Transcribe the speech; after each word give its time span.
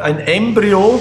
ein 0.00 0.18
Embryo. 0.18 1.00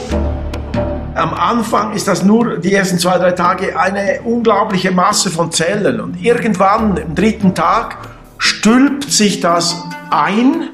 Am 1.16 1.34
Anfang 1.34 1.94
ist 1.94 2.08
das 2.08 2.24
nur 2.24 2.58
die 2.58 2.74
ersten 2.74 2.98
zwei, 2.98 3.18
drei 3.18 3.32
Tage 3.32 3.78
eine 3.80 4.22
unglaubliche 4.24 4.92
Masse 4.92 5.30
von 5.30 5.52
Zellen. 5.52 6.00
Und 6.00 6.22
irgendwann, 6.22 6.98
im 6.98 7.16
dritten 7.16 7.54
Tag, 7.54 7.98
stülpt 8.38 9.12
sich 9.12 9.40
das 9.40 9.84
ein 10.10 10.70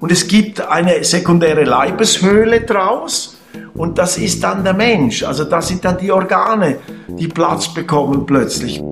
und 0.00 0.12
es 0.12 0.28
gibt 0.28 0.60
eine 0.60 1.02
sekundäre 1.04 1.64
Leibeshöhle 1.64 2.62
draus. 2.62 3.36
Und 3.74 3.98
das 3.98 4.18
ist 4.18 4.42
dann 4.42 4.64
der 4.64 4.74
Mensch. 4.74 5.22
Also 5.22 5.44
das 5.44 5.68
sind 5.68 5.84
dann 5.84 5.98
die 5.98 6.12
Organe, 6.12 6.78
die 7.08 7.28
Platz 7.28 7.72
bekommen 7.72 8.26
plötzlich. 8.26 8.82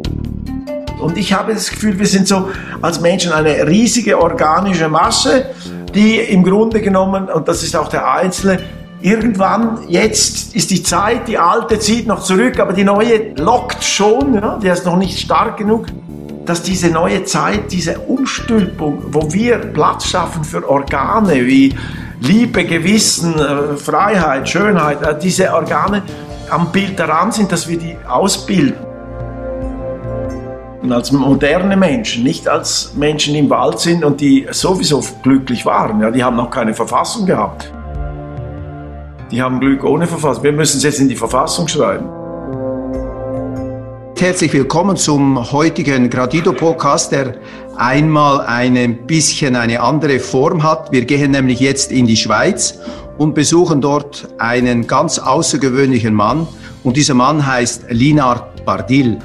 Und 1.00 1.18
ich 1.18 1.34
habe 1.34 1.52
das 1.52 1.70
Gefühl, 1.70 1.98
wir 1.98 2.06
sind 2.06 2.26
so 2.26 2.48
als 2.80 3.00
Menschen 3.00 3.32
eine 3.32 3.66
riesige 3.66 4.18
organische 4.18 4.88
Masse, 4.88 5.46
die 5.94 6.18
im 6.18 6.42
Grunde 6.42 6.80
genommen, 6.80 7.28
und 7.28 7.48
das 7.48 7.62
ist 7.62 7.76
auch 7.76 7.88
der 7.88 8.10
Einzelne, 8.10 8.60
irgendwann, 9.00 9.80
jetzt 9.88 10.54
ist 10.56 10.70
die 10.70 10.82
Zeit, 10.82 11.28
die 11.28 11.38
alte 11.38 11.78
zieht 11.78 12.06
noch 12.06 12.22
zurück, 12.22 12.58
aber 12.58 12.72
die 12.72 12.84
neue 12.84 13.34
lockt 13.36 13.84
schon, 13.84 14.34
ja, 14.34 14.58
die 14.62 14.68
ist 14.68 14.86
noch 14.86 14.96
nicht 14.96 15.18
stark 15.18 15.58
genug, 15.58 15.86
dass 16.46 16.62
diese 16.62 16.90
neue 16.90 17.24
Zeit, 17.24 17.72
diese 17.72 17.98
Umstülpung, 17.98 19.02
wo 19.10 19.32
wir 19.32 19.58
Platz 19.58 20.06
schaffen 20.06 20.44
für 20.44 20.68
Organe 20.68 21.46
wie 21.46 21.74
Liebe, 22.20 22.64
Gewissen, 22.64 23.34
äh, 23.38 23.76
Freiheit, 23.76 24.48
Schönheit, 24.48 25.02
äh, 25.02 25.18
diese 25.18 25.52
Organe 25.52 26.02
am 26.50 26.70
Bild 26.72 26.98
daran 26.98 27.32
sind, 27.32 27.52
dass 27.52 27.68
wir 27.68 27.78
die 27.78 27.96
ausbilden. 28.08 28.83
Und 30.84 30.92
als 30.92 31.10
moderne 31.12 31.78
Menschen, 31.78 32.24
nicht 32.24 32.46
als 32.46 32.92
Menschen 32.94 33.32
die 33.32 33.38
im 33.38 33.48
Wald 33.48 33.80
sind 33.80 34.04
und 34.04 34.20
die 34.20 34.46
sowieso 34.50 35.02
glücklich 35.22 35.64
waren. 35.64 36.02
Ja, 36.02 36.10
die 36.10 36.22
haben 36.22 36.36
noch 36.36 36.50
keine 36.50 36.74
Verfassung 36.74 37.24
gehabt. 37.24 37.72
Die 39.30 39.40
haben 39.40 39.60
Glück 39.60 39.82
ohne 39.82 40.06
Verfassung. 40.06 40.44
Wir 40.44 40.52
müssen 40.52 40.76
es 40.76 40.82
jetzt 40.82 41.00
in 41.00 41.08
die 41.08 41.16
Verfassung 41.16 41.68
schreiben. 41.68 42.04
Herzlich 44.18 44.52
willkommen 44.52 44.98
zum 44.98 45.52
heutigen 45.52 46.10
Gradido-Podcast, 46.10 47.12
der 47.12 47.36
einmal 47.78 48.42
ein 48.42 49.06
bisschen 49.06 49.56
eine 49.56 49.80
andere 49.80 50.18
Form 50.18 50.62
hat. 50.62 50.92
Wir 50.92 51.06
gehen 51.06 51.30
nämlich 51.30 51.60
jetzt 51.60 51.92
in 51.92 52.06
die 52.06 52.18
Schweiz 52.18 52.78
und 53.16 53.34
besuchen 53.34 53.80
dort 53.80 54.28
einen 54.36 54.86
ganz 54.86 55.18
außergewöhnlichen 55.18 56.12
Mann. 56.12 56.46
Und 56.82 56.98
dieser 56.98 57.14
Mann 57.14 57.46
heißt 57.46 57.86
Linard 57.88 58.66
Bardil. 58.66 59.18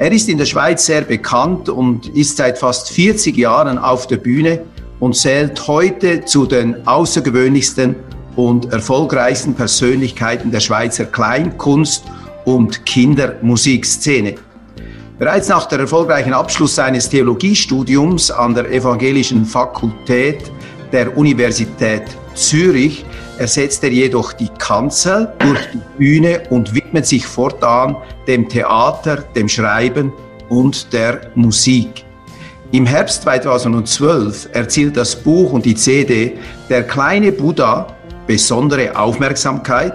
Er 0.00 0.12
ist 0.12 0.30
in 0.30 0.38
der 0.38 0.46
Schweiz 0.46 0.86
sehr 0.86 1.02
bekannt 1.02 1.68
und 1.68 2.08
ist 2.16 2.38
seit 2.38 2.56
fast 2.56 2.88
40 2.88 3.36
Jahren 3.36 3.76
auf 3.76 4.06
der 4.06 4.16
Bühne 4.16 4.62
und 4.98 5.14
zählt 5.14 5.68
heute 5.68 6.24
zu 6.24 6.46
den 6.46 6.88
außergewöhnlichsten 6.88 7.96
und 8.34 8.72
erfolgreichsten 8.72 9.52
Persönlichkeiten 9.52 10.50
der 10.50 10.60
Schweizer 10.60 11.04
Kleinkunst- 11.04 12.04
und 12.46 12.86
Kindermusikszene. 12.86 14.36
Bereits 15.18 15.48
nach 15.48 15.66
der 15.66 15.80
erfolgreichen 15.80 16.32
Abschluss 16.32 16.76
seines 16.76 17.10
Theologiestudiums 17.10 18.30
an 18.30 18.54
der 18.54 18.72
Evangelischen 18.72 19.44
Fakultät 19.44 20.50
der 20.92 21.14
Universität 21.14 22.04
Zürich 22.34 23.04
ersetzt 23.40 23.82
er 23.84 23.90
jedoch 23.90 24.34
die 24.34 24.50
Kanzel 24.58 25.32
durch 25.38 25.60
die 25.72 25.80
Bühne 25.96 26.42
und 26.50 26.74
widmet 26.74 27.06
sich 27.06 27.26
fortan 27.26 27.96
dem 28.26 28.46
Theater, 28.46 29.24
dem 29.34 29.48
Schreiben 29.48 30.12
und 30.50 30.92
der 30.92 31.30
Musik. 31.34 32.04
Im 32.70 32.84
Herbst 32.84 33.22
2012 33.22 34.50
erzielt 34.52 34.96
das 34.96 35.16
Buch 35.16 35.54
und 35.54 35.64
die 35.64 35.74
CD 35.74 36.36
Der 36.68 36.82
kleine 36.82 37.32
Buddha 37.32 37.86
besondere 38.26 38.94
Aufmerksamkeit, 38.94 39.94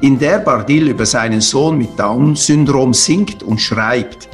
in 0.00 0.18
der 0.18 0.38
Bardil 0.38 0.88
über 0.88 1.04
seinen 1.04 1.42
Sohn 1.42 1.76
mit 1.76 1.98
Down-Syndrom 1.98 2.94
singt 2.94 3.42
und 3.42 3.60
schreibt. 3.60 4.28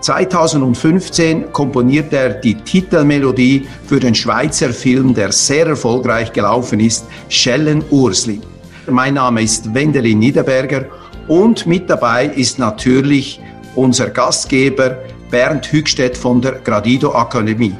2015 0.00 1.52
komponiert 1.52 2.12
er 2.12 2.30
die 2.30 2.54
Titelmelodie 2.54 3.66
für 3.86 4.00
den 4.00 4.14
Schweizer 4.14 4.70
Film, 4.70 5.14
der 5.14 5.30
sehr 5.32 5.66
erfolgreich 5.66 6.32
gelaufen 6.32 6.80
ist, 6.80 7.06
Schellen 7.28 7.84
Ursli. 7.90 8.40
Mein 8.88 9.14
Name 9.14 9.42
ist 9.42 9.74
Wendelin 9.74 10.18
Niederberger 10.18 10.86
und 11.28 11.66
mit 11.66 11.88
dabei 11.90 12.26
ist 12.26 12.58
natürlich 12.58 13.40
unser 13.74 14.08
Gastgeber 14.10 14.96
Bernd 15.30 15.70
Hückstedt 15.70 16.16
von 16.16 16.40
der 16.40 16.52
Gradido 16.52 17.14
Akademie. 17.14 17.74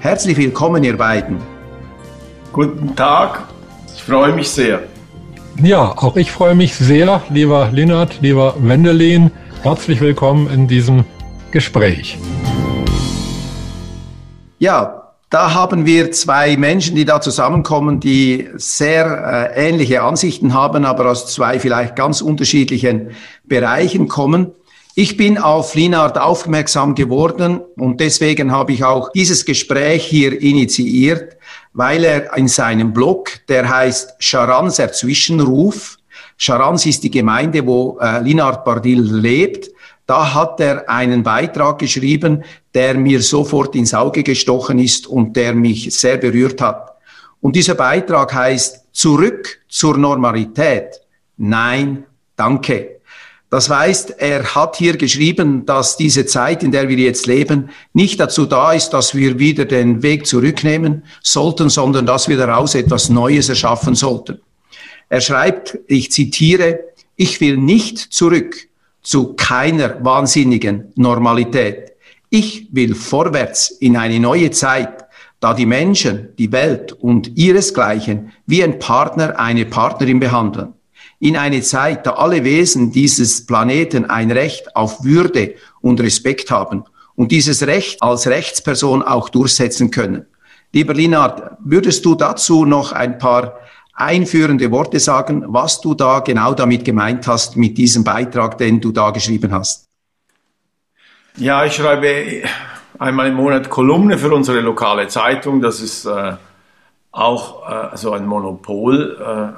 Herzlich 0.00 0.36
willkommen, 0.36 0.84
ihr 0.84 0.96
beiden. 0.96 1.38
Guten 2.52 2.94
Tag, 2.94 3.42
ich 3.94 4.02
freue 4.02 4.32
mich 4.32 4.48
sehr. 4.48 4.80
Ja, 5.62 5.92
auch 5.96 6.16
ich 6.16 6.30
freue 6.30 6.54
mich 6.54 6.74
sehr, 6.74 7.22
lieber 7.30 7.68
Linnert, 7.72 8.20
lieber 8.20 8.54
Wendelin. 8.58 9.30
Herzlich 9.62 10.00
willkommen 10.00 10.48
in 10.50 10.68
diesem 10.68 11.04
Gespräch. 11.54 12.18
Ja, 14.58 15.12
da 15.30 15.54
haben 15.54 15.86
wir 15.86 16.10
zwei 16.10 16.56
Menschen, 16.56 16.96
die 16.96 17.04
da 17.04 17.20
zusammenkommen, 17.20 18.00
die 18.00 18.48
sehr 18.56 19.52
äh, 19.54 19.68
ähnliche 19.68 20.02
Ansichten 20.02 20.52
haben, 20.52 20.84
aber 20.84 21.08
aus 21.08 21.32
zwei 21.32 21.60
vielleicht 21.60 21.94
ganz 21.94 22.22
unterschiedlichen 22.22 23.12
Bereichen 23.44 24.08
kommen. 24.08 24.50
Ich 24.96 25.16
bin 25.16 25.38
auf 25.38 25.76
Linard 25.76 26.18
aufmerksam 26.18 26.96
geworden 26.96 27.60
und 27.76 28.00
deswegen 28.00 28.50
habe 28.50 28.72
ich 28.72 28.82
auch 28.82 29.12
dieses 29.12 29.44
Gespräch 29.44 30.04
hier 30.04 30.40
initiiert, 30.40 31.36
weil 31.72 32.02
er 32.02 32.36
in 32.36 32.48
seinem 32.48 32.92
Blog, 32.92 33.30
der 33.48 33.68
heißt 33.68 34.16
Charanser 34.18 34.90
Zwischenruf, 34.90 35.98
Charans 36.36 36.84
ist 36.84 37.04
die 37.04 37.12
Gemeinde, 37.12 37.64
wo 37.64 37.98
äh, 38.00 38.20
Linard 38.20 38.64
Bardil 38.64 39.00
lebt, 39.00 39.70
da 40.06 40.34
hat 40.34 40.60
er 40.60 40.88
einen 40.88 41.22
Beitrag 41.22 41.78
geschrieben, 41.78 42.44
der 42.74 42.94
mir 42.94 43.22
sofort 43.22 43.74
ins 43.74 43.94
Auge 43.94 44.22
gestochen 44.22 44.78
ist 44.78 45.06
und 45.06 45.34
der 45.36 45.54
mich 45.54 45.94
sehr 45.94 46.18
berührt 46.18 46.60
hat. 46.60 46.94
Und 47.40 47.56
dieser 47.56 47.74
Beitrag 47.74 48.32
heißt 48.34 48.84
Zurück 48.92 49.60
zur 49.68 49.98
Normalität. 49.98 51.00
Nein, 51.36 52.04
danke. 52.36 53.00
Das 53.50 53.68
heißt, 53.68 54.18
er 54.18 54.54
hat 54.54 54.76
hier 54.76 54.96
geschrieben, 54.96 55.64
dass 55.64 55.96
diese 55.96 56.26
Zeit, 56.26 56.62
in 56.62 56.72
der 56.72 56.88
wir 56.88 56.96
jetzt 56.96 57.26
leben, 57.26 57.70
nicht 57.92 58.18
dazu 58.18 58.46
da 58.46 58.72
ist, 58.72 58.90
dass 58.90 59.14
wir 59.14 59.38
wieder 59.38 59.64
den 59.64 60.02
Weg 60.02 60.26
zurücknehmen 60.26 61.04
sollten, 61.22 61.70
sondern 61.70 62.06
dass 62.06 62.28
wir 62.28 62.36
daraus 62.36 62.74
etwas 62.74 63.08
Neues 63.08 63.48
erschaffen 63.48 63.94
sollten. 63.94 64.40
Er 65.08 65.20
schreibt, 65.20 65.78
ich 65.86 66.10
zitiere, 66.10 66.80
ich 67.16 67.40
will 67.40 67.56
nicht 67.56 67.98
zurück 67.98 68.68
zu 69.04 69.34
keiner 69.34 70.04
wahnsinnigen 70.04 70.92
Normalität. 70.96 71.92
Ich 72.30 72.68
will 72.72 72.96
vorwärts 72.96 73.70
in 73.70 73.96
eine 73.96 74.18
neue 74.18 74.50
Zeit, 74.50 75.04
da 75.38 75.54
die 75.54 75.66
Menschen, 75.66 76.30
die 76.38 76.50
Welt 76.50 76.92
und 76.92 77.36
ihresgleichen 77.36 78.32
wie 78.46 78.64
ein 78.64 78.78
Partner 78.80 79.38
eine 79.38 79.66
Partnerin 79.66 80.18
behandeln. 80.18 80.72
In 81.20 81.36
eine 81.36 81.60
Zeit, 81.62 82.06
da 82.06 82.14
alle 82.14 82.42
Wesen 82.42 82.90
dieses 82.90 83.46
Planeten 83.46 84.06
ein 84.06 84.30
Recht 84.30 84.74
auf 84.74 85.04
Würde 85.04 85.54
und 85.80 86.00
Respekt 86.00 86.50
haben 86.50 86.84
und 87.14 87.30
dieses 87.30 87.66
Recht 87.66 88.02
als 88.02 88.26
Rechtsperson 88.26 89.02
auch 89.02 89.28
durchsetzen 89.28 89.90
können. 89.90 90.26
Lieber 90.72 90.94
Linard, 90.94 91.56
würdest 91.60 92.04
du 92.04 92.14
dazu 92.14 92.64
noch 92.64 92.92
ein 92.92 93.18
paar 93.18 93.54
einführende 93.94 94.70
Worte 94.70 95.00
sagen, 95.00 95.44
was 95.46 95.80
du 95.80 95.94
da 95.94 96.20
genau 96.20 96.52
damit 96.54 96.84
gemeint 96.84 97.26
hast 97.26 97.56
mit 97.56 97.78
diesem 97.78 98.04
Beitrag, 98.04 98.58
den 98.58 98.80
du 98.80 98.92
da 98.92 99.10
geschrieben 99.10 99.52
hast. 99.52 99.86
Ja, 101.36 101.64
ich 101.64 101.74
schreibe 101.74 102.44
einmal 102.98 103.28
im 103.28 103.34
Monat 103.34 103.70
Kolumne 103.70 104.18
für 104.18 104.32
unsere 104.32 104.60
lokale 104.60 105.06
Zeitung. 105.08 105.60
Das 105.60 105.80
ist 105.80 106.06
äh, 106.06 106.34
auch 107.10 107.92
äh, 107.92 107.96
so 107.96 108.12
ein 108.12 108.24
Monopol 108.26 109.18
äh, 109.20 109.48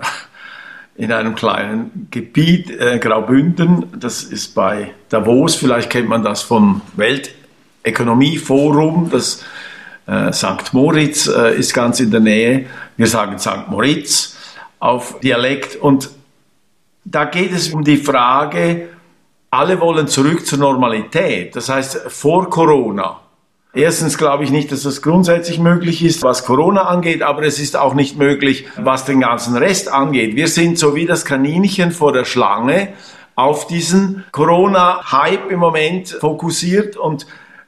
in 1.02 1.12
einem 1.12 1.34
kleinen 1.34 2.08
Gebiet, 2.10 2.70
äh, 2.70 2.98
Graubünden. 2.98 3.92
Das 3.98 4.22
ist 4.22 4.54
bei 4.54 4.92
Davos. 5.08 5.54
Vielleicht 5.54 5.90
kennt 5.90 6.08
man 6.08 6.22
das 6.22 6.42
vom 6.42 6.82
Weltökonomieforum. 6.96 9.10
Das 9.10 9.44
äh, 10.06 10.32
St. 10.32 10.72
Moritz 10.72 11.26
äh, 11.26 11.58
ist 11.58 11.74
ganz 11.74 12.00
in 12.00 12.10
der 12.10 12.20
Nähe. 12.20 12.66
Wir 12.96 13.06
sagen 13.06 13.38
St. 13.38 13.68
Moritz 13.68 14.35
auf 14.86 15.18
Dialekt. 15.20 15.76
Und 15.76 16.10
da 17.04 17.24
geht 17.24 17.52
es 17.52 17.70
um 17.70 17.82
die 17.82 17.96
Frage, 17.96 18.88
alle 19.50 19.80
wollen 19.80 20.06
zurück 20.06 20.46
zur 20.46 20.58
Normalität. 20.58 21.56
Das 21.56 21.68
heißt, 21.68 22.02
vor 22.08 22.48
Corona. 22.50 23.20
Erstens 23.74 24.16
glaube 24.16 24.44
ich 24.44 24.50
nicht, 24.50 24.72
dass 24.72 24.84
das 24.84 25.02
grundsätzlich 25.02 25.58
möglich 25.58 26.02
ist, 26.02 26.22
was 26.22 26.44
Corona 26.44 26.82
angeht, 26.82 27.22
aber 27.22 27.42
es 27.42 27.58
ist 27.58 27.76
auch 27.76 27.94
nicht 27.94 28.16
möglich, 28.16 28.66
was 28.78 29.04
den 29.04 29.20
ganzen 29.20 29.56
Rest 29.56 29.92
angeht. 29.92 30.34
Wir 30.34 30.48
sind 30.48 30.78
so 30.78 30.94
wie 30.94 31.04
das 31.04 31.24
Kaninchen 31.24 31.90
vor 31.90 32.12
der 32.12 32.24
Schlange 32.24 32.94
auf 33.34 33.66
diesen 33.66 34.24
Corona-Hype 34.32 35.50
im 35.50 35.58
Moment 35.58 36.08
fokussiert 36.08 36.96
und 36.96 37.26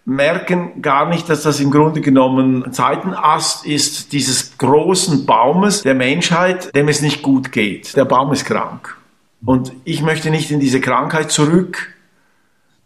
merken 0.08 0.80
gar 0.80 1.06
nicht, 1.06 1.28
dass 1.28 1.42
das 1.42 1.60
im 1.60 1.70
Grunde 1.70 2.00
genommen 2.00 2.64
ein 2.64 2.72
Seitenast 2.72 3.66
ist 3.66 4.14
dieses 4.14 4.56
großen 4.56 5.26
Baumes 5.26 5.82
der 5.82 5.94
Menschheit, 5.94 6.74
dem 6.74 6.88
es 6.88 7.02
nicht 7.02 7.22
gut 7.22 7.52
geht. 7.52 7.94
Der 7.94 8.06
Baum 8.06 8.32
ist 8.32 8.46
krank. 8.46 8.96
Und 9.44 9.72
ich 9.84 10.00
möchte 10.00 10.30
nicht 10.30 10.50
in 10.50 10.60
diese 10.60 10.80
Krankheit 10.80 11.30
zurück, 11.30 11.94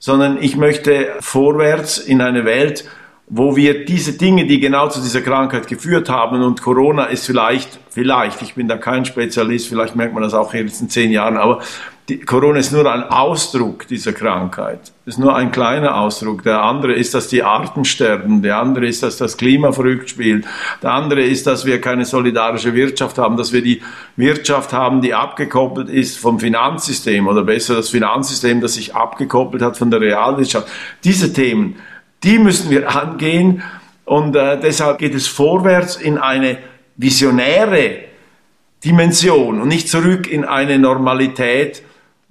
sondern 0.00 0.42
ich 0.42 0.56
möchte 0.56 1.14
vorwärts 1.20 1.98
in 1.98 2.20
eine 2.20 2.44
Welt, 2.44 2.90
wo 3.28 3.54
wir 3.54 3.84
diese 3.84 4.14
Dinge, 4.14 4.46
die 4.46 4.58
genau 4.58 4.88
zu 4.88 5.00
dieser 5.00 5.20
Krankheit 5.20 5.68
geführt 5.68 6.08
haben, 6.08 6.42
und 6.42 6.60
Corona 6.60 7.04
ist 7.04 7.24
vielleicht, 7.24 7.78
vielleicht, 7.88 8.42
ich 8.42 8.54
bin 8.54 8.66
da 8.66 8.76
kein 8.78 9.04
Spezialist, 9.04 9.68
vielleicht 9.68 9.94
merkt 9.94 10.12
man 10.12 10.24
das 10.24 10.34
auch 10.34 10.52
jetzt 10.54 10.82
in 10.82 10.90
zehn 10.90 11.12
Jahren, 11.12 11.36
aber 11.36 11.62
die, 12.08 12.18
Corona 12.18 12.58
ist 12.58 12.72
nur 12.72 12.92
ein 12.92 13.04
Ausdruck 13.04 13.86
dieser 13.86 14.12
Krankheit. 14.12 14.92
Ist 15.06 15.20
nur 15.20 15.36
ein 15.36 15.52
kleiner 15.52 15.96
Ausdruck. 15.96 16.42
Der 16.42 16.62
andere 16.62 16.94
ist, 16.94 17.14
dass 17.14 17.28
die 17.28 17.44
Arten 17.44 17.84
sterben. 17.84 18.42
Der 18.42 18.58
andere 18.58 18.86
ist, 18.86 19.04
dass 19.04 19.18
das 19.18 19.36
Klima 19.36 19.70
verrückt 19.70 20.10
spielt. 20.10 20.44
Der 20.82 20.92
andere 20.92 21.22
ist, 21.22 21.46
dass 21.46 21.64
wir 21.64 21.80
keine 21.80 22.04
solidarische 22.04 22.74
Wirtschaft 22.74 23.18
haben, 23.18 23.36
dass 23.36 23.52
wir 23.52 23.62
die 23.62 23.82
Wirtschaft 24.16 24.72
haben, 24.72 25.00
die 25.00 25.14
abgekoppelt 25.14 25.88
ist 25.88 26.18
vom 26.18 26.40
Finanzsystem 26.40 27.28
oder 27.28 27.44
besser 27.44 27.76
das 27.76 27.90
Finanzsystem, 27.90 28.60
das 28.60 28.74
sich 28.74 28.96
abgekoppelt 28.96 29.62
hat 29.62 29.76
von 29.76 29.90
der 29.90 30.00
Realwirtschaft. 30.00 30.68
Diese 31.04 31.32
Themen, 31.32 31.76
die 32.24 32.38
müssen 32.38 32.70
wir 32.70 32.94
angehen 32.94 33.62
und 34.04 34.34
äh, 34.34 34.58
deshalb 34.60 34.98
geht 34.98 35.14
es 35.14 35.28
vorwärts 35.28 35.96
in 35.96 36.18
eine 36.18 36.58
visionäre 36.96 37.98
Dimension 38.84 39.60
und 39.60 39.68
nicht 39.68 39.88
zurück 39.88 40.30
in 40.30 40.44
eine 40.44 40.78
Normalität, 40.78 41.82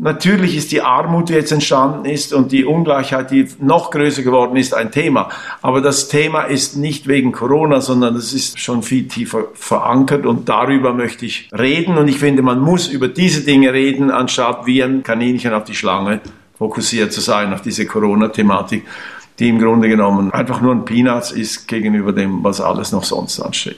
Natürlich 0.04 0.58
ist 0.58 0.72
die 0.72 0.82
Armut, 0.82 1.30
die 1.30 1.34
jetzt 1.34 1.52
entstanden 1.52 2.06
ist 2.06 2.34
und 2.34 2.52
die 2.52 2.66
Ungleichheit, 2.66 3.30
die 3.30 3.48
noch 3.60 3.92
größer 3.92 4.24
geworden 4.24 4.56
ist, 4.56 4.74
ein 4.74 4.92
Thema. 4.92 5.30
Aber 5.62 5.80
das 5.80 6.08
Thema 6.08 6.42
ist 6.42 6.76
nicht 6.76 7.08
wegen 7.08 7.32
Corona, 7.32 7.82
sondern 7.82 8.16
es 8.16 8.34
ist 8.34 8.60
schon 8.60 8.82
viel 8.82 9.08
tiefer 9.08 9.50
verankert 9.54 10.26
und 10.26 10.50
darüber 10.50 10.96
möchte 10.96 11.28
ich 11.28 11.52
reden. 11.56 12.00
Und 12.00 12.08
ich 12.08 12.18
finde, 12.18 12.42
man 12.42 12.62
muss 12.62 12.88
über 12.88 13.10
diese 13.10 13.42
Dinge 13.42 13.74
reden, 13.74 14.10
anstatt 14.10 14.66
wie 14.66 14.82
ein 14.82 15.04
Kaninchen 15.04 15.54
auf 15.54 15.66
die 15.66 15.76
Schlange 15.76 16.20
fokussiert 16.58 17.14
zu 17.14 17.22
sein, 17.22 17.54
auf 17.54 17.62
diese 17.62 17.86
Corona-Thematik, 17.86 18.84
die 19.38 19.50
im 19.50 19.60
Grunde 19.60 19.88
genommen 19.88 20.32
einfach 20.32 20.62
nur 20.62 20.74
ein 20.74 20.84
Peanuts 20.84 21.32
ist 21.32 21.68
gegenüber 21.68 22.12
dem, 22.12 22.44
was 22.44 22.60
alles 22.60 22.92
noch 22.92 23.04
sonst 23.04 23.40
ansteht. 23.40 23.78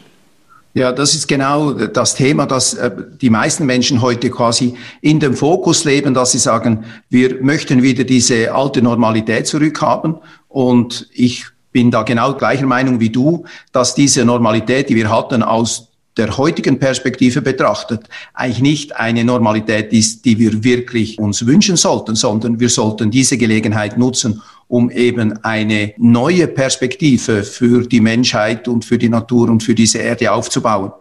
Ja, 0.75 0.91
das 0.91 1.13
ist 1.13 1.27
genau 1.27 1.73
das 1.73 2.15
Thema, 2.15 2.47
dass 2.47 2.73
äh, 2.73 2.89
die 3.21 3.29
meisten 3.29 3.67
Menschen 3.67 4.01
heute 4.01 4.31
quasi 4.31 4.75
in 5.01 5.19
dem 5.19 5.35
Fokus 5.35 5.83
leben, 5.83 6.15
dass 6.15 6.31
sie 6.31 6.39
sagen, 6.39 6.85
wir 7.09 7.43
möchten 7.43 7.83
wieder 7.83 8.03
diese 8.03 8.53
alte 8.53 8.81
Normalität 8.81 9.45
zurückhaben. 9.45 10.17
Und 10.47 11.07
ich 11.13 11.45
bin 11.71 11.91
da 11.91 12.01
genau 12.01 12.33
gleicher 12.33 12.65
Meinung 12.65 12.99
wie 12.99 13.11
du, 13.11 13.45
dass 13.71 13.93
diese 13.93 14.25
Normalität, 14.25 14.89
die 14.89 14.95
wir 14.95 15.11
hatten, 15.11 15.43
aus 15.43 15.92
der 16.17 16.37
heutigen 16.37 16.79
Perspektive 16.79 17.41
betrachtet, 17.41 18.07
eigentlich 18.33 18.61
nicht 18.61 18.95
eine 18.95 19.23
Normalität 19.23 19.91
ist, 19.93 20.25
die 20.25 20.37
wir 20.37 20.63
wirklich 20.63 21.17
uns 21.19 21.45
wünschen 21.45 21.75
sollten, 21.75 22.15
sondern 22.15 22.59
wir 22.59 22.69
sollten 22.69 23.09
diese 23.09 23.37
Gelegenheit 23.37 23.97
nutzen, 23.97 24.41
um 24.67 24.89
eben 24.89 25.43
eine 25.43 25.93
neue 25.97 26.47
Perspektive 26.47 27.43
für 27.43 27.85
die 27.85 27.99
Menschheit 28.01 28.67
und 28.67 28.85
für 28.85 28.97
die 28.97 29.09
Natur 29.09 29.49
und 29.49 29.63
für 29.63 29.75
diese 29.75 29.99
Erde 29.99 30.31
aufzubauen. 30.31 30.91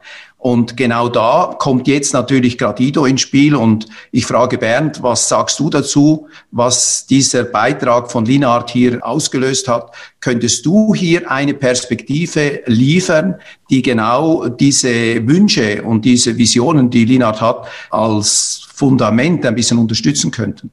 Und 0.43 0.77
genau 0.77 1.09
da 1.09 1.55
kommt 1.56 1.87
jetzt 1.87 2.12
natürlich 2.12 2.59
Gradido 2.59 3.05
ins 3.05 3.21
Spiel. 3.21 3.55
Und 3.55 3.87
ich 4.11 4.27
frage 4.27 4.59
Bernd, 4.59 5.00
was 5.00 5.29
sagst 5.29 5.61
du 5.61 5.71
dazu, 5.71 6.27
was 6.50 7.06
dieser 7.06 7.44
Beitrag 7.44 8.11
von 8.11 8.25
Linard 8.25 8.69
hier 8.69 9.06
ausgelöst 9.06 9.69
hat? 9.69 9.94
Könntest 10.19 10.67
du 10.67 10.97
hier 10.97 11.31
eine 11.31 11.55
Perspektive 11.55 12.61
liefern, 12.67 13.37
die 13.71 13.83
genau 13.83 14.49
diese 14.49 15.25
Wünsche 15.29 15.85
und 15.85 16.05
diese 16.05 16.37
Visionen, 16.37 16.91
die 16.91 17.05
Linard 17.05 17.41
hat, 17.41 17.69
als 17.91 18.67
Fundament 18.75 19.47
ein 19.47 19.55
bisschen 19.55 19.79
unterstützen 19.79 20.33
könnten? 20.33 20.73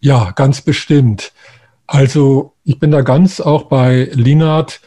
Ja, 0.00 0.32
ganz 0.32 0.60
bestimmt. 0.60 1.32
Also 1.86 2.52
ich 2.64 2.78
bin 2.78 2.90
da 2.90 3.00
ganz 3.00 3.40
auch 3.40 3.62
bei 3.62 4.10
Linard. 4.12 4.82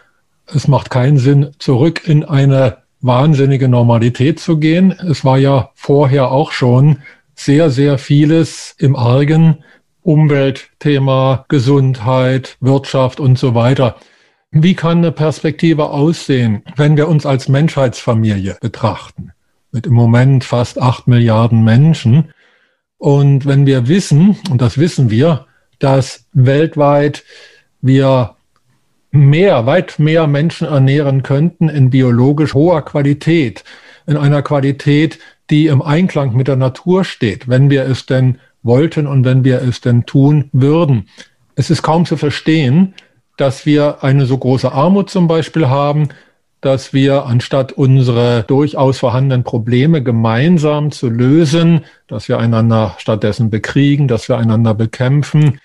Es 0.46 0.68
macht 0.68 0.92
keinen 0.92 1.18
Sinn, 1.18 1.56
zurück 1.58 2.08
in 2.08 2.24
eine 2.24 2.86
wahnsinnige 3.08 3.68
Normalität 3.68 4.40
zu 4.40 4.58
gehen. 4.58 4.92
Es 4.92 5.26
war 5.26 5.38
ja 5.38 5.72
vorher 5.74 6.32
auch 6.32 6.52
schon 6.52 6.98
sehr, 7.34 7.70
sehr 7.70 7.98
vieles 7.98 8.76
im 8.78 8.96
Argen. 8.96 9.64
Umweltthema, 10.02 11.46
Gesundheit, 11.50 12.58
Wirtschaft 12.62 13.20
und 13.20 13.38
so 13.38 13.56
weiter. 13.56 13.98
Wie 14.52 14.74
kann 14.74 15.00
eine 15.00 15.12
Perspektive 15.12 15.90
aussehen, 15.90 16.64
wenn 16.78 16.96
wir 16.96 17.10
uns 17.10 17.26
als 17.26 17.50
Menschheitsfamilie 17.50 18.58
betrachten? 18.62 19.32
Mit 19.72 19.86
im 19.86 19.94
Moment 19.94 20.46
fast 20.46 20.82
acht 20.82 21.08
Milliarden 21.08 21.64
Menschen. 21.64 22.32
Und 22.98 23.46
wenn 23.46 23.66
wir 23.66 23.90
wissen, 23.90 24.38
und 24.50 24.62
das 24.62 24.78
wissen 24.78 25.10
wir, 25.10 25.46
dass 25.80 26.26
weltweit 26.32 27.26
wir 27.82 28.37
mehr, 29.12 29.66
weit 29.66 30.00
mehr 30.00 30.28
Menschen 30.28 30.68
ernähren 30.68 31.24
könnten 31.24 31.70
in 31.70 31.90
biologisch 31.90 32.54
hoher 32.54 32.84
Qualität, 32.84 33.64
in 34.06 34.18
einer 34.18 34.42
Qualität, 34.42 35.20
die 35.50 35.68
im 35.68 35.82
Einklang 35.82 36.36
mit 36.36 36.48
der 36.48 36.56
Natur 36.56 37.04
steht, 37.04 37.48
wenn 37.48 37.70
wir 37.70 37.84
es 37.86 38.06
denn 38.06 38.40
wollten 38.64 39.08
und 39.08 39.24
wenn 39.24 39.44
wir 39.44 39.62
es 39.62 39.82
denn 39.82 40.06
tun 40.06 40.50
würden. 40.52 41.08
Es 41.56 41.70
ist 41.70 41.82
kaum 41.82 42.06
zu 42.06 42.18
verstehen, 42.18 42.94
dass 43.38 43.66
wir 43.66 44.04
eine 44.04 44.26
so 44.26 44.38
große 44.38 44.72
Armut 44.72 45.10
zum 45.10 45.28
Beispiel 45.28 45.68
haben, 45.70 46.10
dass 46.62 46.92
wir 46.92 47.26
anstatt 47.26 47.72
unsere 47.72 48.44
durchaus 48.44 48.98
vorhandenen 48.98 49.44
Probleme 49.44 50.02
gemeinsam 50.02 50.92
zu 50.92 51.10
lösen, 51.10 51.86
dass 52.08 52.28
wir 52.28 52.40
einander 52.40 52.96
stattdessen 52.98 53.50
bekriegen, 53.50 54.08
dass 54.08 54.28
wir 54.28 54.38
einander 54.38 54.74
bekämpfen, 54.74 55.60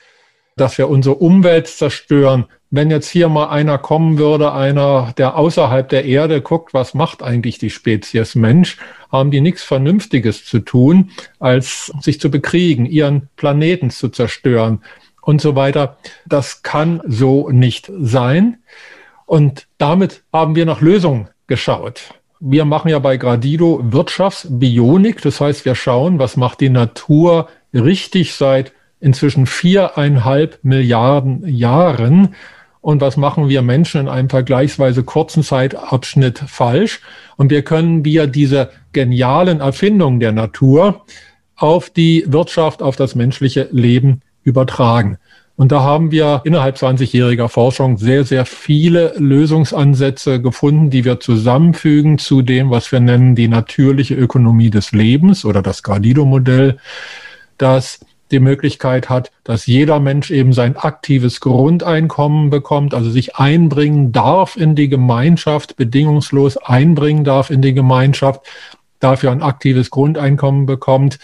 dass 0.57 0.77
wir 0.77 0.89
unsere 0.89 1.15
Umwelt 1.15 1.67
zerstören. 1.67 2.45
Wenn 2.75 2.91
jetzt 2.91 3.11
hier 3.11 3.29
mal 3.29 3.51
einer 3.51 3.77
kommen 3.77 4.17
würde, 4.17 4.55
einer, 4.55 5.13
der 5.19 5.37
außerhalb 5.37 5.87
der 5.91 6.07
Erde 6.07 6.41
guckt, 6.41 6.73
was 6.73 6.95
macht 6.95 7.23
eigentlich 7.23 7.59
die 7.59 7.69
Spezies 7.69 8.35
Mensch, 8.35 8.79
haben 9.13 9.31
die 9.31 9.43
nichts 9.43 9.63
Vernünftiges 9.63 10.47
zu 10.47 10.59
tun, 10.61 11.11
als 11.39 11.93
sich 12.01 12.19
zu 12.19 12.31
bekriegen, 12.31 12.87
ihren 12.87 13.29
Planeten 13.37 13.91
zu 13.91 14.09
zerstören 14.09 14.81
und 15.21 15.43
so 15.43 15.55
weiter. 15.55 15.99
Das 16.25 16.63
kann 16.63 17.03
so 17.07 17.51
nicht 17.51 17.93
sein. 18.01 18.57
Und 19.27 19.67
damit 19.77 20.23
haben 20.33 20.57
wir 20.57 20.65
nach 20.65 20.81
Lösungen 20.81 21.29
geschaut. 21.49 22.15
Wir 22.41 22.65
machen 22.65 22.89
ja 22.89 23.01
bei 23.01 23.19
Gradido 23.19 23.81
Wirtschaftsbionik. 23.83 25.21
Das 25.21 25.43
heißt, 25.43 25.67
wir 25.67 25.75
schauen, 25.75 26.19
was 26.19 26.39
macht 26.39 26.63
die 26.63 26.71
Natur 26.71 27.51
richtig 27.75 28.33
seit 28.33 28.73
inzwischen 28.99 29.45
viereinhalb 29.45 30.59
Milliarden 30.63 31.47
Jahren 31.47 32.35
und 32.83 33.01
was 33.01 33.17
machen 33.17 33.49
wir 33.49 33.63
Menschen 33.63 34.03
in 34.03 34.09
einem 34.09 34.29
vergleichsweise 34.29 35.05
kurzen 35.05 35.43
Zeitabschnitt 35.43 36.41
falsch. 36.47 37.01
Und 37.37 37.51
wir 37.51 37.63
können 37.63 38.05
wir 38.05 38.27
diese 38.27 38.71
genialen 38.93 39.61
Erfindungen 39.61 40.21
der 40.21 40.33
Natur 40.33 41.05
auf 41.57 41.91
die 41.91 42.25
Wirtschaft, 42.27 42.83
auf 42.83 42.97
das 42.97 43.15
menschliche 43.15 43.69
Leben 43.71 44.21
übertragen. 44.43 45.17
Und 45.55 45.71
da 45.71 45.83
haben 45.83 46.11
wir 46.11 46.41
innerhalb 46.45 46.77
20-jähriger 46.77 47.49
Forschung 47.49 47.99
sehr, 47.99 48.25
sehr 48.25 48.47
viele 48.47 49.15
Lösungsansätze 49.17 50.43
gefunden, 50.43 50.91
die 50.91 51.05
wir 51.05 51.21
zusammenfügen 51.21 52.19
zu 52.19 52.43
dem, 52.43 52.71
was 52.71 52.91
wir 52.91 52.99
nennen 52.99 53.37
die 53.37 53.47
natürliche 53.47 54.15
Ökonomie 54.15 54.71
des 54.71 54.91
Lebens 54.91 55.45
oder 55.45 55.63
das 55.63 55.85
Gradido-Modell, 55.85 56.79
das 57.59 58.01
die 58.33 58.41
Möglichkeit 58.41 59.09
hat, 59.09 59.31
dass 59.45 59.67
jeder 59.67 60.01
Mensch 60.01 60.31
eben 60.31 60.53
sein 60.53 60.77
aktives 60.77 61.41
Grundeinkommen 61.41 62.51
bekommt, 62.51 62.95
also 62.95 63.11
sich 63.11 63.37
einbringen 63.37 64.11
darf 64.11 64.57
in 64.57 64.75
die 64.75 64.89
Gemeinschaft, 64.89 65.77
bedingungslos 65.77 66.57
einbringen 66.57 67.25
darf 67.25 67.51
in 67.51 67.63
die 67.63 67.75
Gemeinschaft, 67.75 68.41
dafür 68.99 69.31
ein 69.31 69.43
aktives 69.43 69.91
Grundeinkommen 69.91 70.67
bekommt 70.67 71.19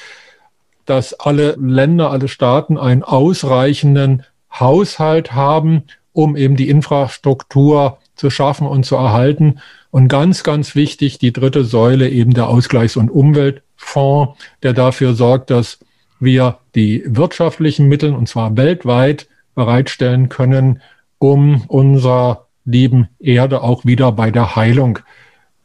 dass 0.89 1.13
alle 1.13 1.55
Länder, 1.61 2.11
alle 2.11 2.29
Staaten 2.29 2.79
einen 2.79 3.03
ausreichenden 3.03 4.25
Haushalt 4.51 5.35
haben, 5.35 5.83
um 6.15 6.35
eben 6.35 6.57
die 6.57 6.71
Infrastruktur 6.71 7.99
zu 8.17 8.31
schaffen 8.31 8.67
und 8.67 8.87
zu 8.87 8.97
erhalten. 8.97 9.61
Und 9.91 10.09
ganz, 10.09 10.43
ganz 10.43 10.75
wichtig, 10.75 11.19
die 11.19 11.33
dritte 11.33 11.65
Säule 11.65 12.09
eben 12.09 12.33
der 12.33 12.49
Ausgleichs- 12.49 12.97
und 12.97 13.11
Umweltfonds, 13.11 14.39
der 14.63 14.73
dafür 14.73 15.13
sorgt, 15.13 15.51
dass 15.51 15.79
wir 16.21 16.59
die 16.75 17.03
wirtschaftlichen 17.07 17.89
Mittel, 17.89 18.15
und 18.15 18.29
zwar 18.29 18.57
weltweit, 18.57 19.29
bereitstellen 19.55 20.29
können, 20.29 20.83
um 21.19 21.63
unserer 21.67 22.47
lieben 22.65 23.09
Erde 23.19 23.63
auch 23.63 23.85
wieder 23.85 24.13
bei 24.13 24.31
der 24.31 24.55
Heilung 24.55 25.01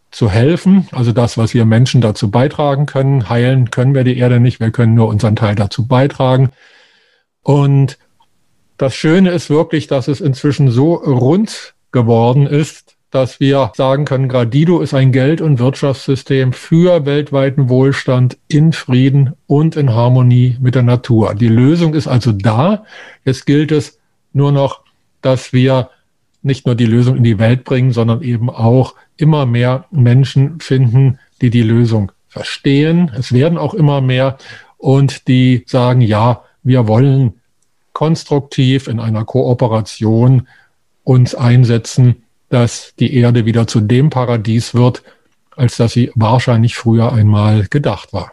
zu 0.10 0.30
helfen. 0.30 0.88
Also 0.92 1.12
das, 1.12 1.38
was 1.38 1.54
wir 1.54 1.66
Menschen 1.66 2.02
dazu 2.02 2.32
beitragen 2.32 2.86
können. 2.86 3.30
Heilen 3.30 3.72
können 3.72 3.94
wir 3.96 4.04
die 4.04 4.18
Erde 4.18 4.40
nicht. 4.40 4.60
Wir 4.60 4.72
können 4.72 4.94
nur 4.94 5.08
unseren 5.08 5.36
Teil 5.36 5.56
dazu 5.56 5.88
beitragen. 5.88 6.52
Und 7.42 7.98
das 8.78 8.96
Schöne 8.96 9.32
ist 9.32 9.50
wirklich, 9.50 9.88
dass 9.88 10.08
es 10.08 10.22
inzwischen 10.22 10.70
so 10.70 10.94
rund 10.96 11.74
geworden 11.92 12.48
ist, 12.48 12.93
dass 13.14 13.40
wir 13.40 13.72
sagen 13.76 14.06
können, 14.06 14.28
Gradido 14.28 14.82
ist 14.82 14.96
ein 14.96 15.12
Geld- 15.12 15.40
und 15.40 15.60
Wirtschaftssystem 15.60 16.52
für 16.52 17.06
weltweiten 17.06 17.70
Wohlstand 17.70 18.40
in 18.48 18.74
Frieden 18.74 19.34
und 19.46 19.76
in 19.76 19.94
Harmonie 19.94 20.58
mit 20.60 20.74
der 20.74 20.82
Natur. 20.82 21.36
Die 21.36 21.48
Lösung 21.48 21.94
ist 21.94 22.08
also 22.08 22.32
da. 22.32 22.86
Jetzt 23.24 23.46
gilt 23.46 23.72
es 23.72 24.00
nur 24.34 24.52
noch, 24.52 24.82
dass 25.22 25.54
wir 25.54 25.92
nicht 26.42 26.66
nur 26.66 26.74
die 26.74 26.88
Lösung 26.88 27.16
in 27.18 27.24
die 27.24 27.38
Welt 27.38 27.66
bringen, 27.66 27.92
sondern 27.92 28.24
eben 28.24 28.50
auch 28.50 28.96
immer 29.16 29.46
mehr 29.46 29.86
Menschen 29.92 30.60
finden, 30.60 31.20
die 31.40 31.52
die 31.52 31.62
Lösung 31.62 32.12
verstehen. 32.30 33.12
Es 33.16 33.32
werden 33.32 33.60
auch 33.60 33.76
immer 33.76 34.02
mehr 34.02 34.40
und 34.78 35.28
die 35.28 35.66
sagen, 35.68 36.02
ja, 36.02 36.42
wir 36.64 36.88
wollen 36.88 37.34
konstruktiv 37.94 38.88
in 38.88 39.00
einer 39.00 39.24
Kooperation 39.24 40.48
uns 41.04 41.36
einsetzen, 41.36 42.23
dass 42.54 42.94
die 43.00 43.16
Erde 43.18 43.46
wieder 43.46 43.66
zu 43.66 43.82
dem 43.82 44.12
Paradies 44.12 44.76
wird, 44.76 45.02
als 45.56 45.78
dass 45.78 45.94
sie 45.94 46.12
wahrscheinlich 46.14 46.76
früher 46.76 47.12
einmal 47.12 47.66
gedacht 47.68 48.14
war. 48.14 48.32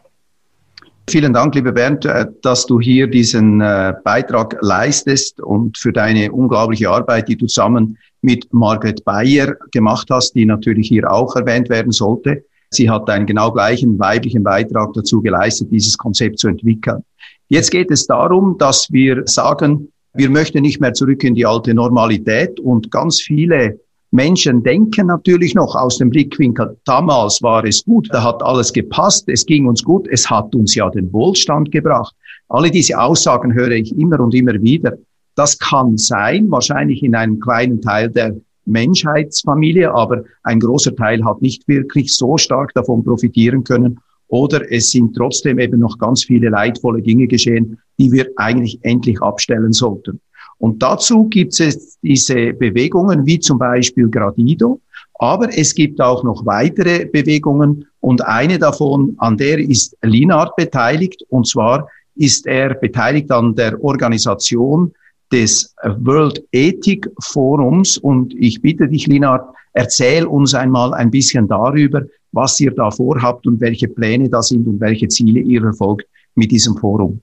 Vielen 1.09 1.33
Dank, 1.33 1.55
lieber 1.55 1.73
Bernd, 1.73 2.05
äh, 2.05 2.27
dass 2.43 2.67
du 2.67 2.81
hier 2.81 3.07
diesen 3.07 3.63
äh, 3.63 3.95
Beitrag 4.05 4.57
leistest 4.61 5.41
und 5.41 5.79
für 5.79 5.93
deine 5.93 6.31
unglaubliche 6.31 6.91
Arbeit, 6.91 7.29
die 7.29 7.37
du 7.37 7.47
zusammen 7.47 7.97
mit 8.21 8.47
Margaret 8.53 9.03
Bayer 9.05 9.57
gemacht 9.73 10.09
hast, 10.11 10.35
die 10.35 10.45
natürlich 10.45 10.89
hier 10.89 11.11
auch 11.11 11.35
erwähnt 11.35 11.71
werden 11.71 11.91
sollte. 11.91 12.45
Sie 12.69 12.89
hat 12.89 13.09
einen 13.09 13.27
genau 13.27 13.51
gleichen 13.51 13.99
weiblichen 13.99 14.45
Beitrag 14.45 14.93
dazu 14.93 15.23
geleistet, 15.23 15.69
dieses 15.73 15.97
Konzept 15.97 16.39
zu 16.39 16.49
entwickeln. 16.49 17.03
Jetzt 17.49 17.71
geht 17.71 17.91
es 17.91 18.07
darum, 18.07 18.57
dass 18.59 18.93
wir 18.93 19.23
sagen, 19.25 19.89
wir 20.13 20.29
möchten 20.29 20.61
nicht 20.61 20.81
mehr 20.81 20.93
zurück 20.93 21.25
in 21.25 21.35
die 21.35 21.47
alte 21.47 21.73
Normalität 21.75 22.61
und 22.61 22.91
ganz 22.91 23.21
viele 23.21 23.81
Menschen 24.13 24.63
denken 24.65 25.07
natürlich 25.07 25.55
noch 25.55 25.77
aus 25.77 25.99
dem 25.99 26.11
Blickwinkel, 26.11 26.77
damals 26.85 27.41
war 27.43 27.65
es 27.65 27.85
gut, 27.85 28.09
da 28.11 28.25
hat 28.25 28.43
alles 28.43 28.73
gepasst, 28.73 29.29
es 29.29 29.47
ging 29.47 29.69
uns 29.69 29.85
gut, 29.85 30.09
es 30.11 30.29
hat 30.29 30.53
uns 30.55 30.75
ja 30.75 30.91
den 30.91 31.13
Wohlstand 31.13 31.71
gebracht. 31.71 32.15
Alle 32.49 32.73
diese 32.73 32.99
Aussagen 32.99 33.55
höre 33.55 33.71
ich 33.71 33.97
immer 33.97 34.19
und 34.19 34.35
immer 34.35 34.61
wieder. 34.61 34.95
Das 35.37 35.57
kann 35.59 35.97
sein, 35.97 36.51
wahrscheinlich 36.51 37.05
in 37.05 37.15
einem 37.15 37.39
kleinen 37.39 37.81
Teil 37.81 38.11
der 38.11 38.35
Menschheitsfamilie, 38.67 39.93
aber 39.95 40.25
ein 40.43 40.59
großer 40.59 40.95
Teil 40.97 41.25
hat 41.25 41.41
nicht 41.41 41.67
wirklich 41.69 42.15
so 42.15 42.37
stark 42.37 42.75
davon 42.75 43.05
profitieren 43.05 43.63
können. 43.63 44.01
Oder 44.27 44.71
es 44.71 44.91
sind 44.91 45.15
trotzdem 45.17 45.59
eben 45.59 45.81
noch 45.81 45.99
ganz 45.99 46.25
viele 46.25 46.51
leidvolle 46.51 47.03
Dinge 47.03 47.27
geschehen, 47.27 47.79
die 47.99 48.11
wir 48.13 48.29
eigentlich 48.37 48.79
endlich 48.83 49.21
abstellen 49.23 49.73
sollten. 49.73 50.21
Und 50.61 50.83
dazu 50.83 51.25
gibt 51.25 51.59
es 51.59 51.99
diese 52.01 52.53
Bewegungen 52.53 53.25
wie 53.25 53.41
zum 53.41 53.59
Beispiel 53.59 54.09
Gradido, 54.11 54.79
aber 55.19 55.49
es 55.57 55.75
gibt 55.75 56.01
auch 56.03 56.23
noch 56.23 56.45
weitere 56.45 57.07
Bewegungen. 57.07 57.87
Und 58.01 58.25
eine 58.27 58.59
davon, 58.59 59.15
an 59.19 59.39
der 59.39 59.59
ist 59.59 59.97
Linard 60.03 60.55
beteiligt. 60.57 61.25
Und 61.31 61.47
zwar 61.47 61.89
ist 62.15 62.47
er 62.47 62.75
beteiligt 62.75 63.31
an 63.31 63.55
der 63.55 63.83
Organisation 63.83 64.93
des 65.33 65.75
World 66.01 66.43
Ethic 66.53 67.09
Forums. 67.23 67.97
Und 67.97 68.35
ich 68.35 68.61
bitte 68.61 68.87
dich, 68.87 69.07
Linard, 69.07 69.49
erzähl 69.73 70.27
uns 70.27 70.55
einmal 70.55 70.93
ein 70.93 71.11
bisschen 71.11 71.49
darüber, 71.49 72.03
was 72.33 72.61
ihr 72.61 72.73
da 72.73 72.91
vorhabt 72.91 73.47
und 73.47 73.61
welche 73.63 73.89
Pläne 73.89 74.29
da 74.29 74.43
sind 74.43 74.67
und 74.67 74.79
welche 74.81 75.09
Ziele 75.09 75.41
ihr 75.41 75.63
verfolgt 75.63 76.07
mit 76.35 76.51
diesem 76.51 76.77
Forum. 76.77 77.21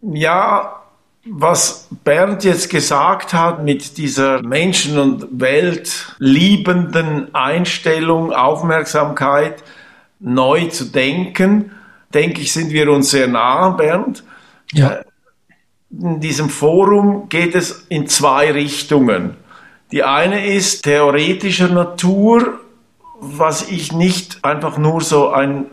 Ja, 0.00 0.85
was 1.28 1.88
Bernd 2.04 2.44
jetzt 2.44 2.70
gesagt 2.70 3.32
hat 3.32 3.64
mit 3.64 3.98
dieser 3.98 4.42
Menschen- 4.42 4.98
und 4.98 5.26
Weltliebenden 5.40 7.34
Einstellung, 7.34 8.32
Aufmerksamkeit, 8.32 9.62
neu 10.20 10.66
zu 10.66 10.86
denken, 10.86 11.72
denke 12.14 12.40
ich, 12.40 12.52
sind 12.52 12.70
wir 12.70 12.90
uns 12.90 13.10
sehr 13.10 13.26
nah, 13.26 13.70
Bernd. 13.70 14.24
Ja. 14.72 15.00
In 15.90 16.20
diesem 16.20 16.48
Forum 16.48 17.28
geht 17.28 17.54
es 17.54 17.86
in 17.88 18.06
zwei 18.06 18.52
Richtungen. 18.52 19.36
Die 19.92 20.02
eine 20.02 20.46
ist 20.46 20.82
theoretischer 20.82 21.68
Natur, 21.68 22.60
was 23.20 23.68
ich 23.68 23.92
nicht 23.92 24.44
einfach 24.44 24.78
nur 24.78 25.00
so 25.00 25.30
ein 25.30 25.66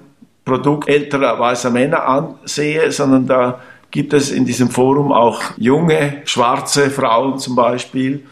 Produkt 0.46 0.88
älterer 0.88 1.40
weißer 1.40 1.72
Männer 1.72 2.06
ansehe, 2.06 2.92
sondern 2.92 3.28
da 3.28 3.60
gibt 3.94 4.12
es 4.14 4.32
in 4.32 4.44
diesem 4.44 4.72
Forum 4.72 5.12
auch 5.12 5.40
junge, 5.56 6.24
schwarze 6.26 6.90
Frauen 6.90 7.38
zum 7.38 7.56
Beispiel, 7.56 8.24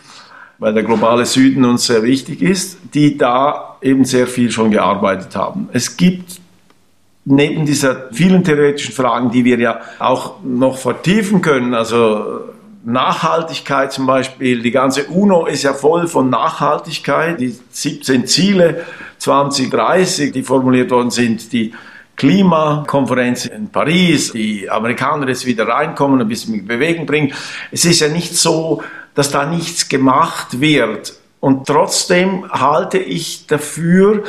weil 0.58 0.74
der 0.74 0.82
globale 0.82 1.24
Süden 1.26 1.66
uns 1.66 1.86
sehr 1.86 2.02
wichtig 2.02 2.42
ist, 2.42 2.80
die 2.96 3.16
da 3.16 3.78
eben 3.80 4.04
sehr 4.04 4.26
viel 4.26 4.50
schon 4.50 4.72
gearbeitet 4.72 5.36
haben. 5.36 5.70
Es 5.72 5.98
gibt 5.98 6.42
neben 7.26 7.68
dieser 7.68 8.12
vielen 8.12 8.44
theoretischen 8.44 8.96
Fragen, 8.96 9.30
die 9.30 9.46
wir 9.46 9.60
ja 9.60 9.82
auch 10.00 10.42
noch 10.44 10.80
vertiefen 10.80 11.44
können, 11.44 11.76
also 11.76 12.40
Nachhaltigkeit 12.84 13.92
zum 13.92 14.08
Beispiel, 14.08 14.64
die 14.64 14.72
ganze 14.72 15.04
UNO 15.04 15.46
ist 15.46 15.62
ja 15.62 15.76
voll 15.76 16.08
von 16.08 16.32
Nachhaltigkeit, 16.32 17.40
die 17.40 17.56
17 17.70 18.26
Ziele 18.26 18.84
2030, 19.20 20.32
die 20.32 20.42
formuliert 20.42 20.90
worden 20.90 21.12
sind, 21.12 21.54
die 21.54 21.76
Klimakonferenz 22.16 23.46
in 23.46 23.70
Paris, 23.70 24.32
die 24.32 24.70
Amerikaner 24.70 25.28
jetzt 25.28 25.46
wieder 25.46 25.68
reinkommen, 25.68 26.22
ein 26.22 26.28
bisschen 26.28 26.54
in 26.54 26.68
Bewegung 26.68 27.06
bringen. 27.06 27.34
Es 27.72 27.86
ist 27.86 28.00
ja 28.00 28.08
nicht 28.08 28.36
so, 28.36 28.84
dass 29.16 29.32
da 29.32 29.46
nichts 29.46 29.90
gemacht 29.90 30.60
wird. 30.60 31.14
Und 31.40 31.66
trotzdem 31.66 32.46
halte 32.52 33.00
ich 33.00 33.48
dafür, 33.48 34.24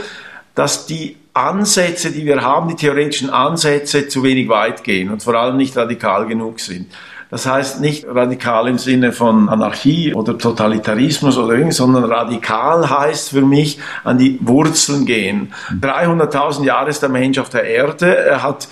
dass 0.54 0.86
die 0.86 1.16
Ansätze, 1.34 2.10
die 2.10 2.26
wir 2.26 2.42
haben, 2.42 2.68
die 2.68 2.76
theoretischen 2.76 3.30
Ansätze, 3.30 4.08
zu 4.08 4.22
wenig 4.22 4.48
weit 4.48 4.84
gehen 4.84 5.10
und 5.10 5.22
vor 5.22 5.34
allem 5.34 5.56
nicht 5.56 5.76
radikal 5.76 6.26
genug 6.26 6.60
sind. 6.60 6.92
Das 7.32 7.46
heißt 7.46 7.80
nicht 7.80 8.04
radikal 8.06 8.68
im 8.68 8.76
Sinne 8.76 9.10
von 9.10 9.48
Anarchie 9.48 10.12
oder 10.12 10.36
Totalitarismus 10.36 11.38
oder 11.38 11.54
irgendwas, 11.54 11.78
sondern 11.78 12.04
radikal 12.04 12.90
heißt 12.90 13.30
für 13.30 13.40
mich 13.40 13.78
an 14.04 14.18
die 14.18 14.38
Wurzeln 14.42 15.06
gehen. 15.06 15.54
300.000 15.80 16.64
Jahre 16.64 16.90
ist 16.90 17.00
der 17.00 17.08
Mensch 17.08 17.38
auf 17.38 17.48
der 17.48 17.64
Erde. 17.64 18.14
Er 18.14 18.42
hat 18.42 18.68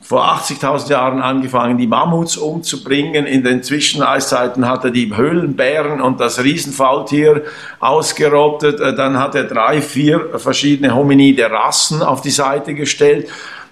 vor 0.00 0.24
80.000 0.32 0.90
Jahren 0.90 1.20
angefangen, 1.20 1.76
die 1.76 1.88
Mammuts 1.88 2.36
umzubringen. 2.36 3.26
In 3.26 3.42
den 3.42 3.64
Zwischeneiszeiten 3.64 4.68
hat 4.68 4.84
er 4.84 4.92
die 4.92 5.16
Höhlenbären 5.16 6.00
und 6.00 6.20
das 6.20 6.40
Riesenfaultier 6.44 7.42
ausgerottet. 7.80 8.78
Dann 8.96 9.18
hat 9.18 9.34
er 9.34 9.42
drei, 9.42 9.82
vier 9.82 10.38
verschiedene 10.38 10.94
hominide 10.94 11.50
Rassen 11.50 12.00
auf 12.02 12.20
die 12.20 12.30
Seite 12.30 12.74
gestellt. 12.74 13.28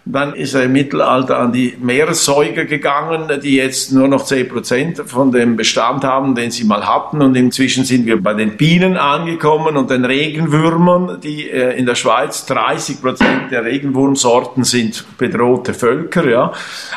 Dann 0.08 0.34
ist 0.34 0.54
er 0.54 0.62
im 0.62 0.72
Mittelalter 0.72 1.36
an 1.36 1.50
die 1.50 1.76
Meeressäuger 1.80 2.64
gegangen, 2.64 3.40
die 3.42 3.56
jetzt 3.56 3.90
nur 3.90 4.06
noch 4.06 4.25
10% 4.25 5.04
von 5.04 5.32
dem 5.32 5.56
Bestand 5.56 6.04
haben, 6.04 6.36
den 6.36 6.52
sie 6.52 6.62
mal 6.62 6.86
hatten. 6.86 7.20
Und 7.22 7.34
inzwischen 7.34 7.84
sind 7.84 8.06
wir 8.06 8.22
bei 8.22 8.32
den 8.32 8.56
Bienen 8.56 8.96
angekommen 8.96 9.76
und 9.76 9.90
den 9.90 10.04
Regenwürmern, 10.04 11.20
die 11.20 11.50
äh, 11.50 11.76
in 11.76 11.86
der 11.86 11.96
Schweiz 11.96 12.46
30% 12.48 13.48
der 13.50 13.64
Regenwurmsorten 13.64 14.62
sind 14.62 15.04
bedrohte 15.18 15.75
Völker. 15.75 16.30
Ja. 16.30 16.52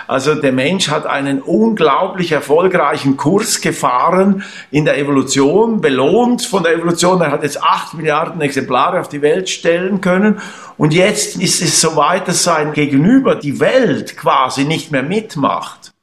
Also 0.05 0.35
der 0.35 0.51
Mensch 0.51 0.89
hat 0.89 1.07
einen 1.07 1.41
unglaublich 1.41 2.31
erfolgreichen 2.31 3.17
Kurs 3.17 3.59
gefahren 3.59 4.43
in 4.69 4.85
der 4.85 4.99
Evolution, 4.99 5.81
belohnt 5.81 6.43
von 6.43 6.61
der 6.61 6.75
Evolution. 6.75 7.21
Er 7.21 7.31
hat 7.31 7.41
jetzt 7.41 7.63
8 7.63 7.95
Milliarden 7.95 8.39
Exemplare 8.41 8.99
auf 8.99 9.09
die 9.09 9.23
Welt 9.23 9.49
stellen 9.49 9.99
können. 9.99 10.39
Und 10.77 10.93
jetzt 10.93 11.35
ist 11.35 11.61
es 11.61 11.81
so 11.81 11.97
weit, 11.97 12.29
dass 12.29 12.43
sein 12.43 12.71
Gegenüber, 12.71 12.99
die 13.36 13.60
Welt, 13.60 14.18
quasi 14.18 14.65
nicht 14.65 14.91
mehr 14.91 15.03
mitmacht. 15.03 15.94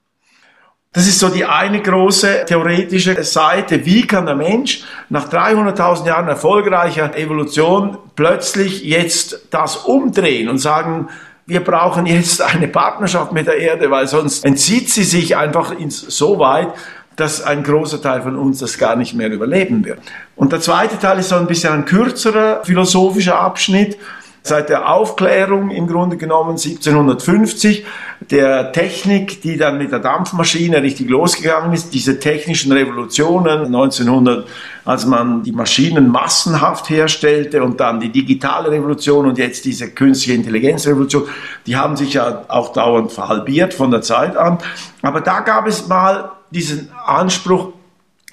Das 0.96 1.06
ist 1.06 1.18
so 1.18 1.28
die 1.28 1.44
eine 1.44 1.82
große 1.82 2.46
theoretische 2.46 3.22
Seite. 3.22 3.84
Wie 3.84 4.06
kann 4.06 4.24
der 4.24 4.34
Mensch 4.34 4.82
nach 5.10 5.28
300.000 5.30 6.06
Jahren 6.06 6.26
erfolgreicher 6.26 7.14
Evolution 7.18 7.98
plötzlich 8.14 8.82
jetzt 8.82 9.48
das 9.50 9.76
umdrehen 9.76 10.48
und 10.48 10.56
sagen, 10.56 11.10
wir 11.44 11.62
brauchen 11.62 12.06
jetzt 12.06 12.40
eine 12.40 12.66
Partnerschaft 12.66 13.32
mit 13.32 13.46
der 13.46 13.58
Erde, 13.58 13.90
weil 13.90 14.08
sonst 14.08 14.44
entzieht 14.44 14.88
sie 14.88 15.04
sich 15.04 15.36
einfach 15.36 15.74
so 15.90 16.38
weit, 16.38 16.68
dass 17.16 17.42
ein 17.42 17.62
großer 17.62 18.00
Teil 18.00 18.22
von 18.22 18.36
uns 18.36 18.60
das 18.60 18.78
gar 18.78 18.96
nicht 18.96 19.14
mehr 19.14 19.30
überleben 19.30 19.84
wird. 19.84 19.98
Und 20.34 20.52
der 20.52 20.60
zweite 20.60 20.98
Teil 20.98 21.18
ist 21.18 21.28
so 21.28 21.36
ein 21.36 21.46
bisschen 21.46 21.72
ein 21.74 21.84
kürzerer 21.84 22.64
philosophischer 22.64 23.38
Abschnitt 23.38 23.98
seit 24.46 24.68
der 24.68 24.92
Aufklärung 24.92 25.70
im 25.70 25.86
Grunde 25.86 26.16
genommen 26.16 26.50
1750, 26.50 27.84
der 28.30 28.72
Technik, 28.72 29.42
die 29.42 29.56
dann 29.56 29.78
mit 29.78 29.92
der 29.92 29.98
Dampfmaschine 29.98 30.82
richtig 30.82 31.08
losgegangen 31.10 31.72
ist, 31.72 31.92
diese 31.92 32.18
technischen 32.18 32.72
Revolutionen 32.72 33.66
1900, 33.66 34.46
als 34.84 35.06
man 35.06 35.42
die 35.42 35.52
Maschinen 35.52 36.10
massenhaft 36.10 36.88
herstellte 36.88 37.62
und 37.62 37.80
dann 37.80 38.00
die 38.00 38.10
digitale 38.10 38.70
Revolution 38.70 39.26
und 39.26 39.38
jetzt 39.38 39.64
diese 39.64 39.90
künstliche 39.90 40.36
Intelligenzrevolution, 40.38 41.24
die 41.66 41.76
haben 41.76 41.96
sich 41.96 42.14
ja 42.14 42.44
auch 42.48 42.72
dauernd 42.72 43.12
verhalbiert 43.12 43.74
von 43.74 43.90
der 43.90 44.02
Zeit 44.02 44.36
an. 44.36 44.58
Aber 45.02 45.20
da 45.20 45.40
gab 45.40 45.66
es 45.66 45.88
mal 45.88 46.30
diesen 46.50 46.90
Anspruch, 47.04 47.72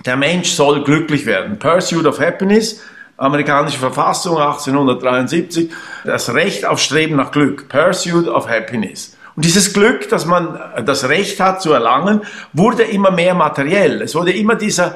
der 0.06 0.18
Mensch 0.18 0.52
soll 0.52 0.84
glücklich 0.84 1.26
werden. 1.26 1.60
Pursuit 1.60 2.06
of 2.06 2.20
Happiness, 2.20 2.82
amerikanische 3.18 3.78
Verfassung 3.78 4.38
1873, 4.38 5.72
das 6.04 6.34
Recht 6.34 6.66
auf 6.66 6.80
Streben 6.80 7.16
nach 7.16 7.32
Glück. 7.32 7.70
Pursuit 7.70 8.28
of 8.28 8.50
Happiness. 8.50 9.16
Und 9.36 9.46
dieses 9.46 9.74
Glück, 9.74 10.10
dass 10.10 10.26
man 10.26 10.60
das 10.86 11.10
Recht 11.10 11.40
hat 11.40 11.62
zu 11.62 11.74
erlangen, 11.74 12.22
wurde 12.54 12.84
immer 12.84 13.12
mehr 13.12 13.34
materiell. 13.34 14.02
Es 14.02 14.14
wurde 14.14 14.32
immer 14.32 14.56
dieser 14.56 14.96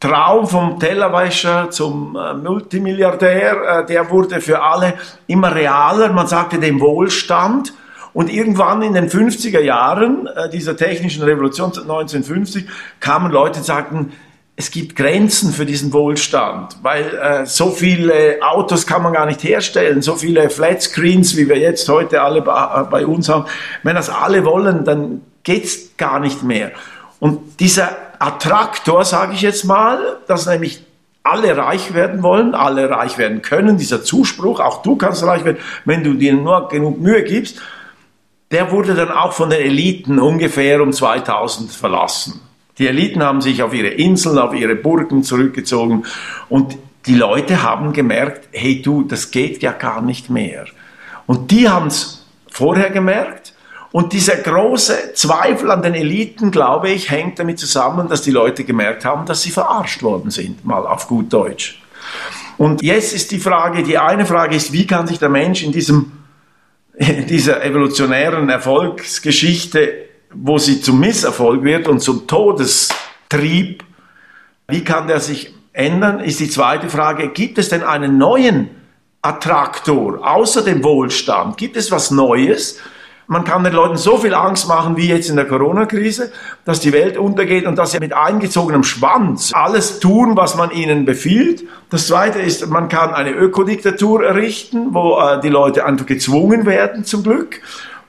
Traum 0.00 0.46
vom 0.46 0.80
Tellerwäscher 0.80 1.70
zum 1.70 2.16
äh, 2.16 2.32
Multimilliardär, 2.32 3.82
äh, 3.82 3.86
der 3.86 4.08
wurde 4.08 4.40
für 4.40 4.62
alle 4.62 4.94
immer 5.26 5.54
realer. 5.54 6.10
Man 6.12 6.26
sagte 6.26 6.58
dem 6.58 6.80
Wohlstand. 6.80 7.74
Und 8.12 8.28
irgendwann 8.28 8.82
in 8.82 8.94
den 8.94 9.08
50er 9.08 9.60
Jahren 9.60 10.26
äh, 10.26 10.48
dieser 10.48 10.76
technischen 10.76 11.22
Revolution 11.22 11.68
1950 11.68 12.66
kamen 12.98 13.30
Leute 13.30 13.58
und 13.58 13.64
sagten, 13.64 14.12
es 14.60 14.70
gibt 14.70 14.94
Grenzen 14.94 15.54
für 15.54 15.64
diesen 15.64 15.90
Wohlstand, 15.94 16.76
weil 16.82 17.14
äh, 17.14 17.46
so 17.46 17.70
viele 17.70 18.40
Autos 18.42 18.86
kann 18.86 19.02
man 19.02 19.14
gar 19.14 19.24
nicht 19.24 19.42
herstellen, 19.42 20.02
so 20.02 20.16
viele 20.16 20.50
Flatscreens, 20.50 21.34
wie 21.38 21.48
wir 21.48 21.56
jetzt 21.56 21.88
heute 21.88 22.20
alle 22.20 22.42
bei, 22.42 22.82
bei 22.90 23.06
uns 23.06 23.30
haben. 23.30 23.46
Wenn 23.82 23.96
das 23.96 24.10
alle 24.10 24.44
wollen, 24.44 24.84
dann 24.84 25.22
geht's 25.44 25.96
gar 25.96 26.20
nicht 26.20 26.42
mehr. 26.42 26.72
Und 27.20 27.58
dieser 27.58 27.96
Attraktor, 28.18 29.06
sage 29.06 29.32
ich 29.32 29.40
jetzt 29.40 29.64
mal, 29.64 30.18
dass 30.28 30.44
nämlich 30.44 30.84
alle 31.22 31.56
reich 31.56 31.94
werden 31.94 32.22
wollen, 32.22 32.54
alle 32.54 32.90
reich 32.90 33.16
werden 33.16 33.40
können, 33.40 33.78
dieser 33.78 34.04
Zuspruch, 34.04 34.60
auch 34.60 34.82
du 34.82 34.96
kannst 34.96 35.24
reich 35.24 35.42
werden, 35.42 35.58
wenn 35.86 36.04
du 36.04 36.12
dir 36.12 36.34
nur 36.34 36.68
genug 36.68 37.00
Mühe 37.00 37.22
gibst, 37.24 37.62
der 38.50 38.70
wurde 38.72 38.94
dann 38.94 39.10
auch 39.10 39.32
von 39.32 39.48
den 39.48 39.62
Eliten 39.62 40.18
ungefähr 40.18 40.82
um 40.82 40.92
2000 40.92 41.72
verlassen. 41.72 42.42
Die 42.80 42.88
Eliten 42.88 43.22
haben 43.22 43.42
sich 43.42 43.62
auf 43.62 43.74
ihre 43.74 43.88
Inseln, 43.88 44.38
auf 44.38 44.54
ihre 44.54 44.74
Burgen 44.74 45.22
zurückgezogen 45.22 46.06
und 46.48 46.78
die 47.04 47.14
Leute 47.14 47.62
haben 47.62 47.92
gemerkt, 47.92 48.48
hey 48.52 48.80
du, 48.80 49.02
das 49.02 49.30
geht 49.30 49.62
ja 49.62 49.72
gar 49.72 50.00
nicht 50.00 50.30
mehr. 50.30 50.64
Und 51.26 51.50
die 51.50 51.68
haben 51.68 51.88
es 51.88 52.26
vorher 52.50 52.88
gemerkt 52.88 53.54
und 53.92 54.14
dieser 54.14 54.36
große 54.36 55.12
Zweifel 55.12 55.70
an 55.70 55.82
den 55.82 55.94
Eliten, 55.94 56.50
glaube 56.50 56.88
ich, 56.88 57.10
hängt 57.10 57.38
damit 57.38 57.58
zusammen, 57.58 58.08
dass 58.08 58.22
die 58.22 58.30
Leute 58.30 58.64
gemerkt 58.64 59.04
haben, 59.04 59.26
dass 59.26 59.42
sie 59.42 59.50
verarscht 59.50 60.02
worden 60.02 60.30
sind, 60.30 60.64
mal 60.64 60.86
auf 60.86 61.06
gut 61.06 61.30
Deutsch. 61.30 61.82
Und 62.56 62.82
jetzt 62.82 63.12
ist 63.12 63.30
die 63.30 63.40
Frage, 63.40 63.82
die 63.82 63.98
eine 63.98 64.24
Frage 64.24 64.56
ist, 64.56 64.72
wie 64.72 64.86
kann 64.86 65.06
sich 65.06 65.18
der 65.18 65.28
Mensch 65.28 65.62
in 65.62 65.72
diesem 65.72 66.12
dieser 66.98 67.64
evolutionären 67.64 68.48
Erfolgsgeschichte, 68.48 70.09
wo 70.32 70.58
sie 70.58 70.80
zum 70.80 71.00
Misserfolg 71.00 71.64
wird 71.64 71.88
und 71.88 72.00
zum 72.00 72.26
Todestrieb, 72.26 73.84
wie 74.68 74.84
kann 74.84 75.08
der 75.08 75.20
sich 75.20 75.54
ändern, 75.72 76.20
ist 76.20 76.40
die 76.40 76.48
zweite 76.48 76.88
Frage, 76.88 77.28
gibt 77.28 77.58
es 77.58 77.68
denn 77.68 77.82
einen 77.82 78.18
neuen 78.18 78.70
Attraktor 79.22 80.26
außer 80.26 80.62
dem 80.62 80.82
Wohlstand? 80.84 81.56
Gibt 81.56 81.76
es 81.76 81.90
was 81.90 82.10
Neues? 82.10 82.78
Man 83.26 83.44
kann 83.44 83.62
den 83.62 83.74
Leuten 83.74 83.96
so 83.96 84.18
viel 84.18 84.34
Angst 84.34 84.66
machen 84.66 84.96
wie 84.96 85.06
jetzt 85.06 85.30
in 85.30 85.36
der 85.36 85.46
Corona-Krise, 85.46 86.32
dass 86.64 86.80
die 86.80 86.92
Welt 86.92 87.16
untergeht 87.16 87.64
und 87.64 87.76
dass 87.76 87.92
sie 87.92 88.00
mit 88.00 88.12
eingezogenem 88.12 88.82
Schwanz 88.82 89.52
alles 89.54 90.00
tun, 90.00 90.36
was 90.36 90.56
man 90.56 90.72
ihnen 90.72 91.04
befiehlt. 91.04 91.62
Das 91.90 92.08
Zweite 92.08 92.40
ist, 92.40 92.66
man 92.68 92.88
kann 92.88 93.14
eine 93.14 93.30
Ökodiktatur 93.30 94.24
errichten, 94.24 94.94
wo 94.94 95.20
äh, 95.20 95.40
die 95.40 95.48
Leute 95.48 95.86
einfach 95.86 96.06
gezwungen 96.06 96.66
werden 96.66 97.04
zum 97.04 97.22
Glück. 97.22 97.60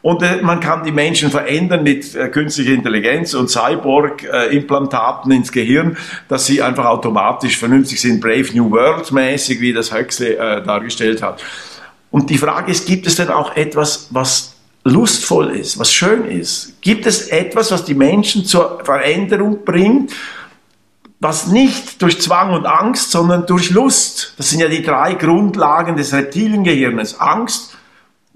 Und 0.02 0.24
äh, 0.24 0.42
man 0.42 0.60
kann 0.60 0.84
die 0.84 0.92
Menschen 0.92 1.30
verändern 1.30 1.84
mit 1.84 2.16
äh, 2.16 2.28
künstlicher 2.30 2.74
Intelligenz 2.74 3.34
und 3.34 3.50
Cyborg-Implantaten 3.50 5.32
äh, 5.32 5.36
ins 5.36 5.52
Gehirn, 5.52 5.98
dass 6.28 6.46
sie 6.46 6.62
einfach 6.62 6.86
automatisch 6.86 7.58
vernünftig 7.58 8.02
sind, 8.02 8.20
Brave 8.20 8.48
New 8.54 8.72
World 8.72 9.12
mäßig, 9.12 9.62
wie 9.62 9.74
das 9.74 9.94
Huxley 9.94 10.34
äh, 10.34 10.64
dargestellt 10.64 11.22
hat. 11.22 11.44
Und 12.10 12.30
die 12.30 12.38
Frage 12.38 12.72
ist, 12.72 12.88
gibt 12.88 13.06
es 13.06 13.16
denn 13.16 13.30
auch 13.30 13.56
etwas, 13.56 14.08
was 14.10 14.56
lustvoll 14.84 15.52
ist, 15.52 15.78
was 15.78 15.92
schön 15.92 16.26
ist? 16.26 16.82
Gibt 16.82 17.06
es 17.06 17.28
etwas, 17.28 17.72
was 17.72 17.86
die 17.86 17.94
Menschen 17.94 18.46
zur 18.46 18.84
Veränderung 18.84 19.64
bringt, 19.64 20.12
was 21.20 21.48
nicht 21.48 22.02
durch 22.02 22.20
Zwang 22.20 22.54
und 22.54 22.66
Angst, 22.66 23.12
sondern 23.12 23.46
durch 23.46 23.70
Lust? 23.70 24.34
Das 24.38 24.50
sind 24.50 24.60
ja 24.60 24.68
die 24.68 24.82
drei 24.82 25.14
Grundlagen 25.14 25.96
des 25.96 26.14
Reptiliengehirns. 26.14 27.20
Angst, 27.20 27.78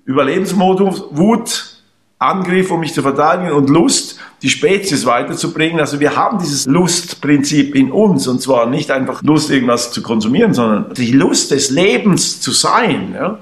Überlebensmodus, 0.06 1.04
Wut, 1.12 1.76
Angriff, 2.18 2.72
um 2.72 2.80
mich 2.80 2.94
zu 2.94 3.02
verteidigen 3.02 3.52
und 3.52 3.70
Lust, 3.70 4.20
die 4.42 4.50
Spezies 4.50 5.06
weiterzubringen. 5.06 5.80
Also 5.80 6.00
wir 6.00 6.16
haben 6.16 6.40
dieses 6.40 6.66
Lustprinzip 6.66 7.76
in 7.76 7.92
uns 7.92 8.28
und 8.28 8.42
zwar 8.42 8.68
nicht 8.68 8.90
einfach 8.92 9.22
Lust, 9.24 9.50
irgendwas 9.50 9.92
zu 9.92 10.02
konsumieren, 10.02 10.54
sondern 10.54 10.94
die 10.94 11.12
Lust 11.12 11.52
des 11.52 11.72
Lebens 11.72 12.40
zu 12.40 12.52
sein. 12.52 13.14
Ja? 13.14 13.40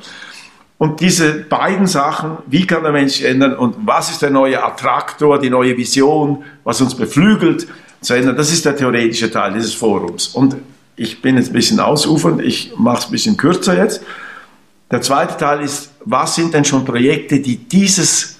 Und 0.77 1.01
diese 1.01 1.33
beiden 1.33 1.87
Sachen, 1.87 2.37
wie 2.47 2.65
kann 2.65 2.83
der 2.83 2.91
Mensch 2.91 3.21
ändern 3.21 3.55
und 3.55 3.75
was 3.85 4.09
ist 4.09 4.21
der 4.21 4.31
neue 4.31 4.63
Attraktor, 4.63 5.39
die 5.39 5.49
neue 5.49 5.77
Vision, 5.77 6.43
was 6.63 6.81
uns 6.81 6.95
beflügelt 6.95 7.67
zu 8.01 8.15
ändern, 8.15 8.35
das 8.35 8.51
ist 8.51 8.65
der 8.65 8.75
theoretische 8.75 9.31
Teil 9.31 9.53
dieses 9.53 9.73
Forums. 9.73 10.27
Und 10.27 10.57
ich 10.95 11.21
bin 11.21 11.37
jetzt 11.37 11.51
ein 11.51 11.53
bisschen 11.53 11.79
ausufernd, 11.79 12.41
ich 12.41 12.73
mache 12.77 12.99
es 12.99 13.05
ein 13.05 13.11
bisschen 13.11 13.37
kürzer 13.37 13.77
jetzt. 13.77 14.03
Der 14.91 15.01
zweite 15.01 15.37
Teil 15.37 15.61
ist, 15.61 15.92
was 16.05 16.35
sind 16.35 16.53
denn 16.53 16.65
schon 16.65 16.85
Projekte, 16.85 17.39
die 17.39 17.57
dieses 17.57 18.39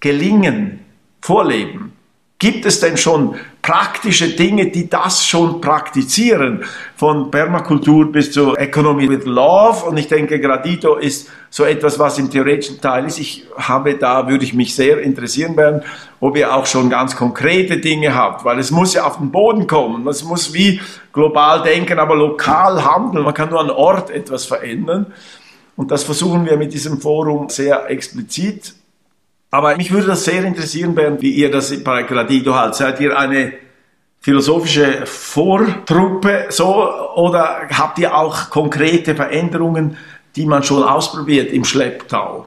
Gelingen 0.00 0.80
vorleben? 1.20 1.92
Gibt 2.40 2.66
es 2.66 2.78
denn 2.78 2.96
schon 2.96 3.34
praktische 3.62 4.28
Dinge, 4.28 4.66
die 4.70 4.88
das 4.88 5.26
schon 5.26 5.60
praktizieren? 5.60 6.62
Von 6.94 7.32
Permakultur 7.32 8.12
bis 8.12 8.30
zu 8.30 8.54
Economy 8.54 9.08
with 9.08 9.24
Love. 9.24 9.84
Und 9.84 9.96
ich 9.96 10.06
denke, 10.06 10.38
Gradito 10.38 10.94
ist 10.94 11.28
so 11.50 11.64
etwas, 11.64 11.98
was 11.98 12.16
im 12.16 12.30
theoretischen 12.30 12.80
Teil 12.80 13.06
ist. 13.06 13.18
Ich 13.18 13.44
habe 13.56 13.96
da, 13.96 14.28
würde 14.28 14.44
ich 14.44 14.54
mich 14.54 14.76
sehr 14.76 15.00
interessieren 15.00 15.56
werden, 15.56 15.82
ob 16.20 16.36
ihr 16.36 16.54
auch 16.54 16.66
schon 16.66 16.88
ganz 16.88 17.16
konkrete 17.16 17.78
Dinge 17.78 18.14
habt, 18.14 18.44
weil 18.44 18.60
es 18.60 18.70
muss 18.70 18.94
ja 18.94 19.04
auf 19.04 19.18
den 19.18 19.32
Boden 19.32 19.66
kommen. 19.66 20.06
Es 20.06 20.22
muss 20.22 20.54
wie 20.54 20.80
global 21.12 21.62
denken, 21.62 21.98
aber 21.98 22.14
lokal 22.14 22.84
handeln. 22.84 23.24
Man 23.24 23.34
kann 23.34 23.50
nur 23.50 23.60
an 23.60 23.70
Ort 23.70 24.10
etwas 24.10 24.44
verändern. 24.44 25.06
Und 25.78 25.90
das 25.90 26.02
versuchen 26.04 26.44
wir 26.44 26.58
mit 26.58 26.74
diesem 26.74 27.00
Forum 27.00 27.48
sehr 27.48 27.88
explizit 27.88 28.74
aber 29.50 29.76
mich 29.76 29.90
würde 29.90 30.08
das 30.08 30.24
sehr 30.24 30.44
interessieren, 30.44 30.94
Bernd, 30.94 31.22
wie 31.22 31.32
ihr 31.32 31.50
das 31.50 31.82
bei 31.82 32.02
Gradido 32.02 32.54
halt. 32.54 32.74
Seid 32.74 33.00
ihr 33.00 33.18
eine 33.18 33.54
philosophische 34.20 35.06
Vortruppe 35.06 36.46
so 36.50 36.92
oder 37.14 37.68
habt 37.70 37.98
ihr 37.98 38.14
auch 38.14 38.50
konkrete 38.50 39.14
Veränderungen, 39.14 39.96
die 40.36 40.44
man 40.44 40.62
schon 40.62 40.82
ausprobiert 40.82 41.52
im 41.52 41.64
Schlepptau? 41.64 42.46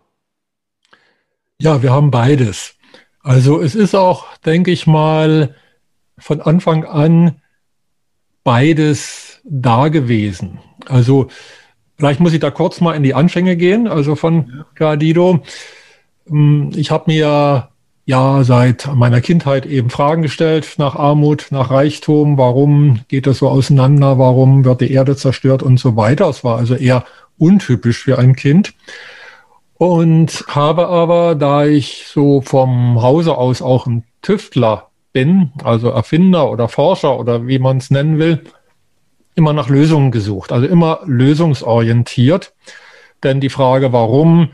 Ja, 1.60 1.82
wir 1.82 1.92
haben 1.92 2.12
beides. 2.12 2.76
Also 3.24 3.62
es 3.62 3.76
ist 3.76 3.96
auch, 3.96 4.26
denke 4.46 4.72
ich 4.72 4.86
mal, 4.86 5.56
von 6.18 6.42
Anfang 6.42 6.86
an 6.86 7.42
beides 8.44 9.40
da 9.44 9.88
gewesen. 9.88 10.60
Also 10.86 11.30
vielleicht 12.02 12.20
muss 12.20 12.34
ich 12.34 12.40
da 12.40 12.50
kurz 12.50 12.82
mal 12.82 12.94
in 12.94 13.04
die 13.04 13.14
Anfänge 13.14 13.56
gehen, 13.56 13.88
also 13.88 14.16
von 14.16 14.66
Gradido. 14.74 15.42
Hm, 16.28 16.72
ich 16.76 16.90
habe 16.90 17.12
mir 17.12 17.70
ja 18.06 18.44
seit 18.44 18.90
meiner 18.96 19.22
Kindheit 19.22 19.68
eben 19.68 19.92
Fragen 19.92 20.24
gestellt 20.24 20.74
nach 20.80 20.96
Armut, 20.96 21.50
nach 21.52 21.70
Reichtum, 21.70 22.40
warum 22.40 23.02
geht 23.08 23.28
das 23.28 23.38
so 23.38 23.50
auseinander, 23.50 24.18
warum 24.18 24.66
wird 24.66 24.82
die 24.82 24.92
Erde 24.92 25.16
zerstört 25.16 25.62
und 25.62 25.80
so 25.80 25.96
weiter. 25.96 26.28
Es 26.28 26.44
war 26.44 26.58
also 26.58 26.74
eher 26.74 27.06
untypisch 27.38 28.00
für 28.00 28.18
ein 28.18 28.36
Kind. 28.36 28.74
Und 29.76 30.44
habe 30.48 30.88
aber, 30.88 31.36
da 31.36 31.66
ich 31.68 32.06
so 32.08 32.42
vom 32.42 33.00
Hause 33.04 33.38
aus 33.38 33.62
auch 33.62 33.86
ein 33.86 34.06
Tüftler 34.24 34.88
bin, 35.14 35.52
also 35.64 35.90
Erfinder 35.90 36.50
oder 36.50 36.68
Forscher 36.68 37.20
oder 37.20 37.46
wie 37.46 37.60
man 37.60 37.78
es 37.78 37.92
nennen 37.92 38.18
will, 38.18 38.42
immer 39.36 39.54
nach 39.54 39.70
Lösungen 39.70 40.12
gesucht, 40.12 40.52
also 40.52 40.68
immer 40.68 41.00
lösungsorientiert. 41.06 42.54
Denn 43.24 43.40
die 43.40 43.50
Frage, 43.50 43.94
warum 43.94 44.52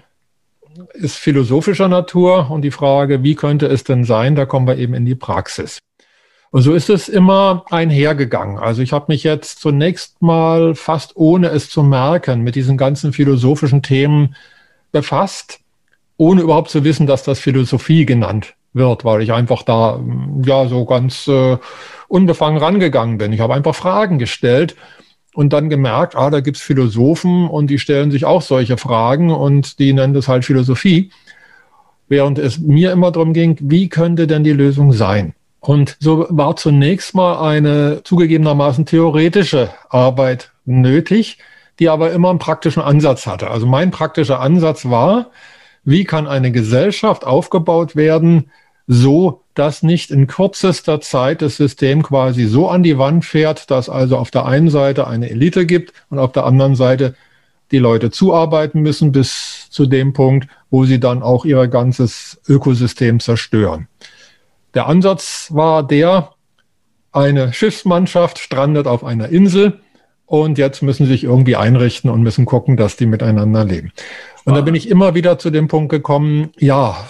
ist 0.94 1.16
philosophischer 1.16 1.88
Natur 1.88 2.52
und 2.52 2.62
die 2.62 2.72
Frage, 2.72 3.24
wie 3.24 3.36
könnte 3.36 3.68
es 3.68 3.84
denn 3.84 4.04
sein, 4.04 4.36
da 4.36 4.46
kommen 4.46 4.68
wir 4.68 4.78
eben 4.78 4.94
in 4.94 5.06
die 5.06 5.16
Praxis. 5.16 5.80
Und 6.50 6.62
so 6.62 6.74
ist 6.74 6.90
es 6.90 7.10
immer 7.10 7.66
einhergegangen. 7.70 8.58
Also 8.58 8.82
ich 8.82 8.94
habe 8.94 9.06
mich 9.10 9.24
jetzt 9.24 9.60
zunächst 9.60 10.22
mal 10.22 10.76
fast 10.76 11.16
ohne 11.16 11.50
es 11.50 11.70
zu 11.70 11.84
merken 11.84 12.42
mit 12.42 12.56
diesen 12.56 12.78
ganzen 12.78 13.12
philosophischen 13.12 13.82
Themen 13.84 14.36
befasst, 14.92 15.60
ohne 16.18 16.42
überhaupt 16.42 16.70
zu 16.70 16.84
wissen, 16.84 17.06
dass 17.06 17.24
das 17.24 17.40
Philosophie 17.40 18.06
genannt 18.06 18.57
wird, 18.78 19.06
weil 19.06 19.22
ich 19.22 19.34
einfach 19.34 19.64
da 19.64 20.00
ja 20.46 20.68
so 20.68 20.86
ganz 20.86 21.28
äh, 21.28 21.58
unbefangen 22.08 22.58
rangegangen 22.58 23.18
bin. 23.18 23.34
Ich 23.34 23.40
habe 23.40 23.54
einfach 23.54 23.76
Fragen 23.76 24.20
gestellt 24.20 24.76
und 25.34 25.54
dann 25.54 25.70
gemerkt, 25.70 26.16
ah, 26.16 26.30
da 26.30 26.40
gibt's 26.40 26.62
Philosophen 26.62 27.48
und 27.48 27.70
die 27.70 27.80
stellen 27.80 28.12
sich 28.12 28.26
auch 28.26 28.42
solche 28.42 28.78
Fragen 28.78 29.30
und 29.30 29.80
die 29.80 29.94
nennen 29.94 30.14
das 30.14 30.28
halt 30.28 30.46
Philosophie. 30.46 31.12
Während 32.08 32.40
es 32.40 32.60
mir 32.60 32.92
immer 32.92 33.12
darum 33.12 33.34
ging, 33.34 33.58
wie 33.60 33.90
könnte 33.90 34.28
denn 34.28 34.44
die 34.44 34.54
Lösung 34.54 34.94
sein? 34.94 35.34
Und 35.60 35.98
so 36.00 36.26
war 36.30 36.56
zunächst 36.56 37.14
mal 37.14 37.46
eine 37.46 38.02
zugegebenermaßen 38.04 38.86
theoretische 38.86 39.70
Arbeit 39.90 40.52
nötig, 40.66 41.40
die 41.80 41.90
aber 41.90 42.12
immer 42.12 42.30
einen 42.30 42.40
praktischen 42.40 42.82
Ansatz 42.82 43.28
hatte. 43.28 43.52
Also 43.52 43.68
mein 43.68 43.92
praktischer 43.92 44.40
Ansatz 44.40 44.86
war, 44.86 45.32
wie 45.84 46.04
kann 46.04 46.28
eine 46.28 46.52
Gesellschaft 46.52 47.26
aufgebaut 47.26 47.96
werden, 47.96 48.52
so 48.88 49.44
dass 49.58 49.82
nicht 49.82 50.12
in 50.12 50.28
kürzester 50.28 51.02
Zeit 51.02 51.42
das 51.42 51.58
System 51.58 52.04
quasi 52.04 52.46
so 52.46 52.70
an 52.70 52.84
die 52.84 53.00
Wand 53.00 53.26
fährt, 53.26 53.72
dass 53.72 53.90
also 53.90 54.18
auf 54.18 54.30
der 54.30 54.46
einen 54.46 54.70
Seite 54.70 55.08
eine 55.08 55.32
Elite 55.32 55.66
gibt 55.66 55.94
und 56.10 56.20
auf 56.20 56.32
der 56.32 56.46
anderen 56.46 56.76
Seite 56.76 57.16
die 57.72 57.80
Leute 57.80 58.12
zuarbeiten 58.12 58.82
müssen 58.82 59.12
bis 59.12 59.68
zu 59.72 59.88
dem 59.88 60.14
Punkt, 60.14 60.48
wo 60.70 60.86
sie 60.86 61.00
dann 61.00 61.24
auch 61.24 61.44
ihr 61.44 61.68
ganzes 61.68 62.40
Ökosystem 62.48 63.20
zerstören. 63.20 63.88
Der 64.76 64.86
Ansatz 64.86 65.50
war 65.52 65.86
der, 65.86 66.34
eine 67.12 67.52
Schiffsmannschaft 67.52 68.38
strandet 68.38 68.86
auf 68.86 69.04
einer 69.04 69.30
Insel 69.30 69.80
und 70.28 70.60
jetzt 70.60 70.84
müssen 70.84 71.08
sie 71.08 71.14
sich 71.14 71.24
irgendwie 71.24 71.56
einrichten 71.56 72.12
und 72.12 72.22
müssen 72.22 72.46
gucken, 72.46 72.78
dass 72.78 72.96
die 72.96 73.08
miteinander 73.08 73.66
leben. 73.66 73.92
Und 74.46 74.54
da 74.54 74.62
bin 74.62 74.76
ich 74.76 74.88
immer 74.88 75.16
wieder 75.16 75.40
zu 75.40 75.50
dem 75.50 75.68
Punkt 75.68 75.90
gekommen, 75.90 76.52
ja, 76.58 77.08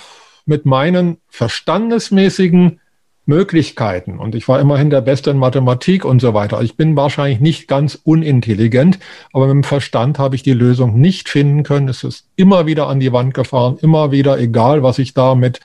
mit 0.47 0.65
meinen 0.65 1.17
verstandesmäßigen 1.27 2.79
Möglichkeiten. 3.27 4.17
Und 4.19 4.36
ich 4.36 4.47
war 4.47 4.60
immerhin 4.60 4.89
der 4.89 5.01
Beste 5.01 5.31
in 5.31 5.38
Mathematik 5.38 6.05
und 6.05 6.21
so 6.21 6.33
weiter. 6.33 6.62
Ich 6.62 6.77
bin 6.77 6.95
wahrscheinlich 6.95 7.41
nicht 7.41 7.67
ganz 7.67 7.95
unintelligent, 7.95 8.99
aber 9.33 9.47
mit 9.47 9.55
dem 9.55 9.63
Verstand 9.63 10.17
habe 10.17 10.36
ich 10.36 10.43
die 10.43 10.53
Lösung 10.53 10.99
nicht 10.99 11.27
finden 11.27 11.63
können. 11.63 11.89
Es 11.89 12.03
ist 12.05 12.29
immer 12.38 12.65
wieder 12.65 12.88
an 12.88 13.01
die 13.01 13.12
Wand 13.12 13.33
gefahren, 13.33 13.77
immer 13.81 14.12
wieder, 14.12 14.39
egal 14.39 14.81
was 14.81 14.97
ich 14.97 15.13
da 15.13 15.36
mit 15.36 15.60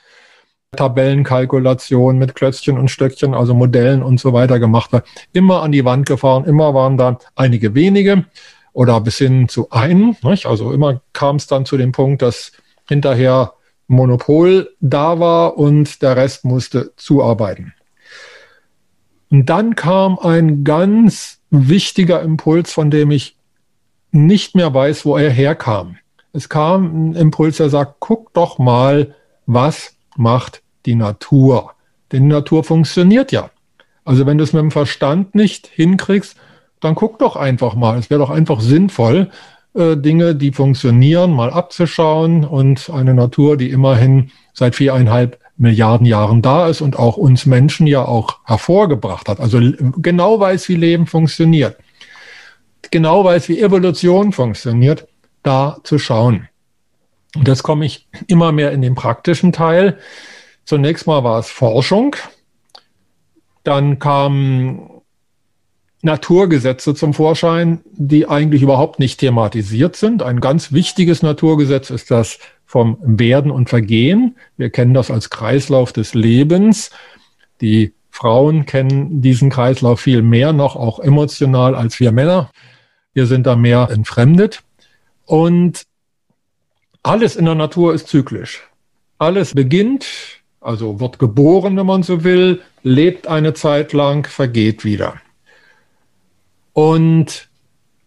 Tabellenkalkulation, 0.75 2.17
mit 2.17 2.35
Klötzchen 2.35 2.77
und 2.77 2.89
Stöckchen, 2.89 3.33
also 3.33 3.53
Modellen 3.53 4.03
und 4.03 4.19
so 4.19 4.33
weiter 4.33 4.59
gemacht 4.59 4.91
habe. 4.91 5.05
Immer 5.31 5.61
an 5.61 5.71
die 5.71 5.85
Wand 5.85 6.05
gefahren, 6.05 6.43
immer 6.43 6.73
waren 6.73 6.97
da 6.97 7.17
einige 7.35 7.75
wenige 7.75 8.25
oder 8.73 8.99
bis 8.99 9.19
hin 9.19 9.47
zu 9.47 9.69
einem. 9.69 10.17
Nicht? 10.23 10.45
Also 10.45 10.73
immer 10.73 11.01
kam 11.13 11.37
es 11.37 11.47
dann 11.47 11.65
zu 11.65 11.77
dem 11.77 11.93
Punkt, 11.93 12.21
dass 12.21 12.51
hinterher 12.89 13.53
Monopol 13.87 14.69
da 14.79 15.19
war 15.19 15.57
und 15.57 16.01
der 16.01 16.15
Rest 16.15 16.45
musste 16.45 16.93
zuarbeiten. 16.95 17.73
Und 19.29 19.47
dann 19.47 19.75
kam 19.75 20.19
ein 20.19 20.63
ganz 20.63 21.39
wichtiger 21.49 22.21
Impuls, 22.21 22.71
von 22.71 22.91
dem 22.91 23.11
ich 23.11 23.35
nicht 24.11 24.55
mehr 24.55 24.73
weiß, 24.73 25.05
wo 25.05 25.17
er 25.17 25.31
herkam. 25.31 25.97
Es 26.33 26.49
kam 26.49 27.11
ein 27.11 27.15
Impuls, 27.15 27.57
der 27.57 27.69
sagt, 27.69 27.95
guck 27.99 28.33
doch 28.33 28.59
mal, 28.59 29.15
was 29.45 29.95
macht 30.15 30.61
die 30.85 30.95
Natur. 30.95 31.73
Denn 32.11 32.23
die 32.23 32.29
Natur 32.29 32.63
funktioniert 32.63 33.31
ja. 33.31 33.49
Also 34.05 34.25
wenn 34.25 34.37
du 34.37 34.43
es 34.43 34.53
mit 34.53 34.61
dem 34.61 34.71
Verstand 34.71 35.35
nicht 35.35 35.67
hinkriegst, 35.67 36.35
dann 36.79 36.95
guck 36.95 37.19
doch 37.19 37.35
einfach 37.35 37.75
mal. 37.75 37.97
Es 37.97 38.09
wäre 38.09 38.19
doch 38.19 38.29
einfach 38.29 38.59
sinnvoll, 38.59 39.31
äh, 39.75 39.97
Dinge, 39.97 40.35
die 40.35 40.51
funktionieren, 40.51 41.31
mal 41.31 41.51
abzuschauen 41.51 42.45
und 42.45 42.89
eine 42.89 43.13
Natur, 43.13 43.57
die 43.57 43.71
immerhin 43.71 44.31
seit 44.53 44.75
viereinhalb 44.75 45.39
Milliarden 45.55 46.05
Jahren 46.05 46.41
da 46.41 46.67
ist 46.67 46.81
und 46.81 46.97
auch 46.97 47.15
uns 47.15 47.45
Menschen 47.45 47.85
ja 47.85 48.03
auch 48.03 48.39
hervorgebracht 48.45 49.29
hat. 49.29 49.39
Also 49.39 49.59
genau 49.97 50.39
weiß, 50.39 50.67
wie 50.69 50.75
Leben 50.75 51.05
funktioniert. 51.05 51.77
Genau 52.91 53.23
weiß, 53.23 53.49
wie 53.49 53.61
Evolution 53.61 54.31
funktioniert, 54.31 55.07
da 55.43 55.77
zu 55.83 55.99
schauen. 55.99 56.49
Und 57.35 57.47
jetzt 57.47 57.63
komme 57.63 57.85
ich 57.85 58.07
immer 58.27 58.51
mehr 58.51 58.71
in 58.71 58.81
den 58.81 58.95
praktischen 58.95 59.51
Teil. 59.51 59.97
Zunächst 60.65 61.07
mal 61.07 61.23
war 61.23 61.39
es 61.39 61.49
Forschung. 61.49 62.15
Dann 63.63 63.99
kam 63.99 64.92
Naturgesetze 66.03 66.93
zum 66.93 67.13
Vorschein, 67.13 67.79
die 67.93 68.27
eigentlich 68.27 68.61
überhaupt 68.61 68.99
nicht 68.99 69.21
thematisiert 69.21 69.95
sind. 69.95 70.21
Ein 70.21 70.41
ganz 70.41 70.73
wichtiges 70.73 71.23
Naturgesetz 71.23 71.89
ist 71.89 72.11
das 72.11 72.39
vom 72.65 72.97
Werden 73.01 73.51
und 73.51 73.69
Vergehen. 73.69 74.35
Wir 74.57 74.69
kennen 74.69 74.93
das 74.93 75.09
als 75.09 75.29
Kreislauf 75.29 75.93
des 75.93 76.13
Lebens. 76.13 76.91
Die 77.61 77.93
Frauen 78.09 78.65
kennen 78.65 79.21
diesen 79.21 79.49
Kreislauf 79.49 80.01
viel 80.01 80.21
mehr 80.21 80.51
noch, 80.51 80.75
auch 80.75 80.99
emotional 80.99 81.73
als 81.73 81.99
wir 82.01 82.11
Männer. 82.11 82.51
Wir 83.13 83.25
sind 83.25 83.47
da 83.47 83.55
mehr 83.55 83.87
entfremdet. 83.89 84.61
Und 85.25 85.83
alles 87.01 87.37
in 87.37 87.45
der 87.45 87.55
Natur 87.55 87.93
ist 87.93 88.09
zyklisch. 88.09 88.61
Alles 89.19 89.53
beginnt, 89.53 90.05
also 90.59 90.99
wird 90.99 91.17
geboren, 91.17 91.77
wenn 91.77 91.85
man 91.85 92.03
so 92.03 92.25
will, 92.25 92.61
lebt 92.81 93.27
eine 93.27 93.53
Zeit 93.53 93.93
lang, 93.93 94.27
vergeht 94.27 94.83
wieder. 94.83 95.15
Und 96.73 97.49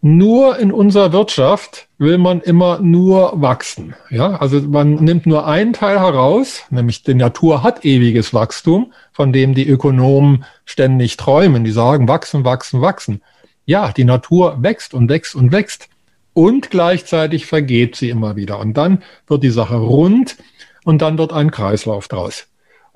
nur 0.02 0.58
in 0.58 0.70
unserer 0.72 1.12
Wirtschaft 1.12 1.88
will 1.98 2.18
man 2.18 2.40
immer 2.40 2.78
nur 2.80 3.40
wachsen. 3.40 3.94
Ja, 4.10 4.36
also 4.36 4.60
man 4.60 4.94
nimmt 4.96 5.26
nur 5.26 5.46
einen 5.46 5.72
Teil 5.72 5.98
heraus, 5.98 6.62
nämlich 6.70 7.02
die 7.02 7.14
Natur 7.14 7.62
hat 7.62 7.84
ewiges 7.84 8.34
Wachstum, 8.34 8.92
von 9.12 9.32
dem 9.32 9.54
die 9.54 9.66
Ökonomen 9.66 10.44
ständig 10.64 11.16
träumen. 11.16 11.64
Die 11.64 11.72
sagen 11.72 12.06
wachsen, 12.08 12.44
wachsen, 12.44 12.82
wachsen. 12.82 13.22
Ja, 13.64 13.90
die 13.90 14.04
Natur 14.04 14.58
wächst 14.60 14.94
und 14.94 15.08
wächst 15.08 15.34
und 15.34 15.50
wächst 15.50 15.88
und 16.34 16.70
gleichzeitig 16.70 17.46
vergeht 17.46 17.96
sie 17.96 18.10
immer 18.10 18.36
wieder. 18.36 18.58
Und 18.60 18.74
dann 18.74 19.02
wird 19.26 19.42
die 19.42 19.50
Sache 19.50 19.76
rund 19.76 20.36
und 20.84 21.02
dann 21.02 21.18
wird 21.18 21.32
ein 21.32 21.50
Kreislauf 21.50 22.08
draus. 22.08 22.46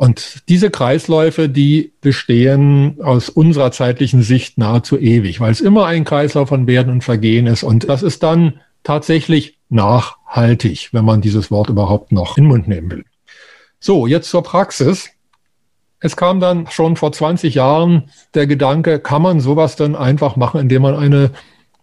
Und 0.00 0.48
diese 0.48 0.70
Kreisläufe, 0.70 1.50
die 1.50 1.92
bestehen 2.00 3.02
aus 3.02 3.28
unserer 3.28 3.70
zeitlichen 3.70 4.22
Sicht 4.22 4.56
nahezu 4.56 4.98
ewig, 4.98 5.40
weil 5.40 5.52
es 5.52 5.60
immer 5.60 5.84
ein 5.84 6.04
Kreislauf 6.04 6.48
von 6.48 6.66
Werden 6.66 6.90
und 6.90 7.04
Vergehen 7.04 7.46
ist. 7.46 7.62
Und 7.62 7.86
das 7.86 8.02
ist 8.02 8.22
dann 8.22 8.62
tatsächlich 8.82 9.58
nachhaltig, 9.68 10.88
wenn 10.92 11.04
man 11.04 11.20
dieses 11.20 11.50
Wort 11.50 11.68
überhaupt 11.68 12.12
noch 12.12 12.38
in 12.38 12.44
den 12.44 12.48
Mund 12.48 12.66
nehmen 12.66 12.90
will. 12.90 13.04
So, 13.78 14.06
jetzt 14.06 14.30
zur 14.30 14.42
Praxis. 14.42 15.10
Es 15.98 16.16
kam 16.16 16.40
dann 16.40 16.66
schon 16.70 16.96
vor 16.96 17.12
20 17.12 17.54
Jahren 17.54 18.04
der 18.32 18.46
Gedanke, 18.46 19.00
kann 19.00 19.20
man 19.20 19.38
sowas 19.38 19.76
dann 19.76 19.94
einfach 19.94 20.34
machen, 20.34 20.62
indem 20.62 20.80
man 20.80 20.96
eine 20.96 21.32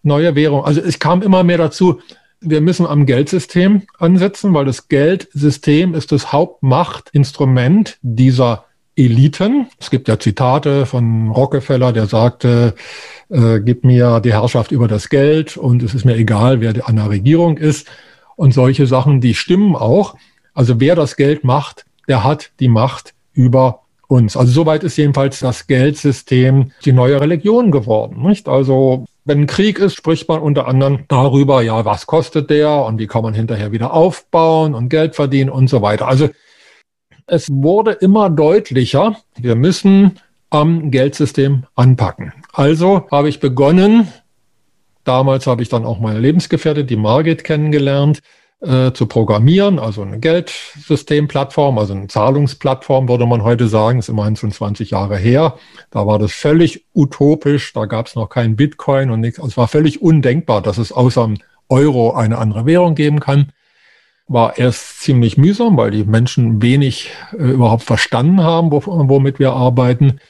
neue 0.02 0.34
Währung, 0.34 0.64
also 0.64 0.80
es 0.80 0.98
kam 0.98 1.22
immer 1.22 1.44
mehr 1.44 1.58
dazu, 1.58 2.00
wir 2.40 2.60
müssen 2.60 2.86
am 2.86 3.06
Geldsystem 3.06 3.82
ansetzen, 3.98 4.54
weil 4.54 4.64
das 4.64 4.88
Geldsystem 4.88 5.94
ist 5.94 6.12
das 6.12 6.32
Hauptmachtinstrument 6.32 7.98
dieser 8.02 8.64
Eliten. 8.96 9.68
Es 9.78 9.90
gibt 9.90 10.08
ja 10.08 10.18
Zitate 10.18 10.86
von 10.86 11.30
Rockefeller, 11.30 11.92
der 11.92 12.06
sagte, 12.06 12.74
äh, 13.28 13.60
gib 13.60 13.84
mir 13.84 14.20
die 14.20 14.32
Herrschaft 14.32 14.72
über 14.72 14.88
das 14.88 15.08
Geld 15.08 15.56
und 15.56 15.82
es 15.82 15.94
ist 15.94 16.04
mir 16.04 16.16
egal, 16.16 16.60
wer 16.60 16.88
an 16.88 16.96
der 16.96 17.08
Regierung 17.08 17.58
ist. 17.58 17.86
Und 18.36 18.52
solche 18.52 18.86
Sachen, 18.86 19.20
die 19.20 19.34
stimmen 19.34 19.74
auch. 19.74 20.16
Also 20.54 20.80
wer 20.80 20.94
das 20.96 21.16
Geld 21.16 21.44
macht, 21.44 21.86
der 22.08 22.24
hat 22.24 22.50
die 22.60 22.68
Macht 22.68 23.14
über 23.32 23.82
uns. 24.08 24.36
Also 24.36 24.52
soweit 24.52 24.82
ist 24.82 24.96
jedenfalls 24.96 25.38
das 25.38 25.66
Geldsystem 25.66 26.72
die 26.84 26.92
neue 26.92 27.20
Religion 27.20 27.70
geworden. 27.70 28.22
Nicht? 28.22 28.48
Also 28.48 29.04
wenn 29.24 29.42
ein 29.42 29.46
Krieg 29.46 29.78
ist, 29.78 29.94
spricht 29.94 30.28
man 30.28 30.40
unter 30.40 30.66
anderem 30.66 31.04
darüber, 31.08 31.62
ja, 31.62 31.84
was 31.84 32.06
kostet 32.06 32.50
der 32.50 32.84
und 32.84 32.98
wie 32.98 33.06
kann 33.06 33.22
man 33.22 33.34
hinterher 33.34 33.70
wieder 33.70 33.92
aufbauen 33.92 34.74
und 34.74 34.88
Geld 34.88 35.14
verdienen 35.14 35.50
und 35.50 35.68
so 35.68 35.82
weiter. 35.82 36.08
Also 36.08 36.30
es 37.26 37.48
wurde 37.50 37.92
immer 37.92 38.30
deutlicher, 38.30 39.16
wir 39.36 39.54
müssen 39.54 40.18
am 40.48 40.90
Geldsystem 40.90 41.64
anpacken. 41.74 42.32
Also 42.54 43.06
habe 43.10 43.28
ich 43.28 43.38
begonnen, 43.38 44.08
damals 45.04 45.46
habe 45.46 45.62
ich 45.62 45.68
dann 45.68 45.84
auch 45.84 46.00
meine 46.00 46.20
Lebensgefährtin, 46.20 46.86
die 46.86 46.96
Margit, 46.96 47.44
kennengelernt, 47.44 48.20
äh, 48.60 48.92
zu 48.92 49.06
programmieren, 49.06 49.78
also 49.78 50.02
eine 50.02 50.18
Geldsystemplattform, 50.18 51.78
also 51.78 51.94
eine 51.94 52.08
Zahlungsplattform, 52.08 53.08
würde 53.08 53.26
man 53.26 53.42
heute 53.42 53.68
sagen, 53.68 54.00
ist 54.00 54.08
immerhin 54.08 54.36
schon 54.36 54.50
20 54.50 54.90
Jahre 54.90 55.16
her. 55.16 55.56
Da 55.90 56.06
war 56.06 56.18
das 56.18 56.32
völlig 56.32 56.84
utopisch, 56.94 57.72
da 57.72 57.86
gab 57.86 58.06
es 58.06 58.16
noch 58.16 58.28
keinen 58.28 58.56
Bitcoin 58.56 59.10
und 59.10 59.20
nichts. 59.20 59.38
Also 59.38 59.50
es 59.50 59.56
war 59.56 59.68
völlig 59.68 60.02
undenkbar, 60.02 60.60
dass 60.60 60.78
es 60.78 60.90
außer 60.90 61.24
dem 61.26 61.38
Euro 61.68 62.14
eine 62.14 62.38
andere 62.38 62.66
Währung 62.66 62.94
geben 62.94 63.20
kann. 63.20 63.52
War 64.26 64.58
erst 64.58 65.00
ziemlich 65.02 65.38
mühsam, 65.38 65.76
weil 65.76 65.90
die 65.90 66.04
Menschen 66.04 66.60
wenig 66.60 67.10
äh, 67.32 67.36
überhaupt 67.36 67.84
verstanden 67.84 68.42
haben, 68.42 68.72
womit 68.72 69.38
wir 69.38 69.52
arbeiten. 69.52 70.20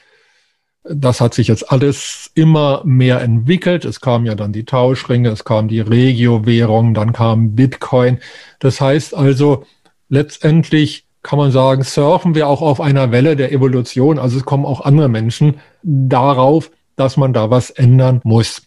Das 0.83 1.19
hat 1.19 1.33
sich 1.33 1.47
jetzt 1.47 1.71
alles 1.71 2.31
immer 2.35 2.81
mehr 2.85 3.21
entwickelt. 3.21 3.85
Es 3.85 3.99
kamen 3.99 4.25
ja 4.25 4.35
dann 4.35 4.53
die 4.53 4.65
Tauschringe, 4.65 5.29
es 5.29 5.43
kam 5.43 5.67
die 5.67 5.81
Regio-Währung, 5.81 6.93
dann 6.93 7.13
kam 7.13 7.55
Bitcoin. 7.55 8.19
Das 8.59 8.79
heißt 8.79 9.13
also, 9.13 9.65
letztendlich 10.07 11.05
kann 11.21 11.37
man 11.37 11.51
sagen, 11.51 11.83
surfen 11.83 12.33
wir 12.33 12.47
auch 12.47 12.61
auf 12.61 12.79
einer 12.79 13.11
Welle 13.11 13.35
der 13.35 13.51
Evolution. 13.51 14.19
Also 14.19 14.37
es 14.37 14.45
kommen 14.45 14.65
auch 14.65 14.81
andere 14.81 15.09
Menschen 15.09 15.59
darauf, 15.83 16.71
dass 16.95 17.17
man 17.17 17.33
da 17.33 17.49
was 17.49 17.69
ändern 17.69 18.21
muss. 18.23 18.61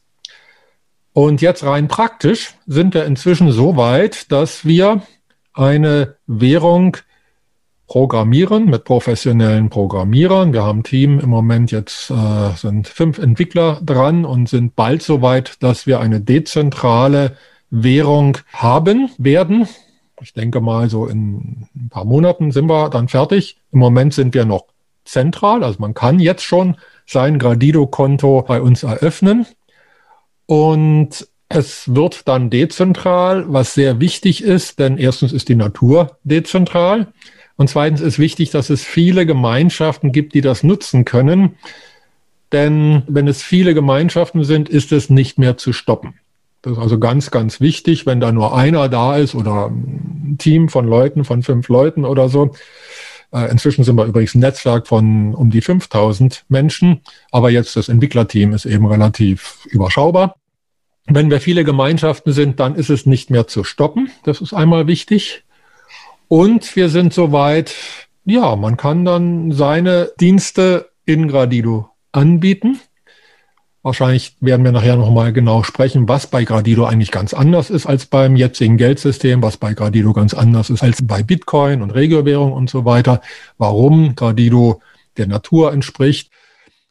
Und 1.14 1.42
jetzt 1.42 1.64
rein 1.64 1.88
praktisch 1.88 2.54
sind 2.66 2.94
wir 2.94 3.04
inzwischen 3.04 3.50
so 3.52 3.76
weit, 3.76 4.30
dass 4.32 4.64
wir 4.64 5.02
eine 5.52 6.16
Währung 6.26 6.96
programmieren 7.92 8.70
mit 8.70 8.84
professionellen 8.84 9.68
Programmierern. 9.68 10.54
Wir 10.54 10.62
haben 10.62 10.78
ein 10.78 10.82
Team 10.82 11.20
im 11.20 11.28
Moment 11.28 11.70
jetzt 11.72 12.10
äh, 12.10 12.56
sind 12.56 12.88
fünf 12.88 13.18
Entwickler 13.18 13.82
dran 13.84 14.24
und 14.24 14.48
sind 14.48 14.74
bald 14.74 15.02
soweit, 15.02 15.62
dass 15.62 15.86
wir 15.86 16.00
eine 16.00 16.22
dezentrale 16.22 17.36
Währung 17.68 18.38
haben 18.54 19.10
werden. 19.18 19.68
Ich 20.22 20.32
denke 20.32 20.62
mal, 20.62 20.88
so 20.88 21.06
in 21.06 21.66
ein 21.76 21.88
paar 21.90 22.06
Monaten 22.06 22.50
sind 22.50 22.64
wir 22.64 22.88
dann 22.88 23.08
fertig. 23.08 23.58
Im 23.72 23.80
Moment 23.80 24.14
sind 24.14 24.32
wir 24.32 24.46
noch 24.46 24.64
zentral, 25.04 25.62
also 25.62 25.78
man 25.78 25.92
kann 25.92 26.18
jetzt 26.18 26.44
schon 26.44 26.78
sein 27.04 27.38
Gradido-Konto 27.38 28.46
bei 28.48 28.62
uns 28.62 28.84
eröffnen. 28.84 29.44
Und 30.46 31.28
es 31.50 31.94
wird 31.94 32.26
dann 32.26 32.48
dezentral, 32.48 33.44
was 33.52 33.74
sehr 33.74 34.00
wichtig 34.00 34.42
ist, 34.42 34.78
denn 34.78 34.96
erstens 34.96 35.34
ist 35.34 35.50
die 35.50 35.56
Natur 35.56 36.16
dezentral 36.24 37.08
und 37.56 37.68
zweitens 37.68 38.00
ist 38.00 38.18
wichtig, 38.18 38.50
dass 38.50 38.70
es 38.70 38.82
viele 38.82 39.26
Gemeinschaften 39.26 40.12
gibt, 40.12 40.34
die 40.34 40.40
das 40.40 40.62
nutzen 40.62 41.04
können. 41.04 41.56
Denn 42.50 43.02
wenn 43.06 43.28
es 43.28 43.42
viele 43.42 43.74
Gemeinschaften 43.74 44.44
sind, 44.44 44.68
ist 44.68 44.92
es 44.92 45.10
nicht 45.10 45.38
mehr 45.38 45.56
zu 45.56 45.72
stoppen. 45.72 46.14
Das 46.60 46.74
ist 46.74 46.78
also 46.78 46.98
ganz, 46.98 47.30
ganz 47.30 47.60
wichtig, 47.60 48.06
wenn 48.06 48.20
da 48.20 48.30
nur 48.30 48.56
einer 48.56 48.88
da 48.88 49.16
ist 49.16 49.34
oder 49.34 49.66
ein 49.66 50.36
Team 50.38 50.68
von 50.68 50.86
Leuten, 50.86 51.24
von 51.24 51.42
fünf 51.42 51.68
Leuten 51.68 52.04
oder 52.04 52.28
so. 52.28 52.52
Äh, 53.32 53.50
inzwischen 53.50 53.82
sind 53.82 53.96
wir 53.96 54.04
übrigens 54.04 54.34
ein 54.34 54.40
Netzwerk 54.40 54.86
von 54.86 55.34
um 55.34 55.50
die 55.50 55.60
5000 55.60 56.44
Menschen, 56.48 57.00
aber 57.32 57.50
jetzt 57.50 57.74
das 57.74 57.88
Entwicklerteam 57.88 58.52
ist 58.52 58.66
eben 58.66 58.86
relativ 58.86 59.66
überschaubar. 59.70 60.36
Wenn 61.06 61.30
wir 61.30 61.40
viele 61.40 61.64
Gemeinschaften 61.64 62.32
sind, 62.32 62.60
dann 62.60 62.76
ist 62.76 62.90
es 62.90 63.06
nicht 63.06 63.30
mehr 63.30 63.48
zu 63.48 63.64
stoppen. 63.64 64.10
Das 64.22 64.40
ist 64.40 64.52
einmal 64.52 64.86
wichtig. 64.86 65.42
Und 66.32 66.76
wir 66.76 66.88
sind 66.88 67.12
soweit, 67.12 67.74
ja, 68.24 68.56
man 68.56 68.78
kann 68.78 69.04
dann 69.04 69.52
seine 69.52 70.12
Dienste 70.18 70.88
in 71.04 71.28
Gradido 71.28 71.90
anbieten. 72.10 72.80
Wahrscheinlich 73.82 74.38
werden 74.40 74.64
wir 74.64 74.72
nachher 74.72 74.96
nochmal 74.96 75.34
genau 75.34 75.62
sprechen, 75.62 76.08
was 76.08 76.28
bei 76.28 76.44
Gradido 76.44 76.86
eigentlich 76.86 77.10
ganz 77.10 77.34
anders 77.34 77.68
ist 77.68 77.84
als 77.84 78.06
beim 78.06 78.34
jetzigen 78.34 78.78
Geldsystem, 78.78 79.42
was 79.42 79.58
bei 79.58 79.74
Gradido 79.74 80.14
ganz 80.14 80.32
anders 80.32 80.70
ist 80.70 80.82
als 80.82 81.06
bei 81.06 81.22
Bitcoin 81.22 81.82
und 81.82 81.90
Regiowährung 81.90 82.54
und 82.54 82.70
so 82.70 82.86
weiter, 82.86 83.20
warum 83.58 84.14
Gradido 84.14 84.80
der 85.18 85.26
Natur 85.26 85.70
entspricht. 85.70 86.30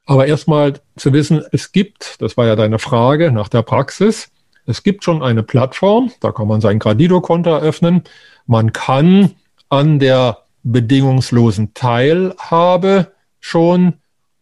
Aber 0.06 0.28
erstmal 0.28 0.74
zu 0.98 1.14
wissen, 1.14 1.44
es 1.52 1.72
gibt, 1.72 2.22
das 2.22 2.38
war 2.38 2.46
ja 2.46 2.56
deine 2.56 2.78
Frage 2.78 3.32
nach 3.32 3.50
der 3.50 3.64
Praxis, 3.64 4.30
es 4.68 4.84
gibt 4.84 5.04
schon 5.04 5.24
eine 5.24 5.42
Plattform, 5.42 6.12
da 6.20 6.32
kann 6.32 6.48
man 6.48 6.62
sein 6.62 6.78
Gradido-Konto 6.78 7.50
eröffnen. 7.50 8.04
Man 8.52 8.74
kann 8.74 9.32
an 9.70 10.00
der 10.00 10.40
bedingungslosen 10.64 11.74
Teilhabe 11.74 13.14
schon 13.40 13.94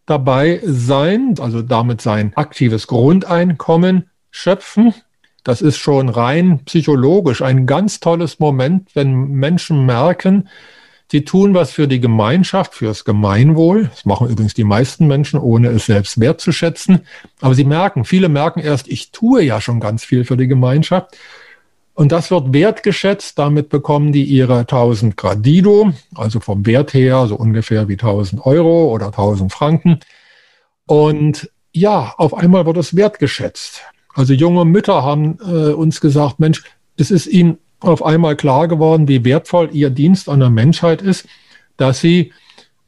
dabei 0.08 0.62
sein, 0.64 1.36
also 1.40 1.62
damit 1.62 2.02
sein 2.02 2.32
aktives 2.34 2.88
Grundeinkommen 2.88 4.10
schöpfen. 4.32 4.96
Das 5.44 5.62
ist 5.62 5.78
schon 5.78 6.10
rein 6.10 6.62
psychologisch 6.66 7.44
ein 7.44 7.68
ganz 7.68 8.00
tolles 8.00 8.40
Moment, 8.40 8.90
wenn 8.96 9.14
Menschen 9.14 9.86
merken, 9.86 10.50
sie 11.12 11.24
tun 11.24 11.54
was 11.54 11.70
für 11.70 11.88
die 11.88 12.00
Gemeinschaft, 12.00 12.74
fürs 12.74 13.06
Gemeinwohl. 13.06 13.92
Das 13.94 14.06
machen 14.06 14.28
übrigens 14.28 14.56
die 14.56 14.64
meisten 14.64 15.06
Menschen, 15.06 15.40
ohne 15.40 15.68
es 15.68 15.86
selbst 15.86 16.20
wertzuschätzen. 16.20 17.02
Aber 17.42 17.54
sie 17.54 17.64
merken, 17.64 18.06
viele 18.06 18.28
merken 18.30 18.60
erst, 18.60 18.88
ich 18.88 19.12
tue 19.12 19.44
ja 19.44 19.62
schon 19.62 19.80
ganz 19.80 20.04
viel 20.04 20.26
für 20.26 20.36
die 20.36 20.48
Gemeinschaft. 20.48 21.16
Und 22.00 22.14
das 22.14 22.32
wird 22.32 22.54
wertgeschätzt. 22.54 23.38
Damit 23.38 23.68
bekommen 23.68 24.14
die 24.14 24.24
ihre 24.24 24.60
1000 24.60 25.18
Gradido, 25.18 25.92
also 26.16 26.40
vom 26.40 26.66
Wert 26.66 26.94
her 26.94 27.28
so 27.28 27.36
ungefähr 27.36 27.90
wie 27.90 27.98
1000 27.98 28.46
Euro 28.46 28.94
oder 28.94 29.08
1000 29.08 29.52
Franken. 29.52 30.00
Und 30.86 31.52
ja, 31.74 32.14
auf 32.18 32.34
einmal 32.34 32.66
wird 32.66 32.78
es 32.78 32.96
wertgeschätzt. 32.96 33.82
Also 34.14 34.32
junge 34.32 34.64
Mütter 34.64 35.04
haben 35.04 35.40
äh, 35.42 35.74
uns 35.74 36.00
gesagt, 36.00 36.40
Mensch, 36.40 36.64
es 36.96 37.12
ist 37.12 37.28
ihnen 37.28 37.58
auf 37.82 38.02
einmal 38.02 38.38
klar 38.38 38.70
geworden, 38.70 39.10
wie 39.10 39.26
wertvoll 39.26 39.68
ihr 39.74 39.90
Dienst 39.90 40.30
an 40.30 40.40
der 40.40 40.50
Menschheit 40.50 41.02
ist, 41.02 41.28
dass 41.76 42.00
sie 42.00 42.32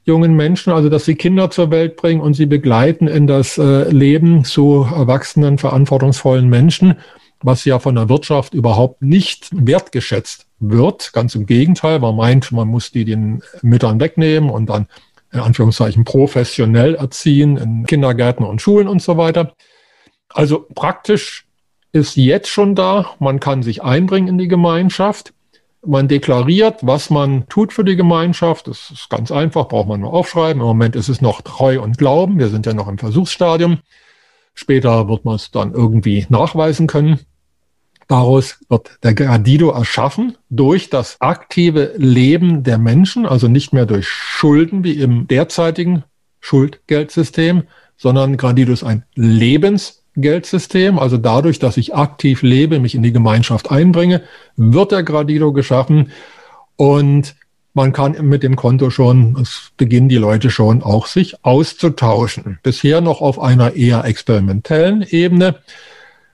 jungen 0.05 0.37
Menschen, 0.37 0.71
also 0.71 0.87
dass 0.87 1.03
sie 1.03 1.15
Kinder 1.15 1.51
zur 1.51 1.69
Welt 1.69 1.97
bringen 1.97 2.21
und 2.21 2.35
sie 2.35 2.45
begleiten 2.45 3.09
in 3.09 3.27
das 3.27 3.57
äh, 3.57 3.89
Leben 3.91 4.45
zu 4.45 4.87
erwachsenen, 4.89 5.57
verantwortungsvollen 5.57 6.47
Menschen 6.47 6.95
was 7.43 7.65
ja 7.65 7.79
von 7.79 7.95
der 7.95 8.09
Wirtschaft 8.09 8.53
überhaupt 8.53 9.01
nicht 9.01 9.49
wertgeschätzt 9.51 10.47
wird. 10.59 11.13
Ganz 11.13 11.35
im 11.35 11.45
Gegenteil, 11.45 11.99
man 11.99 12.15
meint, 12.15 12.51
man 12.51 12.67
muss 12.67 12.91
die 12.91 13.05
den 13.05 13.43
Müttern 13.61 13.99
wegnehmen 13.99 14.49
und 14.49 14.67
dann 14.67 14.87
in 15.31 15.39
Anführungszeichen 15.39 16.03
professionell 16.03 16.95
erziehen 16.95 17.57
in 17.57 17.85
Kindergärten 17.85 18.45
und 18.45 18.61
Schulen 18.61 18.87
und 18.87 19.01
so 19.01 19.17
weiter. 19.17 19.53
Also 20.29 20.65
praktisch 20.75 21.45
ist 21.93 22.15
jetzt 22.15 22.49
schon 22.49 22.75
da, 22.75 23.15
man 23.19 23.39
kann 23.39 23.63
sich 23.63 23.83
einbringen 23.83 24.27
in 24.27 24.37
die 24.37 24.47
Gemeinschaft. 24.47 25.33
Man 25.83 26.07
deklariert, 26.07 26.79
was 26.81 27.09
man 27.09 27.47
tut 27.49 27.73
für 27.73 27.83
die 27.83 27.95
Gemeinschaft. 27.95 28.67
Das 28.67 28.91
ist 28.91 29.09
ganz 29.09 29.31
einfach, 29.31 29.67
braucht 29.67 29.87
man 29.87 30.01
nur 30.01 30.13
aufschreiben. 30.13 30.61
Im 30.61 30.67
Moment 30.67 30.95
ist 30.95 31.09
es 31.09 31.21
noch 31.21 31.41
Treu 31.41 31.81
und 31.81 31.97
Glauben. 31.97 32.37
Wir 32.37 32.49
sind 32.49 32.65
ja 32.67 32.73
noch 32.73 32.87
im 32.87 32.99
Versuchsstadium. 32.99 33.79
Später 34.53 35.07
wird 35.07 35.25
man 35.25 35.35
es 35.35 35.49
dann 35.49 35.73
irgendwie 35.73 36.27
nachweisen 36.29 36.85
können. 36.85 37.19
Daraus 38.11 38.57
wird 38.67 38.99
der 39.03 39.13
Gradido 39.13 39.69
erschaffen 39.69 40.37
durch 40.49 40.89
das 40.89 41.15
aktive 41.21 41.93
Leben 41.95 42.61
der 42.61 42.77
Menschen, 42.77 43.25
also 43.25 43.47
nicht 43.47 43.71
mehr 43.71 43.85
durch 43.85 44.05
Schulden 44.05 44.83
wie 44.83 44.95
im 44.95 45.29
derzeitigen 45.29 46.03
Schuldgeldsystem, 46.41 47.63
sondern 47.95 48.35
Gradido 48.35 48.73
ist 48.73 48.83
ein 48.83 49.05
Lebensgeldsystem. 49.15 50.99
Also 50.99 51.15
dadurch, 51.15 51.59
dass 51.59 51.77
ich 51.77 51.95
aktiv 51.95 52.41
lebe, 52.41 52.81
mich 52.81 52.95
in 52.95 53.03
die 53.03 53.13
Gemeinschaft 53.13 53.71
einbringe, 53.71 54.23
wird 54.57 54.91
der 54.91 55.03
Gradido 55.03 55.53
geschaffen 55.53 56.11
und 56.75 57.37
man 57.73 57.93
kann 57.93 58.17
mit 58.27 58.43
dem 58.43 58.57
Konto 58.57 58.89
schon, 58.89 59.37
es 59.41 59.71
beginnen 59.77 60.09
die 60.09 60.17
Leute 60.17 60.49
schon 60.49 60.83
auch 60.83 61.05
sich 61.05 61.45
auszutauschen. 61.45 62.59
Bisher 62.61 62.99
noch 62.99 63.21
auf 63.21 63.39
einer 63.39 63.77
eher 63.77 64.03
experimentellen 64.03 65.01
Ebene. 65.01 65.59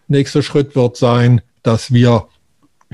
Nächster 0.07 0.41
Schritt 0.41 0.75
wird 0.75 0.97
sein, 0.97 1.41
dass 1.67 1.91
wir 1.91 2.27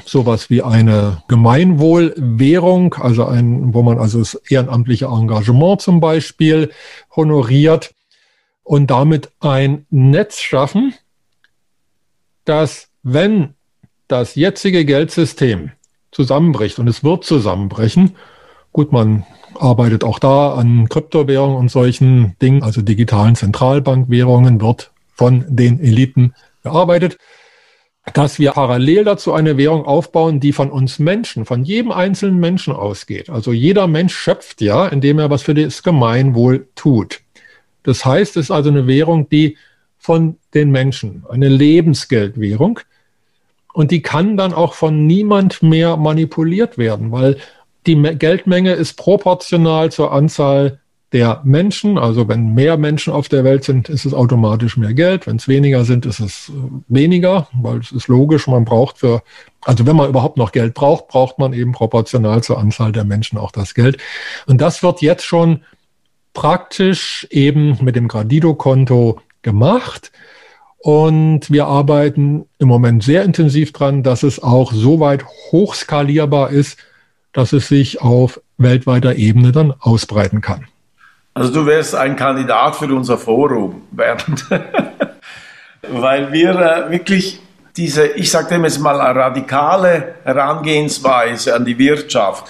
sowas 0.03 0.49
wie 0.49 0.63
eine 0.63 1.21
Gemeinwohlwährung, 1.27 2.95
also 2.95 3.25
ein, 3.25 3.73
wo 3.73 3.83
man 3.83 3.99
also 3.99 4.17
das 4.19 4.33
ehrenamtliche 4.49 5.05
Engagement 5.05 5.81
zum 5.81 5.99
Beispiel 5.99 6.71
honoriert 7.15 7.93
und 8.63 8.89
damit 8.89 9.31
ein 9.39 9.85
Netz 9.91 10.39
schaffen, 10.39 10.95
dass 12.45 12.89
wenn 13.03 13.53
das 14.07 14.33
jetzige 14.33 14.85
Geldsystem 14.85 15.71
zusammenbricht 16.11 16.79
und 16.79 16.87
es 16.87 17.03
wird 17.03 17.23
zusammenbrechen, 17.23 18.15
gut, 18.71 18.91
man 18.91 19.23
arbeitet 19.59 20.03
auch 20.03 20.17
da 20.17 20.55
an 20.55 20.89
Kryptowährungen 20.89 21.55
und 21.55 21.69
solchen 21.69 22.35
Dingen, 22.41 22.63
also 22.63 22.81
digitalen 22.81 23.35
Zentralbankwährungen 23.35 24.59
wird 24.59 24.91
von 25.13 25.45
den 25.47 25.79
Eliten 25.79 26.33
bearbeitet 26.63 27.19
dass 28.11 28.37
wir 28.37 28.51
parallel 28.51 29.05
dazu 29.05 29.33
eine 29.33 29.57
Währung 29.57 29.85
aufbauen, 29.85 30.39
die 30.41 30.51
von 30.51 30.69
uns 30.69 30.99
Menschen, 30.99 31.45
von 31.45 31.63
jedem 31.63 31.91
einzelnen 31.91 32.39
Menschen 32.39 32.73
ausgeht. 32.73 33.29
Also 33.29 33.53
jeder 33.53 33.87
Mensch 33.87 34.13
schöpft 34.13 34.61
ja, 34.61 34.87
indem 34.87 35.19
er 35.19 35.29
was 35.29 35.43
für 35.43 35.53
das 35.53 35.83
Gemeinwohl 35.83 36.67
tut. 36.75 37.21
Das 37.83 38.03
heißt, 38.03 38.35
es 38.37 38.45
ist 38.45 38.51
also 38.51 38.69
eine 38.69 38.87
Währung, 38.87 39.29
die 39.29 39.57
von 39.97 40.37
den 40.53 40.71
Menschen, 40.71 41.23
eine 41.29 41.47
Lebensgeldwährung, 41.47 42.79
und 43.73 43.89
die 43.89 44.03
kann 44.03 44.37
dann 44.37 44.53
auch 44.53 44.75
von 44.75 45.07
niemand 45.07 45.63
mehr 45.63 45.97
manipuliert 45.97 46.77
werden, 46.77 47.11
weil 47.11 47.37
die 47.87 47.95
Geldmenge 47.95 48.73
ist 48.73 48.93
proportional 48.93 49.91
zur 49.91 50.11
Anzahl 50.11 50.79
der 51.13 51.41
Menschen. 51.43 51.97
Also 51.97 52.27
wenn 52.27 52.53
mehr 52.53 52.75
Menschen 52.77 53.13
auf 53.13 53.29
der 53.29 53.43
Welt 53.43 53.63
sind, 53.63 53.87
ist 53.87 54.05
es 54.05 54.13
automatisch 54.13 54.75
mehr 54.77 54.93
Geld. 54.93 55.27
Wenn 55.27 55.37
es 55.37 55.47
weniger 55.47 55.85
sind, 55.85 56.05
ist 56.05 56.19
es 56.19 56.49
äh, 56.49 56.53
weniger, 56.87 57.47
weil 57.53 57.77
es 57.77 57.91
ist 57.91 58.07
logisch, 58.07 58.47
man 58.47 58.65
braucht 58.65 58.97
für, 58.97 59.21
also 59.61 59.85
wenn 59.85 59.95
man 59.95 60.09
überhaupt 60.09 60.37
noch 60.37 60.51
Geld 60.51 60.73
braucht, 60.73 61.07
braucht 61.07 61.39
man 61.39 61.53
eben 61.53 61.71
proportional 61.71 62.43
zur 62.43 62.57
Anzahl 62.57 62.91
der 62.91 63.05
Menschen 63.05 63.37
auch 63.37 63.51
das 63.51 63.75
Geld. 63.75 63.97
Und 64.47 64.59
das 64.59 64.83
wird 64.83 65.01
jetzt 65.01 65.23
schon 65.23 65.61
praktisch 66.33 67.27
eben 67.29 67.77
mit 67.81 67.95
dem 67.95 68.07
Gradido-Konto 68.07 69.21
gemacht. 69.43 70.11
Und 70.79 71.49
wir 71.49 71.67
arbeiten 71.67 72.45
im 72.57 72.67
Moment 72.67 73.03
sehr 73.03 73.23
intensiv 73.23 73.71
dran, 73.71 74.03
dass 74.03 74.23
es 74.23 74.41
auch 74.41 74.73
so 74.73 74.99
weit 74.99 75.23
hochskalierbar 75.51 76.49
ist, 76.49 76.77
dass 77.31 77.53
es 77.53 77.67
sich 77.67 78.01
auf 78.01 78.41
weltweiter 78.57 79.15
Ebene 79.15 79.51
dann 79.51 79.71
ausbreiten 79.79 80.41
kann. 80.41 80.65
Also 81.33 81.51
du 81.51 81.65
wärst 81.65 81.95
ein 81.95 82.15
Kandidat 82.15 82.75
für 82.75 82.93
unser 82.93 83.17
Forum, 83.17 83.81
Bernd. 83.91 84.45
Weil 85.81 86.31
wir 86.31 86.55
äh, 86.55 86.91
wirklich 86.91 87.41
diese, 87.75 88.05
ich 88.07 88.29
sage 88.29 88.49
dem 88.49 88.63
jetzt 88.63 88.79
mal, 88.79 88.95
radikale 88.95 90.15
Herangehensweise 90.23 91.55
an 91.55 91.65
die 91.65 91.77
Wirtschaft, 91.77 92.45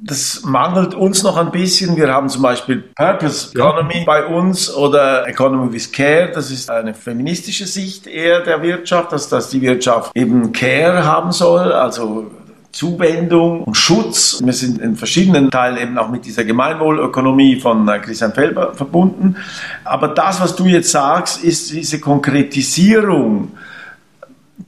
Das 0.00 0.42
mangelt 0.44 0.94
uns 0.94 1.24
noch 1.24 1.36
ein 1.36 1.50
bisschen. 1.50 1.96
Wir 1.96 2.12
haben 2.12 2.28
zum 2.28 2.42
Beispiel 2.42 2.84
Purpose 2.94 3.50
Economy 3.52 4.04
bei 4.06 4.24
uns 4.24 4.72
oder 4.72 5.26
Economy 5.26 5.72
with 5.72 5.90
Care. 5.90 6.30
Das 6.32 6.52
ist 6.52 6.70
eine 6.70 6.94
feministische 6.94 7.66
Sicht 7.66 8.06
eher 8.06 8.42
der 8.42 8.62
Wirtschaft, 8.62 9.10
dass, 9.10 9.28
dass 9.28 9.50
die 9.50 9.60
Wirtschaft 9.60 10.12
eben 10.14 10.52
Care 10.52 11.04
haben 11.04 11.32
soll, 11.32 11.72
also 11.72 12.30
Zuwendung 12.72 13.64
und 13.64 13.74
Schutz. 13.76 14.40
Wir 14.44 14.52
sind 14.52 14.80
in 14.80 14.96
verschiedenen 14.96 15.50
Teilen 15.50 15.78
eben 15.78 15.98
auch 15.98 16.10
mit 16.10 16.24
dieser 16.24 16.44
Gemeinwohlökonomie 16.44 17.60
von 17.60 17.88
äh, 17.88 17.98
Christian 17.98 18.32
Felber 18.32 18.74
verbunden. 18.74 19.36
Aber 19.84 20.08
das, 20.08 20.40
was 20.40 20.54
du 20.54 20.66
jetzt 20.66 20.90
sagst, 20.90 21.42
ist 21.42 21.72
diese 21.72 21.98
Konkretisierung 21.98 23.52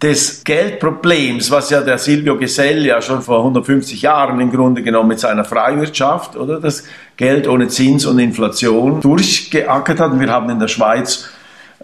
des 0.02 0.44
Geldproblems, 0.44 1.50
was 1.50 1.70
ja 1.70 1.82
der 1.82 1.98
Silvio 1.98 2.38
Gesell 2.38 2.86
ja 2.86 3.02
schon 3.02 3.20
vor 3.22 3.38
150 3.38 4.00
Jahren 4.00 4.40
im 4.40 4.50
Grunde 4.50 4.82
genommen 4.82 5.08
mit 5.08 5.20
seiner 5.20 5.44
Freiwirtschaft, 5.44 6.36
oder 6.36 6.58
das 6.60 6.84
Geld 7.16 7.46
ohne 7.46 7.68
Zins 7.68 8.06
und 8.06 8.18
Inflation 8.18 9.00
durchgeackert 9.00 10.00
hat. 10.00 10.12
Und 10.12 10.20
wir 10.20 10.30
haben 10.30 10.48
in 10.48 10.58
der 10.58 10.68
Schweiz 10.68 11.28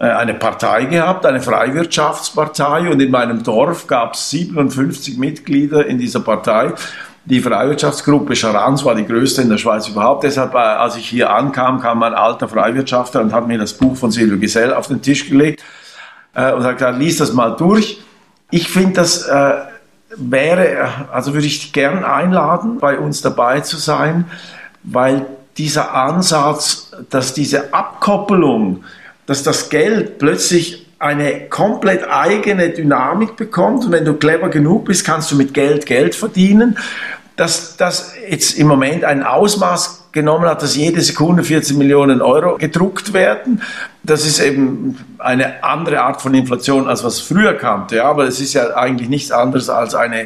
eine 0.03 0.35
Partei 0.35 0.85
gehabt, 0.85 1.25
eine 1.25 1.41
Freiwirtschaftspartei 1.41 2.91
und 2.91 2.99
in 2.99 3.09
meinem 3.09 3.41
Dorf 3.43 3.87
gab 3.87 4.13
es 4.13 4.29
57 4.29 5.17
Mitglieder 5.17 5.87
in 5.87 5.97
dieser 5.97 6.19
Partei. 6.19 6.73
Die 7.25 7.41
Freiwirtschaftsgruppe 7.41 8.37
Scharans 8.37 8.85
war 8.85 8.95
die 8.95 9.05
größte 9.05 9.41
in 9.41 9.49
der 9.49 9.57
Schweiz 9.57 9.85
überhaupt. 9.89 10.23
Deshalb, 10.23 10.53
äh, 10.53 10.59
als 10.59 10.95
ich 10.95 11.09
hier 11.09 11.29
ankam, 11.29 11.81
kam 11.81 12.01
ein 12.01 12.13
alter 12.13 12.47
Freiwirtschaftler 12.47 13.21
und 13.21 13.33
hat 13.33 13.47
mir 13.47 13.57
das 13.57 13.73
Buch 13.73 13.97
von 13.97 14.11
Silvio 14.11 14.37
Gesell 14.37 14.73
auf 14.73 14.87
den 14.87 15.01
Tisch 15.01 15.27
gelegt 15.27 15.61
äh, 16.35 16.53
und 16.53 16.63
hat 16.63 16.77
gesagt, 16.77 16.99
lies 16.99 17.17
das 17.17 17.33
mal 17.33 17.49
durch. 17.49 18.01
Ich 18.49 18.69
finde, 18.69 18.93
das 18.93 19.27
äh, 19.27 19.55
wäre, 20.15 20.89
also 21.11 21.33
würde 21.33 21.47
ich 21.47 21.73
gern 21.73 22.05
einladen, 22.05 22.77
bei 22.79 22.97
uns 22.97 23.21
dabei 23.21 23.59
zu 23.59 23.75
sein, 23.75 24.23
weil 24.83 25.25
dieser 25.57 25.93
Ansatz, 25.95 26.91
dass 27.09 27.33
diese 27.33 27.73
Abkoppelung 27.73 28.85
dass 29.27 29.43
das 29.43 29.69
Geld 29.69 30.17
plötzlich 30.17 30.87
eine 30.99 31.47
komplett 31.49 32.09
eigene 32.09 32.69
Dynamik 32.69 33.35
bekommt 33.35 33.85
und 33.85 33.91
wenn 33.91 34.05
du 34.05 34.15
clever 34.15 34.49
genug 34.49 34.85
bist, 34.85 35.05
kannst 35.05 35.31
du 35.31 35.35
mit 35.35 35.53
Geld 35.53 35.85
Geld 35.85 36.15
verdienen. 36.15 36.79
Dass 37.35 37.77
das 37.77 38.13
jetzt 38.27 38.57
im 38.57 38.65
Moment 38.65 39.03
ein 39.03 39.21
Ausmaß 39.21 40.07
genommen 40.11 40.49
hat, 40.49 40.63
dass 40.63 40.75
jede 40.75 41.01
Sekunde 41.01 41.43
14 41.43 41.77
Millionen 41.77 42.23
Euro 42.23 42.57
gedruckt 42.57 43.13
werden. 43.13 43.61
Das 44.01 44.25
ist 44.25 44.39
eben 44.39 44.97
eine 45.19 45.63
andere 45.63 46.01
Art 46.01 46.19
von 46.23 46.33
Inflation, 46.33 46.87
als 46.87 47.03
was 47.03 47.19
früher 47.19 47.53
kannte. 47.53 47.97
Ja, 47.97 48.05
aber 48.05 48.23
es 48.23 48.39
ist 48.39 48.53
ja 48.53 48.75
eigentlich 48.75 49.09
nichts 49.09 49.31
anderes 49.31 49.69
als 49.69 49.93
eine 49.93 50.25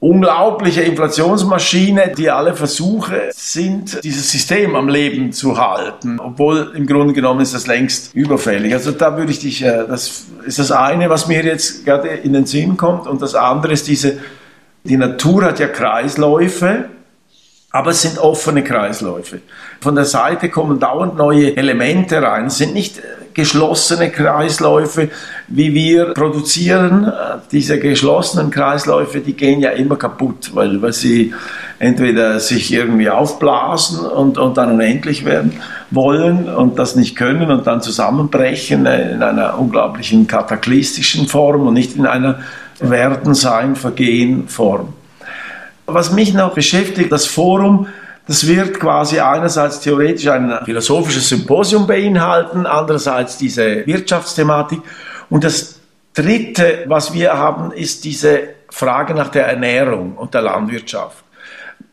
unglaubliche 0.00 0.82
Inflationsmaschine, 0.82 2.12
die 2.16 2.30
alle 2.30 2.54
Versuche 2.54 3.30
sind, 3.32 4.04
dieses 4.04 4.30
System 4.30 4.76
am 4.76 4.88
Leben 4.88 5.32
zu 5.32 5.56
halten, 5.56 6.20
obwohl 6.20 6.72
im 6.76 6.86
Grunde 6.86 7.14
genommen 7.14 7.40
ist 7.40 7.54
das 7.54 7.66
längst 7.66 8.14
überfällig. 8.14 8.74
Also 8.74 8.90
da 8.90 9.16
würde 9.16 9.32
ich 9.32 9.38
dich, 9.38 9.62
äh, 9.62 9.86
das 9.88 10.26
ist 10.44 10.58
das 10.58 10.72
eine, 10.72 11.08
was 11.08 11.26
mir 11.26 11.42
jetzt 11.42 11.86
gerade 11.86 12.08
in 12.08 12.34
den 12.34 12.44
Sinn 12.44 12.76
kommt 12.76 13.06
und 13.06 13.22
das 13.22 13.34
andere 13.34 13.72
ist 13.72 13.88
diese, 13.88 14.18
die 14.82 14.98
Natur 14.98 15.44
hat 15.44 15.58
ja 15.58 15.68
Kreisläufe, 15.68 16.84
aber 17.70 17.90
es 17.90 18.02
sind 18.02 18.18
offene 18.18 18.62
Kreisläufe. 18.62 19.40
Von 19.80 19.94
der 19.94 20.04
Seite 20.04 20.50
kommen 20.50 20.78
dauernd 20.78 21.16
neue 21.16 21.56
Elemente 21.56 22.22
rein. 22.22 22.46
Es 22.46 22.58
sind 22.58 22.74
nicht 22.74 23.00
geschlossene 23.34 24.10
Kreisläufe, 24.10 25.10
wie 25.48 25.74
wir 25.74 26.14
produzieren. 26.14 27.12
Diese 27.52 27.78
geschlossenen 27.78 28.50
Kreisläufe, 28.50 29.20
die 29.20 29.34
gehen 29.34 29.60
ja 29.60 29.70
immer 29.70 29.96
kaputt, 29.96 30.52
weil, 30.54 30.80
weil 30.80 30.92
sie 30.92 31.34
entweder 31.78 32.38
sich 32.40 32.72
irgendwie 32.72 33.10
aufblasen 33.10 34.06
und, 34.06 34.38
und 34.38 34.56
dann 34.56 34.72
unendlich 34.72 35.24
werden 35.24 35.60
wollen 35.90 36.48
und 36.48 36.78
das 36.78 36.96
nicht 36.96 37.16
können 37.16 37.50
und 37.50 37.66
dann 37.66 37.82
zusammenbrechen 37.82 38.86
in 38.86 39.22
einer 39.22 39.58
unglaublichen 39.58 40.26
kataklystischen 40.26 41.26
Form 41.26 41.66
und 41.66 41.74
nicht 41.74 41.96
in 41.96 42.06
einer 42.06 42.38
Werden, 42.80 43.34
Sein, 43.34 43.76
Vergehen 43.76 44.48
Form. 44.48 44.94
Was 45.86 46.12
mich 46.12 46.32
noch 46.32 46.54
beschäftigt, 46.54 47.12
das 47.12 47.26
Forum 47.26 47.86
das 48.26 48.46
wird 48.46 48.80
quasi 48.80 49.20
einerseits 49.20 49.80
theoretisch 49.80 50.28
ein 50.28 50.58
philosophisches 50.64 51.28
Symposium 51.28 51.86
beinhalten, 51.86 52.66
andererseits 52.66 53.36
diese 53.36 53.86
Wirtschaftsthematik. 53.86 54.80
Und 55.28 55.44
das 55.44 55.80
Dritte, 56.14 56.84
was 56.86 57.12
wir 57.12 57.36
haben, 57.36 57.72
ist 57.72 58.04
diese 58.04 58.40
Frage 58.70 59.14
nach 59.14 59.28
der 59.28 59.46
Ernährung 59.46 60.16
und 60.16 60.32
der 60.32 60.42
Landwirtschaft. 60.42 61.24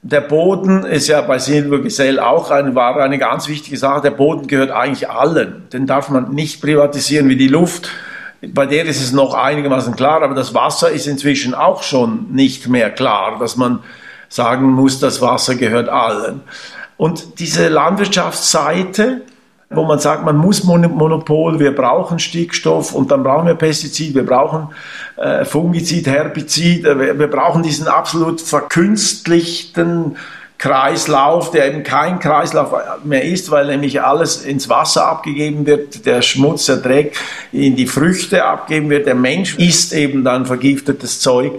Der 0.03 0.21
Boden 0.21 0.83
ist 0.83 1.07
ja 1.07 1.21
bei 1.21 1.37
Silvio 1.37 1.81
Gesell 1.81 2.19
auch 2.19 2.49
eine, 2.49 2.73
war 2.75 2.97
eine 2.97 3.19
ganz 3.19 3.47
wichtige 3.47 3.77
Sache. 3.77 4.01
Der 4.01 4.11
Boden 4.11 4.47
gehört 4.47 4.71
eigentlich 4.71 5.09
allen. 5.09 5.67
Den 5.73 5.85
darf 5.85 6.09
man 6.09 6.31
nicht 6.31 6.61
privatisieren 6.61 7.29
wie 7.29 7.35
die 7.35 7.47
Luft. 7.47 7.89
Bei 8.41 8.65
der 8.65 8.85
ist 8.85 9.01
es 9.01 9.11
noch 9.11 9.35
einigermaßen 9.35 9.95
klar, 9.95 10.23
aber 10.23 10.33
das 10.33 10.55
Wasser 10.55 10.89
ist 10.89 11.05
inzwischen 11.05 11.53
auch 11.53 11.83
schon 11.83 12.31
nicht 12.31 12.67
mehr 12.67 12.89
klar, 12.89 13.37
dass 13.39 13.57
man 13.57 13.79
sagen 14.31 14.71
muss, 14.71 14.99
das 14.99 15.21
Wasser 15.21 15.55
gehört 15.55 15.89
allen. 15.89 16.41
Und 16.97 17.39
diese 17.39 17.67
Landwirtschaftsseite, 17.67 19.21
wo 19.69 19.83
man 19.83 19.99
sagt, 19.99 20.23
man 20.23 20.37
muss 20.37 20.63
Monopol, 20.63 21.59
wir 21.59 21.75
brauchen 21.75 22.17
Stickstoff 22.17 22.93
und 22.93 23.11
dann 23.11 23.23
brauchen 23.23 23.47
wir 23.47 23.55
Pestizid, 23.55 24.15
wir 24.15 24.25
brauchen 24.25 24.69
äh, 25.17 25.45
Fungizid, 25.45 26.07
Herbizid, 26.07 26.85
äh, 26.85 26.99
wir, 26.99 27.19
wir 27.19 27.27
brauchen 27.27 27.61
diesen 27.61 27.87
absolut 27.87 28.39
verkünstlichten 28.41 30.15
Kreislauf, 30.57 31.51
der 31.51 31.67
eben 31.67 31.83
kein 31.83 32.19
Kreislauf 32.19 32.73
mehr 33.03 33.23
ist, 33.23 33.49
weil 33.49 33.65
nämlich 33.65 34.01
alles 34.01 34.45
ins 34.45 34.69
Wasser 34.69 35.07
abgegeben 35.07 35.65
wird, 35.65 36.05
der 36.05 36.21
Schmutz, 36.21 36.67
der 36.67 36.77
Dreck 36.77 37.17
in 37.51 37.75
die 37.75 37.87
Früchte 37.87 38.45
abgegeben 38.45 38.89
wird, 38.91 39.07
der 39.07 39.15
Mensch 39.15 39.57
isst 39.57 39.91
eben 39.91 40.23
dann 40.23 40.45
vergiftetes 40.45 41.19
Zeug 41.19 41.53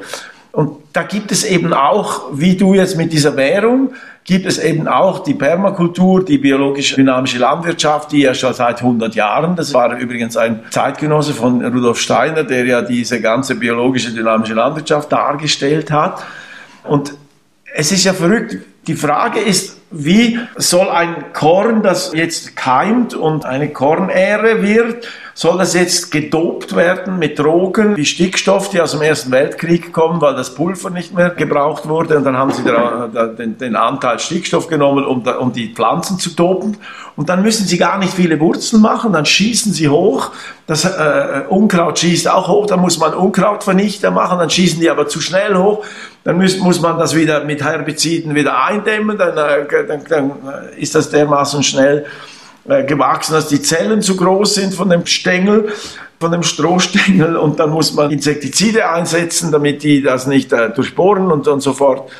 und 0.53 0.77
da 0.93 1.03
gibt 1.03 1.33
es 1.33 1.45
eben 1.45 1.73
auch, 1.73 2.29
wie 2.33 2.57
du 2.57 2.75
jetzt 2.75 2.97
mit 2.97 3.13
dieser 3.13 3.37
Währung, 3.37 3.95
gibt 4.25 4.45
es 4.45 4.59
eben 4.59 4.87
auch 4.87 5.21
die 5.21 5.33
Permakultur, 5.33 6.25
die 6.25 6.37
biologisch 6.37 6.95
dynamische 6.95 7.39
Landwirtschaft, 7.39 8.13
die 8.13 8.21
ja 8.21 8.35
schon 8.35 8.53
seit 8.53 8.81
100 8.81 9.15
Jahren, 9.15 9.57
das 9.57 9.73
war 9.73 9.97
übrigens 9.99 10.37
ein 10.37 10.61
Zeitgenosse 10.71 11.33
von 11.33 11.65
Rudolf 11.65 11.99
Steiner, 11.99 12.45
der 12.45 12.67
ja 12.67 12.83
diese 12.83 13.21
ganze 13.21 13.55
biologische 13.55 14.13
dynamische 14.13 14.53
Landwirtschaft 14.53 15.11
dargestellt 15.11 15.91
hat. 15.91 16.23
Und 16.85 17.15
es 17.75 17.91
ist 17.91 18.05
ja 18.05 18.13
verrückt. 18.13 18.59
Die 18.89 18.97
Frage 18.97 19.39
ist, 19.39 19.77
wie 19.93 20.41
soll 20.57 20.89
ein 20.89 21.33
Korn, 21.33 21.83
das 21.83 22.13
jetzt 22.15 22.57
keimt 22.57 23.15
und 23.15 23.45
eine 23.45 23.69
Kornähre 23.69 24.61
wird, 24.63 25.07
soll 25.35 25.59
das 25.59 25.75
jetzt 25.75 26.11
gedopt 26.11 26.75
werden 26.75 27.19
mit 27.19 27.39
Drogen 27.39 27.97
wie 27.97 28.05
Stickstoff, 28.05 28.71
die 28.71 28.81
aus 28.81 28.93
dem 28.93 29.03
Ersten 29.03 29.31
Weltkrieg 29.31 29.93
kommen, 29.93 30.21
weil 30.21 30.35
das 30.35 30.55
Pulver 30.55 30.91
nicht 30.91 31.15
mehr 31.15 31.31
gebraucht 31.31 31.89
wurde? 31.89 32.17
Und 32.17 32.25
dann 32.25 32.37
haben 32.37 32.53
sie 32.53 32.63
den, 32.65 33.77
Anteil 33.77 34.19
Stickstoff 34.19 34.67
genommen, 34.67 35.05
um, 35.05 35.53
die 35.53 35.73
Pflanzen 35.73 36.19
zu 36.19 36.31
dopen. 36.31 36.77
Und 37.15 37.29
dann 37.29 37.43
müssen 37.43 37.67
sie 37.67 37.79
gar 37.79 37.99
nicht 37.99 38.15
viele 38.15 38.41
Wurzeln 38.41 38.83
machen, 38.83 39.13
dann 39.13 39.27
schießen 39.27 39.73
sie 39.73 39.89
hoch, 39.89 40.33
das 40.67 40.85
äh, 40.85 41.43
Unkraut 41.49 41.99
schießt 41.99 42.29
auch 42.29 42.49
hoch, 42.49 42.67
dann 42.67 42.81
muss 42.81 42.99
man 42.99 43.15
Unkrautvernichter 43.15 44.11
machen, 44.11 44.39
dann 44.39 44.51
schießen 44.51 44.81
die 44.81 44.91
aber 44.91 45.07
zu 45.07 45.21
schnell 45.21 45.57
hoch, 45.57 45.85
dann 46.25 46.37
muss, 46.37 46.59
muss 46.59 46.81
man 46.81 46.99
das 46.99 47.15
wieder 47.15 47.45
mit 47.45 47.63
Herbiziden 47.63 48.35
wieder 48.35 48.65
eindämmen, 48.65 49.19
dann, 49.19 49.37
äh, 49.37 49.87
dann, 49.87 50.05
dann 50.09 50.33
ist 50.77 50.95
das 50.95 51.11
dermaßen 51.11 51.63
schnell 51.63 52.07
äh, 52.69 52.85
gewachsen, 52.85 53.33
dass 53.33 53.49
die 53.49 53.61
Zellen 53.61 54.03
zu 54.03 54.17
groß 54.17 54.55
sind 54.55 54.75
von 54.75 54.89
dem 54.89 55.05
Stängel, 55.07 55.73
von 56.21 56.31
dem 56.31 56.45
Strohstängel 56.45 57.37
und 57.37 57.59
dann 57.59 57.71
muss 57.71 57.95
man 57.95 58.11
Insektizide 58.11 58.89
einsetzen, 58.89 59.51
damit 59.51 59.83
die 59.83 60.03
das 60.03 60.27
nicht 60.27 60.53
äh, 60.53 60.71
durchbohren 60.71 61.33
und, 61.33 61.49
und 61.49 61.61
so 61.61 61.73
fort. 61.73 62.11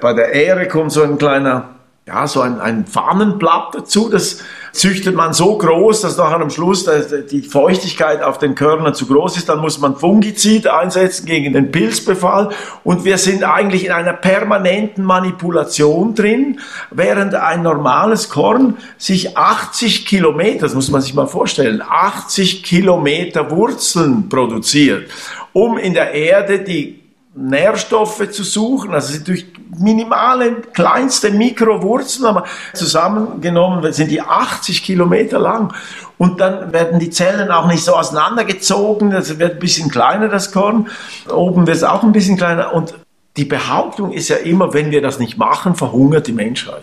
Bei 0.00 0.12
der 0.12 0.32
Ähre 0.32 0.68
kommt 0.68 0.92
so 0.92 1.02
ein 1.02 1.18
kleiner, 1.18 1.77
ja, 2.08 2.26
so 2.26 2.40
ein, 2.40 2.58
ein 2.58 2.86
Fahnenblatt 2.86 3.74
dazu, 3.74 4.08
das 4.08 4.38
züchtet 4.72 5.14
man 5.14 5.34
so 5.34 5.58
groß, 5.58 6.00
dass 6.00 6.16
nachher 6.16 6.40
am 6.40 6.50
Schluss 6.50 6.88
die 7.30 7.42
Feuchtigkeit 7.42 8.22
auf 8.22 8.38
den 8.38 8.54
Körnern 8.54 8.94
zu 8.94 9.06
groß 9.06 9.36
ist. 9.36 9.48
Dann 9.48 9.60
muss 9.60 9.78
man 9.78 9.96
Fungizid 9.96 10.66
einsetzen 10.66 11.26
gegen 11.26 11.52
den 11.52 11.70
Pilzbefall. 11.70 12.50
Und 12.84 13.04
wir 13.04 13.18
sind 13.18 13.44
eigentlich 13.44 13.84
in 13.84 13.92
einer 13.92 14.14
permanenten 14.14 15.04
Manipulation 15.04 16.14
drin, 16.14 16.60
während 16.90 17.34
ein 17.34 17.62
normales 17.62 18.30
Korn 18.30 18.78
sich 18.96 19.36
80 19.36 20.06
Kilometer, 20.06 20.60
das 20.60 20.74
muss 20.74 20.90
man 20.90 21.02
sich 21.02 21.14
mal 21.14 21.26
vorstellen, 21.26 21.82
80 21.86 22.62
Kilometer 22.62 23.50
Wurzeln 23.50 24.28
produziert, 24.28 25.10
um 25.52 25.76
in 25.76 25.94
der 25.94 26.12
Erde 26.12 26.60
die 26.60 27.07
Nährstoffe 27.40 28.30
zu 28.30 28.42
suchen, 28.42 28.92
also 28.92 29.16
durch 29.24 29.46
minimale, 29.78 30.56
kleinste 30.72 31.30
Mikrowurzeln, 31.30 32.26
aber 32.26 32.44
zusammengenommen 32.74 33.92
sind 33.92 34.10
die 34.10 34.20
80 34.20 34.82
Kilometer 34.82 35.38
lang. 35.38 35.72
Und 36.16 36.40
dann 36.40 36.72
werden 36.72 36.98
die 36.98 37.10
Zellen 37.10 37.52
auch 37.52 37.68
nicht 37.68 37.84
so 37.84 37.94
auseinandergezogen, 37.94 39.10
das 39.10 39.38
wird 39.38 39.52
ein 39.52 39.58
bisschen 39.60 39.88
kleiner, 39.88 40.28
das 40.28 40.50
Korn. 40.50 40.88
Oben 41.32 41.66
wird 41.68 41.76
es 41.76 41.84
auch 41.84 42.02
ein 42.02 42.12
bisschen 42.12 42.36
kleiner. 42.36 42.74
Und 42.74 42.94
die 43.36 43.44
Behauptung 43.44 44.12
ist 44.12 44.28
ja 44.28 44.36
immer, 44.36 44.74
wenn 44.74 44.90
wir 44.90 45.00
das 45.00 45.20
nicht 45.20 45.38
machen, 45.38 45.76
verhungert 45.76 46.26
die 46.26 46.32
Menschheit. 46.32 46.82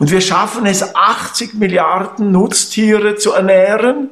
Und 0.00 0.10
wir 0.10 0.20
schaffen 0.20 0.66
es, 0.66 0.96
80 0.96 1.54
Milliarden 1.54 2.32
Nutztiere 2.32 3.14
zu 3.14 3.32
ernähren, 3.32 4.10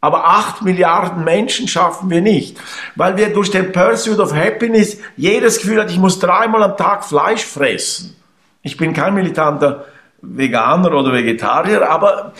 aber 0.00 0.24
8 0.24 0.62
Milliarden 0.62 1.24
Menschen 1.24 1.68
schaffen 1.68 2.10
wir 2.10 2.22
nicht, 2.22 2.58
weil 2.96 3.16
wir 3.16 3.32
durch 3.32 3.50
den 3.50 3.72
Pursuit 3.72 4.18
of 4.18 4.34
Happiness 4.34 4.98
jedes 5.16 5.60
Gefühl 5.60 5.80
hat, 5.80 5.90
ich 5.90 5.98
muss 5.98 6.18
dreimal 6.18 6.62
am 6.62 6.76
Tag 6.76 7.04
Fleisch 7.04 7.44
fressen. 7.44 8.16
Ich 8.62 8.76
bin 8.76 8.92
kein 8.92 9.14
militanter 9.14 9.84
Veganer 10.22 10.92
oder 10.92 11.12
Vegetarier, 11.12 11.88
aber 11.88 12.32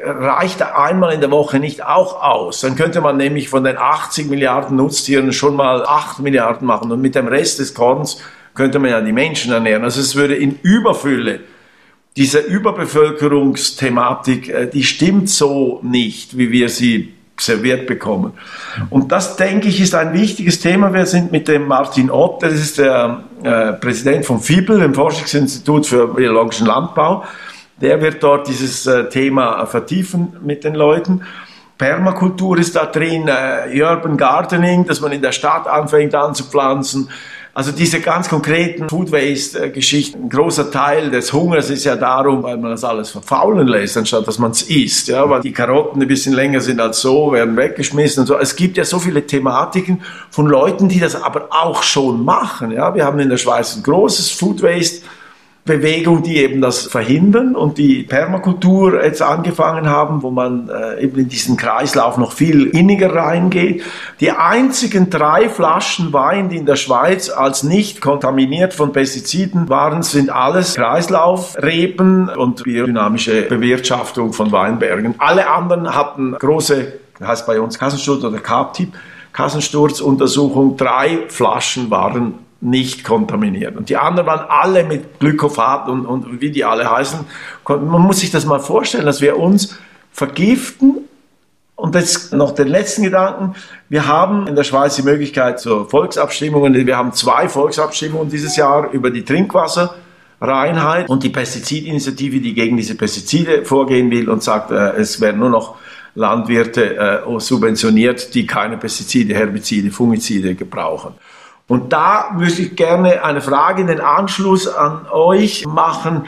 reicht 0.00 0.62
einmal 0.62 1.12
in 1.12 1.20
der 1.20 1.30
Woche 1.30 1.58
nicht 1.58 1.84
auch 1.84 2.22
aus. 2.22 2.60
Dann 2.60 2.76
könnte 2.76 3.00
man 3.00 3.16
nämlich 3.16 3.48
von 3.48 3.64
den 3.64 3.76
80 3.76 4.28
Milliarden 4.28 4.76
Nutztieren 4.76 5.32
schon 5.32 5.56
mal 5.56 5.84
8 5.84 6.20
Milliarden 6.20 6.66
machen 6.66 6.92
und 6.92 7.00
mit 7.00 7.14
dem 7.14 7.28
Rest 7.28 7.58
des 7.58 7.74
Korns 7.74 8.20
könnte 8.54 8.78
man 8.78 8.90
ja 8.90 9.00
die 9.00 9.12
Menschen 9.12 9.52
ernähren. 9.52 9.84
Also 9.84 10.00
es 10.00 10.14
würde 10.14 10.36
in 10.36 10.58
Überfülle 10.62 11.40
diese 12.18 12.40
Überbevölkerungsthematik, 12.40 14.48
äh, 14.48 14.66
die 14.66 14.82
stimmt 14.82 15.30
so 15.30 15.78
nicht, 15.84 16.36
wie 16.36 16.50
wir 16.50 16.68
sie 16.68 17.14
serviert 17.38 17.86
bekommen. 17.86 18.32
Und 18.90 19.12
das, 19.12 19.36
denke 19.36 19.68
ich, 19.68 19.80
ist 19.80 19.94
ein 19.94 20.12
wichtiges 20.12 20.58
Thema. 20.58 20.92
Wir 20.92 21.06
sind 21.06 21.30
mit 21.30 21.46
dem 21.46 21.68
Martin 21.68 22.10
Ott, 22.10 22.42
das 22.42 22.54
ist 22.54 22.78
der 22.78 23.22
äh, 23.44 23.74
Präsident 23.74 24.26
von 24.26 24.40
FIBEL, 24.40 24.80
dem 24.80 24.94
Forschungsinstitut 24.94 25.86
für 25.86 26.08
biologischen 26.08 26.66
Landbau. 26.66 27.22
Der 27.80 28.02
wird 28.02 28.20
dort 28.20 28.48
dieses 28.48 28.84
äh, 28.86 29.08
Thema 29.08 29.64
vertiefen 29.66 30.36
mit 30.42 30.64
den 30.64 30.74
Leuten. 30.74 31.20
Permakultur 31.78 32.58
ist 32.58 32.74
da 32.74 32.86
drin, 32.86 33.30
Urban 33.72 34.16
Gardening, 34.16 34.84
dass 34.84 35.00
man 35.00 35.12
in 35.12 35.22
der 35.22 35.30
Stadt 35.30 35.68
anfängt 35.68 36.12
anzupflanzen. 36.12 37.08
Also 37.58 37.72
diese 37.72 37.98
ganz 37.98 38.28
konkreten 38.28 38.88
Food 38.88 39.10
Waste 39.10 39.72
Geschichten, 39.72 40.22
ein 40.22 40.28
großer 40.28 40.70
Teil 40.70 41.10
des 41.10 41.32
Hungers 41.32 41.70
ist 41.70 41.82
ja 41.82 41.96
darum, 41.96 42.44
weil 42.44 42.56
man 42.56 42.70
das 42.70 42.84
alles 42.84 43.10
verfaulen 43.10 43.66
lässt, 43.66 43.96
anstatt 43.96 44.28
dass 44.28 44.38
man 44.38 44.52
es 44.52 44.62
isst. 44.62 45.08
Ja, 45.08 45.28
weil 45.28 45.40
die 45.40 45.50
Karotten 45.50 46.00
ein 46.00 46.06
bisschen 46.06 46.34
länger 46.34 46.60
sind 46.60 46.78
als 46.78 47.00
so, 47.00 47.32
werden 47.32 47.56
weggeschmissen 47.56 48.20
und 48.20 48.26
so. 48.28 48.38
Es 48.38 48.54
gibt 48.54 48.76
ja 48.76 48.84
so 48.84 49.00
viele 49.00 49.26
Thematiken 49.26 50.02
von 50.30 50.46
Leuten, 50.46 50.88
die 50.88 51.00
das 51.00 51.20
aber 51.20 51.48
auch 51.50 51.82
schon 51.82 52.24
machen. 52.24 52.70
Ja, 52.70 52.94
wir 52.94 53.04
haben 53.04 53.18
in 53.18 53.28
der 53.28 53.38
Schweiz 53.38 53.74
ein 53.74 53.82
großes 53.82 54.30
Food 54.30 54.62
Waste 54.62 55.04
Bewegung, 55.68 56.24
die 56.24 56.38
eben 56.38 56.60
das 56.60 56.86
verhindern 56.86 57.54
und 57.54 57.78
die 57.78 58.02
Permakultur 58.02 59.04
jetzt 59.04 59.22
angefangen 59.22 59.88
haben, 59.88 60.22
wo 60.22 60.32
man 60.32 60.68
äh, 60.68 61.04
eben 61.04 61.20
in 61.20 61.28
diesen 61.28 61.56
Kreislauf 61.56 62.16
noch 62.16 62.32
viel 62.32 62.66
inniger 62.66 63.14
reingeht. 63.14 63.84
Die 64.18 64.32
einzigen 64.32 65.10
drei 65.10 65.48
Flaschen 65.48 66.12
Wein, 66.12 66.48
die 66.48 66.56
in 66.56 66.66
der 66.66 66.74
Schweiz 66.76 67.30
als 67.30 67.62
nicht 67.62 68.00
kontaminiert 68.00 68.74
von 68.74 68.92
Pestiziden 68.92 69.68
waren, 69.68 70.02
sind 70.02 70.30
alles 70.30 70.74
Kreislaufreben 70.74 72.30
und 72.30 72.64
biodynamische 72.64 73.42
Bewirtschaftung 73.42 74.32
von 74.32 74.50
Weinbergen. 74.50 75.14
Alle 75.18 75.48
anderen 75.48 75.94
hatten 75.94 76.32
große, 76.32 76.94
heißt 77.22 77.46
bei 77.46 77.60
uns 77.60 77.78
Kassensturz 77.78 78.24
oder 78.24 78.38
Carb-Typ, 78.38 78.94
Kassensturzuntersuchung. 79.32 80.76
Drei 80.76 81.26
Flaschen 81.28 81.90
waren 81.90 82.47
nicht 82.60 83.04
kontaminiert. 83.04 83.76
Und 83.76 83.88
die 83.88 83.96
anderen 83.96 84.26
waren 84.26 84.46
alle 84.48 84.84
mit 84.84 85.20
Glyphosat 85.20 85.88
und, 85.88 86.06
und 86.06 86.40
wie 86.40 86.50
die 86.50 86.64
alle 86.64 86.90
heißen. 86.90 87.20
Man 87.66 88.02
muss 88.02 88.20
sich 88.20 88.30
das 88.30 88.46
mal 88.46 88.58
vorstellen, 88.58 89.06
dass 89.06 89.20
wir 89.20 89.38
uns 89.38 89.78
vergiften. 90.12 91.04
Und 91.76 91.94
jetzt 91.94 92.32
noch 92.32 92.50
den 92.56 92.66
letzten 92.66 93.04
Gedanken. 93.04 93.54
Wir 93.88 94.08
haben 94.08 94.48
in 94.48 94.56
der 94.56 94.64
Schweiz 94.64 94.96
die 94.96 95.02
Möglichkeit 95.02 95.60
zur 95.60 95.88
Volksabstimmungen. 95.88 96.74
Wir 96.74 96.96
haben 96.96 97.12
zwei 97.12 97.48
Volksabstimmungen 97.48 98.28
dieses 98.28 98.56
Jahr 98.56 98.90
über 98.90 99.12
die 99.12 99.24
Trinkwasserreinheit 99.24 101.08
und 101.08 101.22
die 101.22 101.28
Pestizidinitiative, 101.28 102.40
die 102.40 102.54
gegen 102.54 102.76
diese 102.76 102.96
Pestizide 102.96 103.64
vorgehen 103.64 104.10
will 104.10 104.28
und 104.28 104.42
sagt, 104.42 104.72
äh, 104.72 104.96
es 104.96 105.20
werden 105.20 105.38
nur 105.38 105.50
noch 105.50 105.76
Landwirte 106.16 106.96
äh, 106.96 107.38
subventioniert, 107.38 108.34
die 108.34 108.44
keine 108.44 108.76
Pestizide, 108.76 109.34
Herbizide, 109.34 109.92
Fungizide 109.92 110.56
gebrauchen. 110.56 111.14
Und 111.68 111.92
da 111.92 112.30
würde 112.34 112.62
ich 112.62 112.76
gerne 112.76 113.22
eine 113.22 113.42
Frage 113.42 113.82
in 113.82 113.86
den 113.86 114.00
Anschluss 114.00 114.66
an 114.66 115.06
euch 115.12 115.66
machen. 115.66 116.24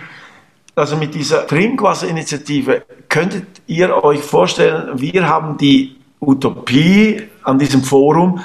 Also 0.76 0.97
mit 0.97 1.14
dieser 1.14 1.47
Trinkwasserinitiative, 1.47 2.84
könntet 3.09 3.47
ihr 3.66 4.05
euch 4.05 4.20
vorstellen, 4.20 5.01
wir 5.01 5.28
haben 5.28 5.57
die 5.57 5.97
Utopie 6.20 7.28
an 7.43 7.59
diesem 7.59 7.82
Forum, 7.82 8.45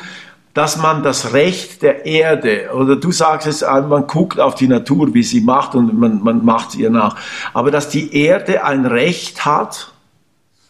dass 0.53 0.77
man 0.77 1.03
das 1.03 1.33
Recht 1.33 1.81
der 1.81 2.05
Erde, 2.05 2.69
oder 2.73 2.95
du 2.95 3.11
sagst 3.11 3.45
es, 3.45 3.61
man 3.61 4.07
guckt 4.07 4.39
auf 4.39 4.55
die 4.55 4.69
Natur, 4.69 5.13
wie 5.13 5.21
sie 5.21 5.41
macht 5.41 5.75
und 5.75 5.99
man, 5.99 6.23
man 6.23 6.45
macht 6.45 6.75
ihr 6.75 6.89
nach, 6.89 7.17
aber 7.53 7.71
dass 7.71 7.89
die 7.89 8.15
Erde 8.15 8.63
ein 8.63 8.85
Recht 8.85 9.45
hat 9.45 9.91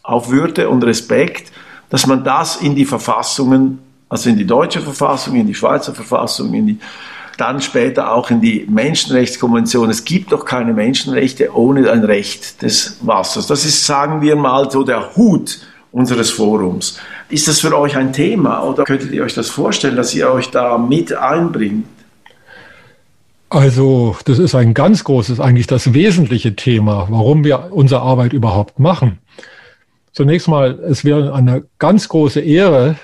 auf 0.02 0.28
Würde 0.30 0.68
und 0.68 0.82
Respekt, 0.82 1.52
dass 1.88 2.06
man 2.06 2.24
das 2.24 2.56
in 2.56 2.74
die 2.74 2.84
Verfassungen 2.84 3.78
also 4.08 4.30
in 4.30 4.36
die 4.36 4.46
deutsche 4.46 4.80
Verfassung, 4.80 5.34
in 5.34 5.46
die 5.46 5.54
Schweizer 5.54 5.94
Verfassung, 5.94 6.54
in 6.54 6.66
die, 6.66 6.78
dann 7.36 7.60
später 7.60 8.12
auch 8.12 8.30
in 8.30 8.40
die 8.40 8.66
Menschenrechtskonvention. 8.68 9.90
Es 9.90 10.04
gibt 10.04 10.32
doch 10.32 10.44
keine 10.44 10.72
Menschenrechte 10.72 11.54
ohne 11.54 11.90
ein 11.90 12.04
Recht 12.04 12.62
des 12.62 12.98
Wassers. 13.02 13.46
Das 13.46 13.64
ist, 13.64 13.84
sagen 13.84 14.22
wir 14.22 14.36
mal, 14.36 14.70
so 14.70 14.84
der 14.84 15.16
Hut 15.16 15.60
unseres 15.92 16.30
Forums. 16.30 16.98
Ist 17.28 17.48
das 17.48 17.60
für 17.60 17.76
euch 17.76 17.96
ein 17.96 18.12
Thema 18.12 18.62
oder 18.62 18.84
könntet 18.84 19.12
ihr 19.12 19.24
euch 19.24 19.34
das 19.34 19.48
vorstellen, 19.48 19.96
dass 19.96 20.14
ihr 20.14 20.30
euch 20.30 20.50
da 20.50 20.78
mit 20.78 21.12
einbringt? 21.12 21.86
Also, 23.48 24.16
das 24.24 24.38
ist 24.38 24.54
ein 24.54 24.74
ganz 24.74 25.04
großes, 25.04 25.38
eigentlich 25.40 25.66
das 25.66 25.94
wesentliche 25.94 26.56
Thema, 26.56 27.06
warum 27.10 27.44
wir 27.44 27.68
unsere 27.70 28.02
Arbeit 28.02 28.32
überhaupt 28.32 28.78
machen. 28.78 29.18
Zunächst 30.12 30.48
mal, 30.48 30.78
es 30.80 31.04
wäre 31.04 31.32
eine 31.32 31.64
ganz 31.78 32.08
große 32.08 32.40
Ehre, 32.40 32.96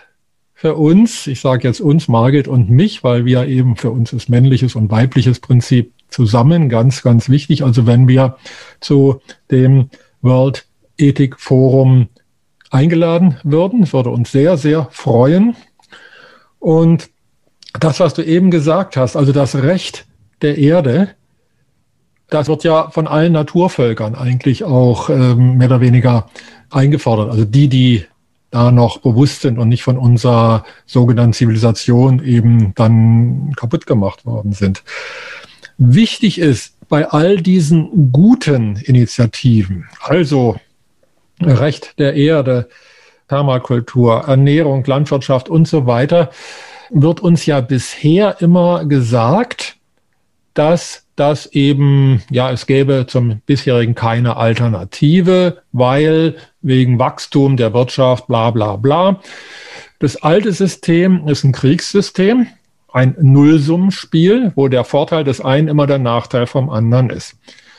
für 0.62 0.76
uns, 0.76 1.26
ich 1.26 1.40
sage 1.40 1.66
jetzt 1.66 1.80
uns, 1.80 2.06
Margit 2.06 2.46
und 2.46 2.70
mich, 2.70 3.02
weil 3.02 3.24
wir 3.24 3.48
eben 3.48 3.74
für 3.74 3.90
uns 3.90 4.12
ist 4.12 4.28
männliches 4.28 4.76
und 4.76 4.92
weibliches 4.92 5.40
Prinzip 5.40 5.92
zusammen 6.08 6.68
ganz, 6.68 7.02
ganz 7.02 7.28
wichtig. 7.28 7.64
Also 7.64 7.84
wenn 7.88 8.06
wir 8.06 8.36
zu 8.78 9.20
dem 9.50 9.90
World 10.20 10.64
Ethik 10.96 11.40
Forum 11.40 12.06
eingeladen 12.70 13.38
würden, 13.42 13.92
würde 13.92 14.10
uns 14.10 14.30
sehr, 14.30 14.56
sehr 14.56 14.86
freuen. 14.92 15.56
Und 16.60 17.10
das, 17.80 17.98
was 17.98 18.14
du 18.14 18.22
eben 18.22 18.52
gesagt 18.52 18.96
hast, 18.96 19.16
also 19.16 19.32
das 19.32 19.56
Recht 19.56 20.06
der 20.42 20.58
Erde, 20.58 21.08
das 22.30 22.46
wird 22.46 22.62
ja 22.62 22.88
von 22.90 23.08
allen 23.08 23.32
Naturvölkern 23.32 24.14
eigentlich 24.14 24.62
auch 24.62 25.10
ähm, 25.10 25.56
mehr 25.56 25.66
oder 25.66 25.80
weniger 25.80 26.30
eingefordert. 26.70 27.30
Also 27.30 27.44
die, 27.44 27.66
die 27.66 28.04
da 28.52 28.70
noch 28.70 28.98
bewusst 28.98 29.40
sind 29.40 29.58
und 29.58 29.68
nicht 29.68 29.82
von 29.82 29.98
unserer 29.98 30.64
sogenannten 30.86 31.32
Zivilisation 31.32 32.24
eben 32.24 32.74
dann 32.76 33.52
kaputt 33.56 33.86
gemacht 33.86 34.24
worden 34.24 34.52
sind. 34.52 34.84
Wichtig 35.78 36.38
ist 36.38 36.76
bei 36.88 37.08
all 37.08 37.38
diesen 37.38 38.12
guten 38.12 38.76
Initiativen, 38.76 39.88
also 40.00 40.56
Recht 41.40 41.98
der 41.98 42.14
Erde, 42.14 42.68
Permakultur, 43.26 44.24
Ernährung, 44.28 44.84
Landwirtschaft 44.84 45.48
und 45.48 45.66
so 45.66 45.86
weiter, 45.86 46.30
wird 46.90 47.20
uns 47.20 47.46
ja 47.46 47.62
bisher 47.62 48.36
immer 48.40 48.84
gesagt, 48.84 49.76
dass 50.52 51.01
das 51.16 51.46
eben, 51.46 52.22
ja, 52.30 52.50
es 52.50 52.66
gäbe 52.66 53.06
zum 53.06 53.40
bisherigen 53.44 53.94
keine 53.94 54.36
Alternative, 54.36 55.62
weil 55.72 56.36
wegen 56.62 56.98
Wachstum 56.98 57.56
der 57.56 57.74
Wirtschaft, 57.74 58.26
bla 58.26 58.50
bla 58.50 58.76
bla. 58.76 59.20
Das 59.98 60.22
alte 60.22 60.52
System 60.52 61.28
ist 61.28 61.44
ein 61.44 61.52
Kriegssystem, 61.52 62.46
ein 62.92 63.14
Nullsummenspiel, 63.20 64.52
wo 64.56 64.68
der 64.68 64.84
Vorteil 64.84 65.24
des 65.24 65.40
einen 65.40 65.68
immer 65.68 65.86
der 65.86 65.98
Nachteil 65.98 66.46
vom 66.46 66.70
anderen 66.70 67.10
ist. 67.10 67.36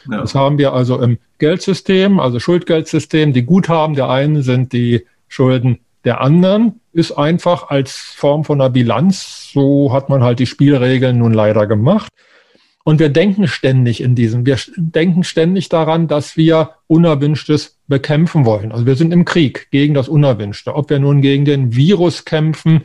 Ja. 0.09 0.21
Das 0.21 0.35
haben 0.35 0.57
wir 0.57 0.73
also 0.73 0.99
im 1.01 1.17
Geldsystem, 1.39 2.19
also 2.19 2.39
Schuldgeldsystem. 2.39 3.33
Die 3.33 3.43
Guthaben 3.43 3.95
der 3.95 4.09
einen 4.09 4.43
sind 4.43 4.73
die 4.73 5.05
Schulden 5.27 5.79
der 6.03 6.21
anderen, 6.21 6.81
ist 6.91 7.13
einfach 7.13 7.69
als 7.69 7.93
Form 7.93 8.43
von 8.43 8.59
einer 8.59 8.69
Bilanz. 8.69 9.49
So 9.53 9.91
hat 9.93 10.09
man 10.09 10.23
halt 10.23 10.39
die 10.39 10.45
Spielregeln 10.45 11.17
nun 11.17 11.33
leider 11.33 11.65
gemacht. 11.67 12.09
Und 12.85 12.99
wir 12.99 13.09
denken 13.09 13.47
ständig 13.47 14.01
in 14.01 14.13
diesem, 14.13 14.45
wir 14.45 14.57
denken 14.75 15.23
ständig 15.23 15.69
daran, 15.69 16.07
dass 16.07 16.35
wir 16.35 16.71
Unerwünschtes 16.87 17.79
bekämpfen 17.87 18.45
wollen. 18.45 18.73
Also 18.73 18.85
wir 18.85 18.95
sind 18.95 19.13
im 19.13 19.23
Krieg 19.23 19.69
gegen 19.71 19.93
das 19.93 20.09
Unerwünschte. 20.09 20.75
Ob 20.75 20.89
wir 20.89 20.99
nun 20.99 21.21
gegen 21.21 21.45
den 21.45 21.75
Virus 21.75 22.25
kämpfen, 22.25 22.83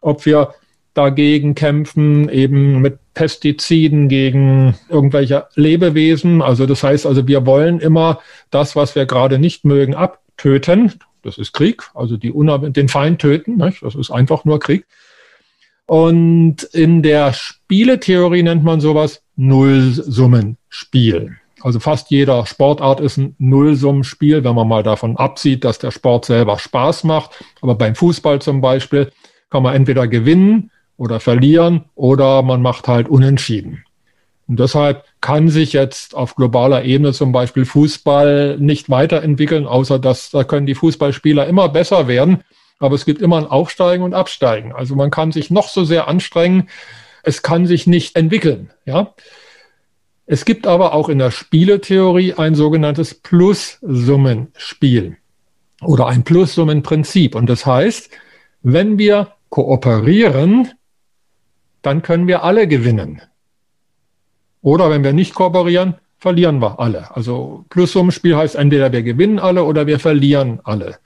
ob 0.00 0.24
wir 0.24 0.54
dagegen 0.94 1.54
kämpfen, 1.54 2.30
eben 2.30 2.80
mit 2.80 2.98
Pestiziden 3.12 4.08
gegen 4.08 4.74
irgendwelche 4.88 5.46
Lebewesen. 5.54 6.40
Also 6.40 6.64
das 6.64 6.82
heißt 6.82 7.04
also, 7.04 7.28
wir 7.28 7.44
wollen 7.44 7.80
immer 7.80 8.20
das, 8.50 8.74
was 8.74 8.94
wir 8.94 9.04
gerade 9.04 9.38
nicht 9.38 9.66
mögen, 9.66 9.94
abtöten. 9.94 10.94
Das 11.22 11.36
ist 11.36 11.52
Krieg, 11.52 11.82
also 11.94 12.16
die 12.16 12.32
den 12.72 12.88
Feind 12.88 13.20
töten. 13.20 13.56
Nicht? 13.56 13.82
Das 13.82 13.94
ist 13.94 14.10
einfach 14.10 14.46
nur 14.46 14.60
Krieg. 14.60 14.86
Und 15.86 16.62
in 16.62 17.02
der 17.02 17.32
Spieletheorie 17.34 18.42
nennt 18.42 18.64
man 18.64 18.80
sowas 18.80 19.22
Nullsummenspiel. 19.36 21.36
Also 21.62 21.80
fast 21.80 22.10
jeder 22.10 22.46
Sportart 22.46 23.00
ist 23.00 23.16
ein 23.16 23.34
Nullsummenspiel, 23.38 24.44
wenn 24.44 24.54
man 24.54 24.68
mal 24.68 24.82
davon 24.82 25.16
absieht, 25.16 25.64
dass 25.64 25.78
der 25.78 25.90
Sport 25.90 26.26
selber 26.26 26.58
Spaß 26.58 27.04
macht. 27.04 27.42
Aber 27.60 27.74
beim 27.74 27.94
Fußball 27.94 28.40
zum 28.40 28.60
Beispiel 28.60 29.10
kann 29.50 29.62
man 29.62 29.74
entweder 29.74 30.06
gewinnen 30.06 30.70
oder 30.96 31.20
verlieren 31.20 31.84
oder 31.94 32.42
man 32.42 32.62
macht 32.62 32.88
halt 32.88 33.08
unentschieden. 33.08 33.84
Und 34.48 34.60
deshalb 34.60 35.04
kann 35.20 35.48
sich 35.48 35.72
jetzt 35.72 36.14
auf 36.14 36.36
globaler 36.36 36.84
Ebene 36.84 37.12
zum 37.12 37.32
Beispiel 37.32 37.64
Fußball 37.64 38.58
nicht 38.60 38.90
weiterentwickeln, 38.90 39.66
außer 39.66 39.98
dass 39.98 40.30
da 40.30 40.44
können 40.44 40.66
die 40.66 40.76
Fußballspieler 40.76 41.46
immer 41.46 41.68
besser 41.68 42.06
werden. 42.06 42.44
Aber 42.78 42.94
es 42.94 43.06
gibt 43.06 43.22
immer 43.22 43.38
ein 43.38 43.46
Aufsteigen 43.46 44.04
und 44.04 44.14
Absteigen. 44.14 44.72
Also 44.72 44.94
man 44.94 45.10
kann 45.10 45.32
sich 45.32 45.50
noch 45.50 45.68
so 45.68 45.84
sehr 45.84 46.06
anstrengen, 46.06 46.68
es 47.26 47.42
kann 47.42 47.66
sich 47.66 47.86
nicht 47.88 48.16
entwickeln. 48.16 48.70
Ja. 48.84 49.14
Es 50.26 50.44
gibt 50.44 50.66
aber 50.66 50.92
auch 50.94 51.08
in 51.08 51.18
der 51.18 51.32
Spieletheorie 51.32 52.34
ein 52.34 52.54
sogenanntes 52.54 53.14
Plussummenspiel 53.14 55.16
oder 55.82 56.06
ein 56.06 56.22
Plussummenprinzip. 56.24 57.34
Und 57.34 57.50
das 57.50 57.66
heißt, 57.66 58.10
wenn 58.62 58.98
wir 58.98 59.32
kooperieren, 59.50 60.70
dann 61.82 62.02
können 62.02 62.28
wir 62.28 62.44
alle 62.44 62.68
gewinnen. 62.68 63.20
Oder 64.62 64.88
wenn 64.90 65.04
wir 65.04 65.12
nicht 65.12 65.34
kooperieren, 65.34 65.96
verlieren 66.18 66.60
wir 66.60 66.78
alle. 66.78 67.14
Also 67.14 67.64
Plussummenspiel 67.70 68.36
heißt 68.36 68.54
entweder 68.54 68.92
wir 68.92 69.02
gewinnen 69.02 69.40
alle 69.40 69.64
oder 69.64 69.88
wir 69.88 69.98
verlieren 69.98 70.60
alle. 70.62 70.98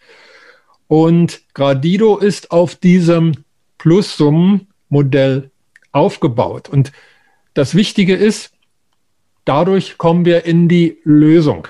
Und 0.86 1.40
Gradido 1.54 2.18
ist 2.18 2.50
auf 2.50 2.74
diesem 2.74 3.32
Plussummenmodell 3.78 5.49
aufgebaut. 5.92 6.68
Und 6.68 6.92
das 7.54 7.74
Wichtige 7.74 8.14
ist, 8.14 8.52
dadurch 9.44 9.98
kommen 9.98 10.24
wir 10.24 10.44
in 10.44 10.68
die 10.68 10.98
Lösung. 11.04 11.68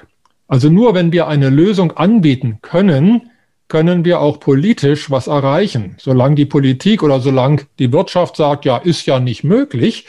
Also 0.49 0.69
nur 0.69 0.95
wenn 0.95 1.13
wir 1.13 1.29
eine 1.29 1.49
Lösung 1.49 1.93
anbieten 1.93 2.59
können, 2.61 3.31
können 3.69 4.05
wir 4.05 4.21
auch 4.21 4.41
politisch 4.41 5.11
was 5.11 5.29
erreichen. 5.29 5.97
Solange 5.99 6.35
die 6.35 6.47
Politik 6.47 7.03
oder 7.03 7.21
solange 7.21 7.63
die 7.79 7.93
Wirtschaft 7.93 8.37
sagt, 8.37 8.65
ja, 8.65 8.77
ist 8.77 9.07
ja 9.07 9.21
nicht 9.21 9.45
möglich, 9.45 10.07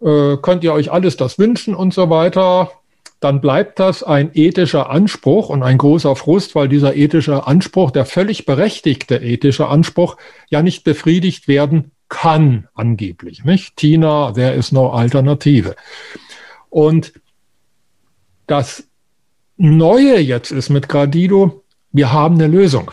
äh, 0.00 0.36
könnt 0.36 0.62
ihr 0.62 0.72
euch 0.72 0.92
alles 0.92 1.16
das 1.16 1.38
wünschen 1.38 1.74
und 1.74 1.92
so 1.92 2.10
weiter, 2.10 2.70
dann 3.18 3.40
bleibt 3.40 3.80
das 3.80 4.02
ein 4.02 4.30
ethischer 4.32 4.88
Anspruch 4.88 5.50
und 5.50 5.62
ein 5.62 5.76
großer 5.76 6.16
Frust, 6.16 6.54
weil 6.54 6.68
dieser 6.68 6.96
ethische 6.96 7.46
Anspruch, 7.46 7.90
der 7.90 8.06
völlig 8.06 8.46
berechtigte 8.46 9.16
ethische 9.16 9.66
Anspruch, 9.66 10.16
ja 10.48 10.62
nicht 10.62 10.84
befriedigt 10.84 11.48
werden 11.48 11.90
kann, 12.10 12.68
angeblich. 12.74 13.44
Nicht? 13.44 13.76
Tina, 13.76 14.32
there 14.32 14.54
is 14.54 14.72
no 14.72 14.90
Alternative. 14.90 15.74
Und 16.68 17.14
das 18.46 18.84
Neue 19.56 20.18
jetzt 20.18 20.52
ist 20.52 20.70
mit 20.70 20.88
Gradido, 20.88 21.64
wir 21.92 22.12
haben 22.12 22.36
eine 22.36 22.46
Lösung. 22.46 22.92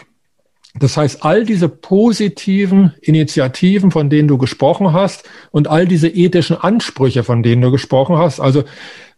Das 0.75 0.97
heißt, 0.97 1.23
all 1.23 1.45
diese 1.45 1.69
positiven 1.69 2.93
Initiativen, 3.01 3.89
von 3.89 4.09
denen 4.09 4.27
du 4.27 4.37
gesprochen 4.37 4.93
hast, 4.93 5.23
und 5.51 5.67
all 5.67 5.87
diese 5.87 6.09
ethischen 6.09 6.57
Ansprüche, 6.57 7.23
von 7.23 7.41
denen 7.41 7.61
du 7.61 7.71
gesprochen 7.71 8.17
hast, 8.17 8.39
also 8.39 8.63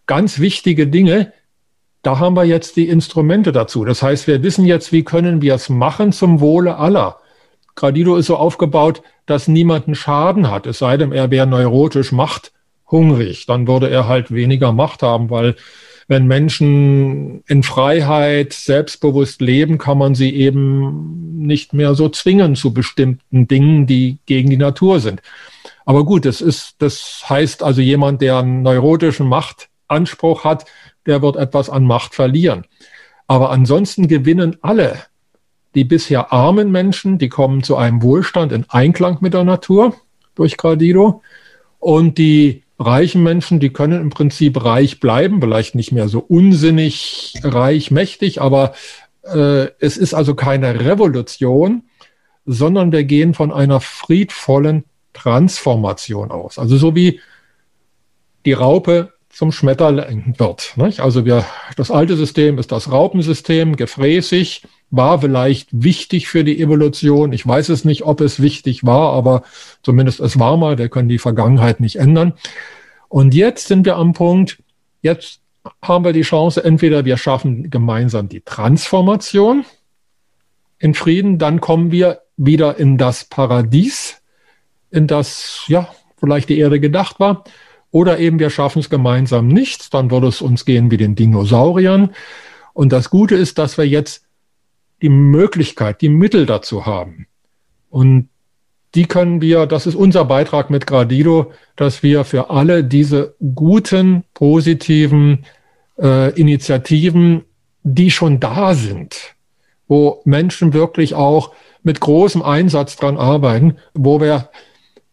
ganz 0.06 0.40
wichtige 0.40 0.88
Dinge, 0.88 1.34
da 2.02 2.20
haben 2.20 2.36
wir 2.36 2.46
jetzt 2.46 2.78
die 2.78 2.88
Instrumente 2.88 3.52
dazu. 3.52 3.84
Das 3.84 4.02
heißt, 4.02 4.28
wir 4.28 4.42
wissen 4.42 4.66
jetzt, 4.66 4.92
wie 4.92 5.04
können 5.04 5.42
wir 5.42 5.56
es 5.56 5.70
machen 5.70 6.12
zum 6.12 6.40
Wohle 6.40 6.78
aller. 6.78 7.18
Gradido 7.80 8.18
ist 8.18 8.26
so 8.26 8.36
aufgebaut, 8.36 9.02
dass 9.26 9.48
niemand 9.48 9.88
einen 9.88 9.96
Schaden 9.96 10.52
hat, 10.52 10.68
es 10.68 10.80
sei 10.80 10.98
denn, 10.98 11.14
er 11.14 11.32
wäre 11.32 11.48
neurotisch 11.48 12.12
machthungrig. 12.12 13.46
Dann 13.46 13.70
würde 13.70 13.90
er 13.90 14.06
halt 14.06 14.32
weniger 14.32 14.74
Macht 14.74 15.02
haben, 15.02 15.30
weil 15.30 15.56
wenn 16.10 16.28
Menschen 16.28 17.42
in 17.48 17.64
Freiheit 17.64 18.52
selbstbewusst 18.52 19.40
leben, 19.40 19.78
kann 19.78 19.98
man 19.98 20.14
sie 20.14 20.36
eben 20.36 21.38
nicht 21.38 21.72
mehr 21.72 21.96
so 21.96 22.10
zwingen 22.10 22.58
zu 22.58 22.74
bestimmten 22.74 23.48
Dingen, 23.48 23.88
die 23.88 24.18
gegen 24.26 24.50
die 24.50 24.58
Natur 24.58 25.00
sind. 25.00 25.22
Aber 25.86 26.04
gut, 26.04 26.26
das 26.26 26.42
ist, 26.42 26.76
das 26.80 27.24
heißt 27.30 27.64
also 27.64 27.80
jemand, 27.80 28.22
der 28.22 28.40
einen 28.40 28.62
neurotischen 28.62 29.30
Machtanspruch 29.30 30.44
hat, 30.44 30.66
der 31.06 31.22
wird 31.22 31.38
etwas 31.38 31.70
an 31.70 31.86
Macht 31.86 32.14
verlieren. 32.14 32.66
Aber 33.28 33.52
ansonsten 33.52 34.10
gewinnen 34.10 34.58
alle. 34.62 34.98
Die 35.76 35.84
bisher 35.84 36.34
armen 36.34 36.72
Menschen, 36.72 37.18
die 37.18 37.30
kommen 37.30 37.64
zu 37.64 37.76
einem 37.76 38.02
Wohlstand 38.02 38.52
in 38.52 38.66
Einklang 38.70 39.18
mit 39.22 39.34
der 39.34 39.44
Natur 39.44 39.96
durch 40.36 40.58
Gradido. 40.58 41.22
Und 41.80 42.18
die 42.18 42.64
reichen 42.80 43.24
Menschen, 43.24 43.60
die 43.60 43.70
können 43.72 44.02
im 44.02 44.10
Prinzip 44.10 44.64
reich 44.64 45.00
bleiben, 45.00 45.42
vielleicht 45.42 45.76
nicht 45.76 45.92
mehr 45.92 46.08
so 46.08 46.20
unsinnig 46.20 47.34
reich, 47.44 47.92
mächtig, 47.92 48.42
aber 48.42 48.74
äh, 49.24 49.68
es 49.80 49.98
ist 49.98 50.14
also 50.14 50.34
keine 50.34 50.80
Revolution, 50.80 51.84
sondern 52.46 52.92
wir 52.92 53.04
gehen 53.04 53.34
von 53.34 53.52
einer 53.52 53.82
friedvollen 53.82 54.86
Transformation 55.14 56.32
aus. 56.32 56.58
Also 56.58 56.78
so 56.78 56.96
wie 56.96 57.20
die 58.46 58.54
Raupe 58.54 59.14
zum 59.30 59.52
Schmetterling 59.52 60.36
wird. 60.38 60.74
Nicht? 60.76 61.02
Also 61.02 61.26
wir, 61.26 61.46
das 61.76 61.92
alte 61.92 62.16
System 62.16 62.58
ist 62.58 62.72
das 62.72 62.92
Raupensystem, 62.92 63.76
gefräßig, 63.76 64.64
war 64.92 65.22
vielleicht 65.22 65.70
wichtig 65.72 66.28
für 66.28 66.44
die 66.44 66.60
Evolution. 66.60 67.34
Ich 67.34 67.46
weiß 67.46 67.70
es 67.70 67.86
nicht, 67.86 68.04
ob 68.04 68.22
es 68.22 68.42
wichtig 68.42 68.86
war, 68.86 69.14
aber 69.14 69.44
zumindest 69.84 70.20
es 70.20 70.40
war 70.40 70.58
mal. 70.58 70.78
Wir 70.78 70.90
können 70.90 71.10
die 71.10 71.20
Vergangenheit 71.20 71.80
nicht 71.80 71.98
ändern. 71.98 72.34
Und 73.08 73.34
jetzt 73.34 73.68
sind 73.68 73.86
wir 73.86 73.98
am 73.98 74.14
Punkt, 74.14 74.62
jetzt 75.02 75.42
haben 75.82 76.06
wir 76.06 76.14
die 76.14 76.22
Chance, 76.22 76.64
entweder 76.64 77.06
wir 77.06 77.18
schaffen 77.18 77.70
gemeinsam 77.70 78.30
die 78.30 78.42
Transformation 78.42 79.66
in 80.80 80.94
Frieden, 80.94 81.38
dann 81.38 81.60
kommen 81.60 81.92
wir 81.92 82.22
wieder 82.38 82.78
in 82.78 82.98
das 82.98 83.26
Paradies, 83.26 84.22
in 84.92 85.08
das, 85.08 85.64
ja, 85.68 85.90
vielleicht 86.18 86.50
die 86.50 86.60
Erde 86.60 86.80
gedacht 86.80 87.20
war, 87.20 87.44
oder 87.92 88.20
eben 88.20 88.40
wir 88.40 88.50
schaffen 88.50 88.80
es 88.80 88.90
gemeinsam 88.90 89.48
nicht, 89.48 89.94
dann 89.94 90.12
würde 90.12 90.28
es 90.28 90.42
uns 90.42 90.66
gehen 90.66 90.92
wie 90.92 90.98
den 90.98 91.16
Dinosauriern. 91.16 92.12
Und 92.74 92.94
das 92.94 93.10
Gute 93.10 93.36
ist, 93.36 93.58
dass 93.58 93.78
wir 93.78 93.88
jetzt 93.88 94.24
die 95.02 95.10
Möglichkeit, 95.10 96.02
die 96.02 96.10
Mittel 96.10 96.46
dazu 96.46 96.86
haben. 96.86 97.28
Und 97.90 98.30
die 98.96 99.06
können 99.06 99.42
wir, 99.42 99.66
das 99.66 99.86
ist 99.86 99.96
unser 99.96 100.26
Beitrag 100.26 100.70
mit 100.70 100.88
Gradido, 100.88 101.52
dass 101.76 102.02
wir 102.02 102.24
für 102.24 102.50
alle 102.50 102.84
diese 102.84 103.36
guten, 103.56 104.24
positiven 104.34 105.46
äh, 106.00 106.32
Initiativen, 106.40 107.44
die 107.84 108.12
schon 108.12 108.40
da 108.40 108.74
sind, 108.74 109.36
wo 109.88 110.22
Menschen 110.26 110.74
wirklich 110.74 111.14
auch 111.14 111.54
mit 111.84 112.00
großem 112.00 112.42
Einsatz 112.42 112.96
dran 112.96 113.18
arbeiten, 113.18 113.78
wo 113.94 114.20
wir 114.20 114.50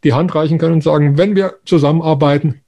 die 0.04 0.14
Hand 0.14 0.34
reichen 0.34 0.58
können 0.58 0.74
und 0.74 0.82
sagen, 0.82 1.18
wenn 1.18 1.36
wir 1.36 1.56
zusammenarbeiten, 1.64 2.62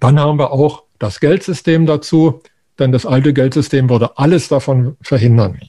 dann 0.00 0.18
haben 0.18 0.38
wir 0.38 0.52
auch 0.52 0.84
das 0.98 1.20
Geldsystem 1.20 1.86
dazu, 1.86 2.42
denn 2.78 2.92
das 2.92 3.06
alte 3.06 3.32
Geldsystem 3.32 3.88
würde 3.90 4.18
alles 4.18 4.48
davon 4.48 4.96
verhindern. 5.02 5.60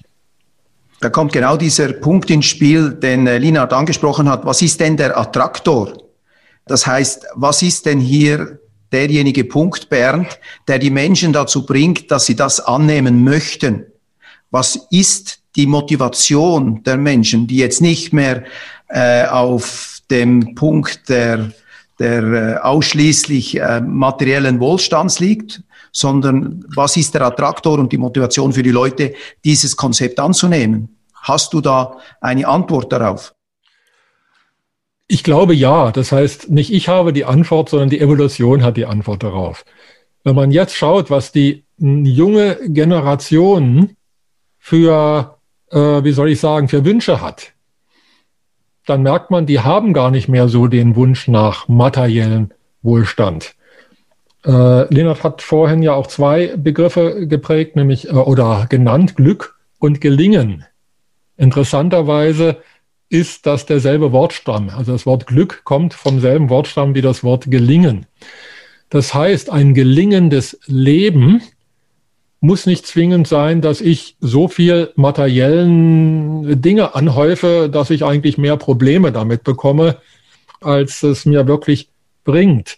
Da 1.03 1.09
kommt 1.09 1.33
genau 1.33 1.57
dieser 1.57 1.91
Punkt 1.91 2.29
ins 2.29 2.45
Spiel, 2.45 2.91
den 2.91 3.27
äh, 3.27 3.37
Linard 3.37 3.73
angesprochen 3.73 4.29
hat. 4.29 4.45
Was 4.45 4.61
ist 4.61 4.79
denn 4.79 4.95
der 4.95 5.17
Attraktor? 5.17 5.91
Das 6.65 6.87
heißt, 6.87 7.25
was 7.35 7.61
ist 7.61 7.85
denn 7.85 7.99
hier 7.99 8.59
derjenige 8.89 9.43
Punkt, 9.43 9.89
Bernd, 9.89 10.39
der 10.65 10.79
die 10.79 10.91
Menschen 10.91 11.33
dazu 11.33 11.65
bringt, 11.65 12.09
dass 12.09 12.25
sie 12.25 12.37
das 12.37 12.61
annehmen 12.61 13.21
möchten? 13.25 13.85
Was 14.49 14.79
ist 14.91 15.39
die 15.57 15.67
Motivation 15.67 16.81
der 16.83 16.95
Menschen, 16.95 17.47
die 17.47 17.57
jetzt 17.57 17.81
nicht 17.81 18.13
mehr 18.13 18.45
äh, 18.87 19.25
auf 19.25 19.99
dem 20.09 20.55
Punkt 20.55 21.09
der, 21.09 21.51
der 21.99 22.23
äh, 22.23 22.55
ausschließlich 22.59 23.59
äh, 23.59 23.81
materiellen 23.81 24.61
Wohlstands 24.61 25.19
liegt, 25.19 25.63
sondern 25.93 26.65
was 26.75 26.97
ist 26.97 27.13
der 27.13 27.21
Attraktor 27.21 27.79
und 27.79 27.91
die 27.93 27.97
Motivation 27.97 28.51
für 28.51 28.63
die 28.63 28.71
Leute, 28.71 29.13
dieses 29.45 29.77
Konzept 29.77 30.19
anzunehmen? 30.19 30.97
Hast 31.13 31.53
du 31.53 31.61
da 31.61 31.97
eine 32.19 32.47
Antwort 32.47 32.91
darauf? 32.91 33.33
Ich 35.07 35.23
glaube 35.23 35.53
ja. 35.53 35.91
Das 35.91 36.11
heißt, 36.11 36.49
nicht 36.49 36.73
ich 36.73 36.89
habe 36.89 37.13
die 37.13 37.25
Antwort, 37.25 37.69
sondern 37.69 37.89
die 37.89 37.99
Evolution 37.99 38.63
hat 38.63 38.75
die 38.75 38.85
Antwort 38.85 39.23
darauf. 39.23 39.63
Wenn 40.23 40.35
man 40.35 40.51
jetzt 40.51 40.75
schaut, 40.75 41.09
was 41.11 41.31
die 41.31 41.63
junge 41.77 42.57
Generation 42.67 43.95
für, 44.57 45.37
äh, 45.69 46.03
wie 46.03 46.11
soll 46.11 46.29
ich 46.29 46.39
sagen, 46.39 46.67
für 46.69 46.85
Wünsche 46.85 47.21
hat, 47.21 47.53
dann 48.85 49.03
merkt 49.03 49.31
man, 49.31 49.45
die 49.45 49.59
haben 49.59 49.93
gar 49.93 50.11
nicht 50.11 50.27
mehr 50.27 50.49
so 50.49 50.67
den 50.67 50.95
Wunsch 50.95 51.27
nach 51.27 51.67
materiellen 51.67 52.53
Wohlstand. 52.81 53.55
Äh, 54.45 54.93
Lennart 54.93 55.23
hat 55.23 55.41
vorhin 55.41 55.83
ja 55.83 55.93
auch 55.93 56.07
zwei 56.07 56.55
Begriffe 56.57 57.27
geprägt, 57.27 57.75
nämlich 57.75 58.09
äh, 58.09 58.13
oder 58.13 58.67
genannt 58.69 59.15
Glück 59.15 59.55
und 59.79 60.01
Gelingen. 60.01 60.65
Interessanterweise 61.37 62.57
ist 63.09 63.45
das 63.45 63.65
derselbe 63.65 64.11
Wortstamm. 64.11 64.69
Also 64.69 64.91
das 64.91 65.05
Wort 65.05 65.27
Glück 65.27 65.61
kommt 65.63 65.93
vom 65.93 66.19
selben 66.19 66.49
Wortstamm 66.49 66.95
wie 66.95 67.01
das 67.01 67.23
Wort 67.23 67.49
gelingen. 67.49 68.05
Das 68.89 69.13
heißt, 69.13 69.49
ein 69.49 69.73
gelingendes 69.73 70.59
Leben 70.65 71.41
muss 72.39 72.65
nicht 72.65 72.85
zwingend 72.85 73.27
sein, 73.27 73.61
dass 73.61 73.79
ich 73.79 74.17
so 74.19 74.47
viel 74.47 74.91
materiellen 74.95 76.61
Dinge 76.61 76.93
anhäufe, 76.93 77.69
dass 77.71 77.89
ich 77.89 78.03
eigentlich 78.03 78.37
mehr 78.37 78.57
Probleme 78.57 79.11
damit 79.11 79.43
bekomme, 79.43 79.97
als 80.59 81.03
es 81.03 81.25
mir 81.25 81.47
wirklich 81.47 81.89
bringt. 82.25 82.77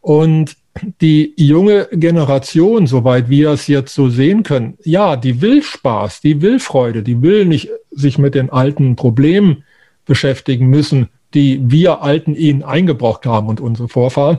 Und 0.00 0.56
die 1.00 1.34
junge 1.36 1.88
Generation, 1.92 2.86
soweit 2.86 3.28
wir 3.28 3.50
es 3.50 3.66
jetzt 3.66 3.94
so 3.94 4.08
sehen 4.08 4.42
können, 4.42 4.78
ja, 4.84 5.16
die 5.16 5.40
will 5.40 5.62
Spaß, 5.62 6.20
die 6.20 6.42
will 6.42 6.58
Freude, 6.60 7.02
die 7.02 7.22
will 7.22 7.44
nicht 7.44 7.70
sich 7.90 8.18
mit 8.18 8.34
den 8.34 8.50
alten 8.50 8.96
Problemen 8.96 9.64
beschäftigen 10.06 10.66
müssen, 10.66 11.08
die 11.34 11.60
wir 11.70 12.02
Alten 12.02 12.34
ihnen 12.34 12.62
eingebrockt 12.62 13.26
haben 13.26 13.48
und 13.48 13.60
unsere 13.60 13.88
Vorfahren, 13.88 14.38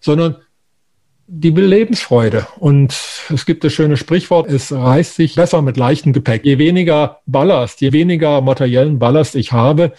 sondern 0.00 0.36
die 1.26 1.54
will 1.54 1.66
Lebensfreude. 1.66 2.46
Und 2.58 2.92
es 3.32 3.46
gibt 3.46 3.62
das 3.62 3.72
schöne 3.72 3.96
Sprichwort, 3.96 4.50
es 4.50 4.72
reißt 4.72 5.14
sich 5.14 5.36
besser 5.36 5.62
mit 5.62 5.76
leichtem 5.76 6.12
Gepäck. 6.12 6.44
Je 6.44 6.58
weniger 6.58 7.20
Ballast, 7.26 7.80
je 7.80 7.92
weniger 7.92 8.40
materiellen 8.40 8.98
Ballast 8.98 9.36
ich 9.36 9.52
habe, 9.52 9.92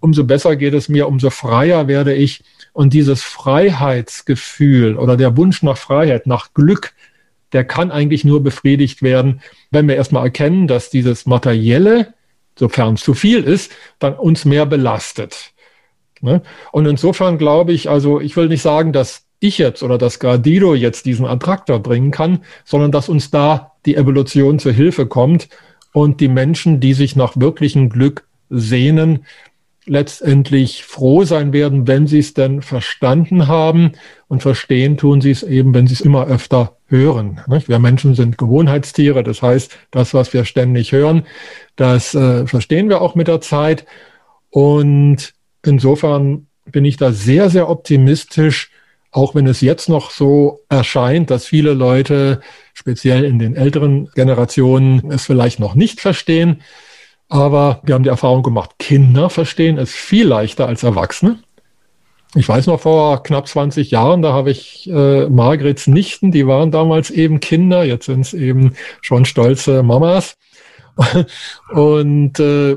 umso 0.00 0.24
besser 0.24 0.56
geht 0.56 0.74
es 0.74 0.88
mir, 0.88 1.08
umso 1.08 1.30
freier 1.30 1.88
werde 1.88 2.14
ich. 2.14 2.42
Und 2.72 2.94
dieses 2.94 3.22
Freiheitsgefühl 3.22 4.96
oder 4.96 5.16
der 5.16 5.36
Wunsch 5.36 5.62
nach 5.62 5.76
Freiheit, 5.76 6.26
nach 6.26 6.54
Glück, 6.54 6.94
der 7.52 7.64
kann 7.64 7.90
eigentlich 7.90 8.24
nur 8.24 8.42
befriedigt 8.42 9.02
werden, 9.02 9.42
wenn 9.70 9.86
wir 9.88 9.96
erstmal 9.96 10.24
erkennen, 10.24 10.66
dass 10.66 10.90
dieses 10.90 11.26
Materielle, 11.26 12.14
sofern 12.58 12.94
es 12.94 13.02
zu 13.02 13.14
viel 13.14 13.42
ist, 13.44 13.72
dann 13.98 14.14
uns 14.14 14.44
mehr 14.44 14.64
belastet. 14.64 15.52
Ne? 16.22 16.40
Und 16.70 16.86
insofern 16.86 17.36
glaube 17.36 17.72
ich, 17.72 17.90
also 17.90 18.20
ich 18.20 18.36
will 18.36 18.48
nicht 18.48 18.62
sagen, 18.62 18.92
dass 18.92 19.26
ich 19.40 19.58
jetzt 19.58 19.82
oder 19.82 19.98
dass 19.98 20.20
Gradido 20.20 20.74
jetzt 20.74 21.04
diesen 21.04 21.26
Attraktor 21.26 21.80
bringen 21.80 22.12
kann, 22.12 22.44
sondern 22.64 22.92
dass 22.92 23.08
uns 23.08 23.30
da 23.30 23.72
die 23.84 23.96
Evolution 23.96 24.58
zur 24.58 24.72
Hilfe 24.72 25.06
kommt 25.06 25.48
und 25.92 26.20
die 26.20 26.28
Menschen, 26.28 26.80
die 26.80 26.94
sich 26.94 27.16
nach 27.16 27.32
wirklichem 27.36 27.90
Glück 27.90 28.24
sehnen, 28.48 29.26
letztendlich 29.84 30.84
froh 30.84 31.24
sein 31.24 31.52
werden, 31.52 31.88
wenn 31.88 32.06
sie 32.06 32.20
es 32.20 32.34
denn 32.34 32.62
verstanden 32.62 33.48
haben. 33.48 33.92
Und 34.28 34.42
verstehen 34.42 34.96
tun 34.96 35.20
sie 35.20 35.30
es 35.30 35.42
eben, 35.42 35.74
wenn 35.74 35.86
sie 35.86 35.94
es 35.94 36.00
immer 36.00 36.26
öfter 36.26 36.76
hören. 36.86 37.40
Wir 37.66 37.78
Menschen 37.78 38.14
sind 38.14 38.38
Gewohnheitstiere, 38.38 39.22
das 39.22 39.42
heißt, 39.42 39.76
das, 39.90 40.14
was 40.14 40.32
wir 40.32 40.44
ständig 40.44 40.92
hören, 40.92 41.24
das 41.76 42.14
äh, 42.14 42.46
verstehen 42.46 42.88
wir 42.88 43.00
auch 43.00 43.14
mit 43.14 43.28
der 43.28 43.40
Zeit. 43.40 43.86
Und 44.50 45.34
insofern 45.64 46.46
bin 46.66 46.84
ich 46.84 46.96
da 46.96 47.12
sehr, 47.12 47.50
sehr 47.50 47.68
optimistisch, 47.68 48.70
auch 49.10 49.34
wenn 49.34 49.46
es 49.46 49.60
jetzt 49.60 49.88
noch 49.88 50.10
so 50.10 50.60
erscheint, 50.68 51.30
dass 51.30 51.44
viele 51.46 51.74
Leute, 51.74 52.40
speziell 52.72 53.24
in 53.24 53.38
den 53.38 53.56
älteren 53.56 54.08
Generationen, 54.14 55.10
es 55.10 55.26
vielleicht 55.26 55.60
noch 55.60 55.74
nicht 55.74 56.00
verstehen. 56.00 56.62
Aber 57.32 57.80
wir 57.82 57.94
haben 57.94 58.02
die 58.02 58.10
Erfahrung 58.10 58.42
gemacht, 58.42 58.72
Kinder 58.78 59.30
verstehen 59.30 59.78
es 59.78 59.90
viel 59.90 60.26
leichter 60.26 60.66
als 60.66 60.82
Erwachsene. 60.82 61.38
Ich 62.34 62.46
weiß 62.46 62.66
noch 62.66 62.80
vor 62.80 63.22
knapp 63.22 63.48
20 63.48 63.90
Jahren, 63.90 64.20
da 64.20 64.34
habe 64.34 64.50
ich 64.50 64.86
äh, 64.90 65.30
Margrets 65.30 65.86
Nichten, 65.86 66.30
die 66.30 66.46
waren 66.46 66.70
damals 66.70 67.08
eben 67.08 67.40
Kinder, 67.40 67.84
jetzt 67.84 68.04
sind 68.04 68.20
es 68.20 68.34
eben 68.34 68.74
schon 69.00 69.24
stolze 69.24 69.82
Mamas. 69.82 70.36
Und 71.70 72.38
äh, 72.38 72.76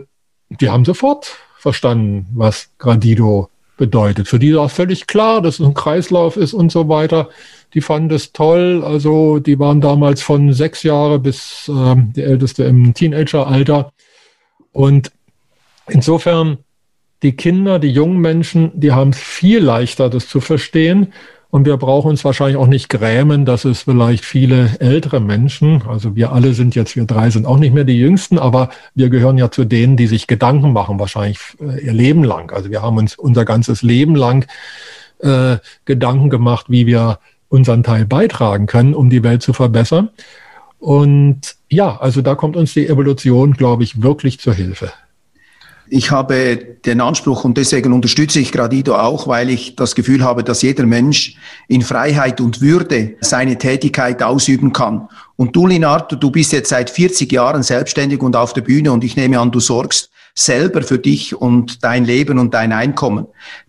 die 0.49 0.69
haben 0.69 0.85
sofort 0.85 1.35
verstanden, 1.57 2.27
was 2.33 2.69
Gradido 2.77 3.49
bedeutet. 3.75 4.29
Für 4.29 4.39
die 4.39 4.55
war 4.55 4.69
völlig 4.69 5.05
klar, 5.05 5.41
dass 5.41 5.59
es 5.59 5.65
ein 5.65 5.73
Kreislauf 5.73 6.37
ist 6.37 6.53
und 6.53 6.71
so 6.71 6.87
weiter. 6.87 7.27
Die 7.73 7.81
fanden 7.81 8.15
es 8.15 8.31
toll. 8.31 8.83
Also 8.85 9.39
die 9.39 9.59
waren 9.59 9.81
damals 9.81 10.21
von 10.21 10.53
sechs 10.53 10.83
Jahre 10.83 11.19
bis 11.19 11.67
äh, 11.67 11.95
die 12.15 12.21
älteste 12.21 12.63
im 12.63 12.93
Teenageralter 12.93 13.91
und 14.75 15.13
insofern, 15.87 16.57
die 17.23 17.31
Kinder, 17.31 17.79
die 17.79 17.91
jungen 17.91 18.19
Menschen, 18.19 18.77
die 18.77 18.91
haben 18.91 19.11
es 19.11 19.19
viel 19.19 19.59
leichter, 19.59 20.09
das 20.09 20.27
zu 20.27 20.41
verstehen. 20.41 21.13
Und 21.49 21.65
wir 21.65 21.77
brauchen 21.77 22.09
uns 22.09 22.25
wahrscheinlich 22.25 22.57
auch 22.57 22.67
nicht 22.67 22.89
grämen, 22.89 23.45
dass 23.45 23.63
es 23.63 23.83
vielleicht 23.83 24.25
viele 24.25 24.77
ältere 24.81 25.21
Menschen, 25.21 25.83
also 25.87 26.17
wir 26.17 26.33
alle 26.33 26.53
sind 26.53 26.75
jetzt, 26.75 26.97
wir 26.97 27.05
drei 27.05 27.29
sind 27.29 27.45
auch 27.45 27.57
nicht 27.57 27.73
mehr 27.73 27.85
die 27.85 27.97
Jüngsten, 27.97 28.37
aber 28.37 28.67
wir 28.95 29.07
gehören 29.07 29.37
ja 29.37 29.49
zu 29.49 29.63
denen, 29.63 29.95
die 29.95 30.07
sich 30.07 30.27
Gedanken 30.27 30.73
machen, 30.73 30.99
wahrscheinlich 30.99 31.39
äh, 31.61 31.85
ihr 31.85 31.93
Leben 31.93 32.25
lang. 32.25 32.51
Also 32.51 32.69
wir 32.69 32.81
haben 32.81 32.97
uns 32.97 33.15
unser 33.15 33.45
ganzes 33.45 33.81
Leben 33.81 34.15
lang 34.15 34.45
äh, 35.19 35.55
Gedanken 35.85 36.29
gemacht, 36.29 36.65
wie 36.67 36.85
wir 36.85 37.19
unseren 37.47 37.83
Teil 37.83 38.05
beitragen 38.05 38.65
können, 38.65 38.93
um 38.93 39.09
die 39.09 39.23
Welt 39.23 39.41
zu 39.41 39.53
verbessern. 39.53 40.09
Und 40.85 41.55
ja, 41.67 41.97
also 41.97 42.21
da 42.21 42.35
kommt 42.35 42.55
uns 42.55 42.75
die 42.75 42.85
Evolution, 42.85 43.53
glaube 43.53 43.81
ich, 43.81 44.03
wirklich 44.03 44.39
zur 44.39 44.53
Hilfe. 44.53 44.91
Ich 45.89 46.11
habe 46.11 46.77
den 46.85 47.01
Anspruch 47.01 47.43
und 47.43 47.57
deswegen 47.57 47.91
unterstütze 47.91 48.39
ich 48.39 48.51
Gradido 48.51 48.93
auch, 48.95 49.27
weil 49.27 49.49
ich 49.49 49.75
das 49.75 49.95
Gefühl 49.95 50.23
habe, 50.23 50.43
dass 50.43 50.61
jeder 50.61 50.85
Mensch 50.85 51.37
in 51.67 51.81
Freiheit 51.81 52.39
und 52.39 52.61
Würde 52.61 53.15
seine 53.21 53.57
Tätigkeit 53.57 54.21
ausüben 54.21 54.73
kann. 54.73 55.09
Und 55.37 55.55
du, 55.55 55.65
Linardo, 55.65 56.17
du 56.17 56.29
bist 56.29 56.53
jetzt 56.53 56.69
seit 56.69 56.91
40 56.91 57.31
Jahren 57.31 57.63
selbstständig 57.63 58.21
und 58.21 58.35
auf 58.35 58.53
der 58.53 58.61
Bühne 58.61 58.91
und 58.91 59.03
ich 59.03 59.15
nehme 59.15 59.39
an, 59.39 59.49
du 59.49 59.59
sorgst 59.59 60.11
selber 60.35 60.83
für 60.83 60.99
dich 60.99 61.33
und 61.33 61.83
dein 61.83 62.05
Leben 62.05 62.37
und 62.37 62.53
dein 62.53 62.71
Einkommen. 62.71 63.25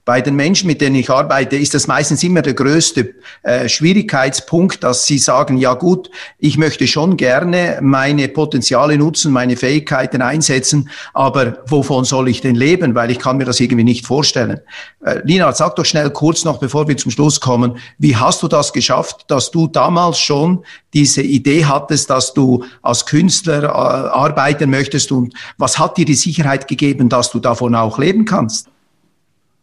Bei 0.06 0.22
den 0.22 0.34
Menschen, 0.34 0.66
mit 0.68 0.80
denen 0.80 0.96
ich 0.96 1.10
arbeite, 1.10 1.56
ist 1.56 1.74
das 1.74 1.86
meistens 1.86 2.22
immer 2.22 2.40
der 2.40 2.54
größte 2.54 3.14
äh, 3.42 3.68
Schwierigkeitspunkt, 3.68 4.82
dass 4.82 5.04
sie 5.04 5.18
sagen, 5.18 5.58
ja 5.58 5.74
gut, 5.74 6.10
ich 6.38 6.56
möchte 6.56 6.86
schon 6.86 7.18
gerne 7.18 7.80
meine 7.82 8.28
Potenziale 8.28 8.96
nutzen, 8.96 9.32
meine 9.32 9.58
Fähigkeiten 9.58 10.22
einsetzen, 10.22 10.88
aber 11.12 11.58
wovon 11.66 12.04
soll 12.04 12.28
ich 12.28 12.40
denn 12.40 12.54
leben? 12.54 12.94
Weil 12.94 13.10
ich 13.10 13.18
kann 13.18 13.36
mir 13.36 13.44
das 13.44 13.60
irgendwie 13.60 13.84
nicht 13.84 14.06
vorstellen. 14.06 14.60
Äh, 15.04 15.20
Lina, 15.24 15.52
sag 15.52 15.76
doch 15.76 15.84
schnell 15.84 16.08
kurz 16.10 16.44
noch, 16.44 16.58
bevor 16.58 16.88
wir 16.88 16.96
zum 16.96 17.10
Schluss 17.10 17.38
kommen, 17.40 17.76
wie 17.98 18.16
hast 18.16 18.42
du 18.42 18.48
das 18.48 18.72
geschafft, 18.72 19.24
dass 19.28 19.50
du 19.50 19.66
damals 19.66 20.18
schon 20.18 20.64
diese 20.94 21.20
Idee 21.20 21.66
hattest, 21.66 22.08
dass 22.08 22.32
du 22.32 22.64
als 22.80 23.04
Künstler 23.04 23.64
äh, 23.64 23.66
arbeiten 23.66 24.70
möchtest 24.70 25.12
und 25.12 25.34
was 25.58 25.78
hat 25.78 25.98
dir 25.98 26.06
die 26.06 26.14
Sicherheit 26.14 26.46
Sicherheit 26.46 26.68
gegeben, 26.68 27.08
dass 27.08 27.30
du 27.30 27.40
davon 27.40 27.74
auch 27.74 27.98
leben 27.98 28.24
kannst? 28.24 28.68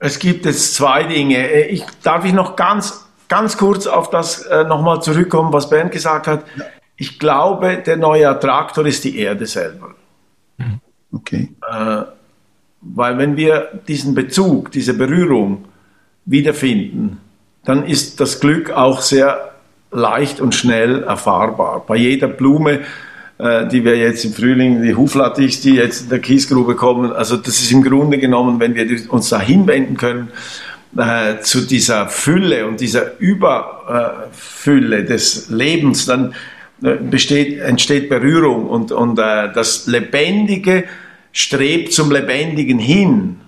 Es 0.03 0.19
gibt 0.19 0.45
jetzt 0.45 0.75
zwei 0.75 1.05
Dinge. 1.05 1.61
Ich, 1.67 1.85
darf 2.03 2.25
ich 2.25 2.33
noch 2.33 2.57
ganz, 2.57 3.07
ganz 3.29 3.55
kurz 3.55 3.87
auf 3.87 4.09
das 4.09 4.41
äh, 4.41 4.65
nochmal 4.65 5.01
zurückkommen, 5.01 5.53
was 5.53 5.69
Bernd 5.69 5.93
gesagt 5.93 6.27
hat? 6.27 6.43
Ja. 6.57 6.65
Ich 6.97 7.19
glaube, 7.19 7.77
der 7.77 7.95
neue 7.95 8.27
Attraktor 8.27 8.85
ist 8.85 9.05
die 9.05 9.17
Erde 9.17 9.45
selber. 9.45 9.95
Mhm. 10.57 10.81
Okay. 11.09 11.51
Äh, 11.65 12.01
weil 12.81 13.17
wenn 13.17 13.37
wir 13.37 13.79
diesen 13.87 14.13
Bezug, 14.13 14.73
diese 14.73 14.93
Berührung 14.93 15.63
wiederfinden, 16.25 17.21
dann 17.63 17.85
ist 17.85 18.19
das 18.19 18.41
Glück 18.41 18.71
auch 18.71 18.99
sehr 18.99 19.53
leicht 19.89 20.41
und 20.41 20.53
schnell 20.53 21.03
erfahrbar. 21.03 21.81
Bei 21.87 21.95
jeder 21.95 22.27
Blume 22.27 22.81
äh, 23.43 23.67
die 23.67 23.83
wir 23.83 23.97
jetzt 23.97 24.23
im 24.23 24.31
Frühling, 24.31 24.81
die 24.81 24.95
Huflattichs, 24.95 25.59
die 25.59 25.75
jetzt 25.75 26.03
in 26.03 26.09
der 26.09 26.19
Kiesgrube 26.19 26.75
kommen. 26.75 27.11
Also 27.11 27.35
das 27.35 27.59
ist 27.59 27.71
im 27.73 27.83
Grunde 27.83 28.17
genommen, 28.17 28.57
wenn 28.61 28.73
wir 28.73 28.87
uns 29.11 29.27
da 29.27 29.41
hinwenden 29.41 29.97
können, 29.97 30.29
äh, 30.97 31.41
zu 31.41 31.61
dieser 31.61 32.07
Fülle 32.07 32.67
und 32.67 32.79
dieser 32.79 33.19
Überfülle 33.19 35.03
des 35.03 35.49
Lebens, 35.49 36.05
dann 36.05 36.35
äh, 36.81 36.95
besteht, 36.95 37.59
entsteht 37.59 38.07
Berührung 38.07 38.67
und, 38.67 38.93
und 38.93 39.19
äh, 39.19 39.51
das 39.53 39.87
Lebendige 39.87 40.85
strebt 41.33 41.91
zum 41.91 42.11
Lebendigen 42.11 42.79
hin. 42.79 43.41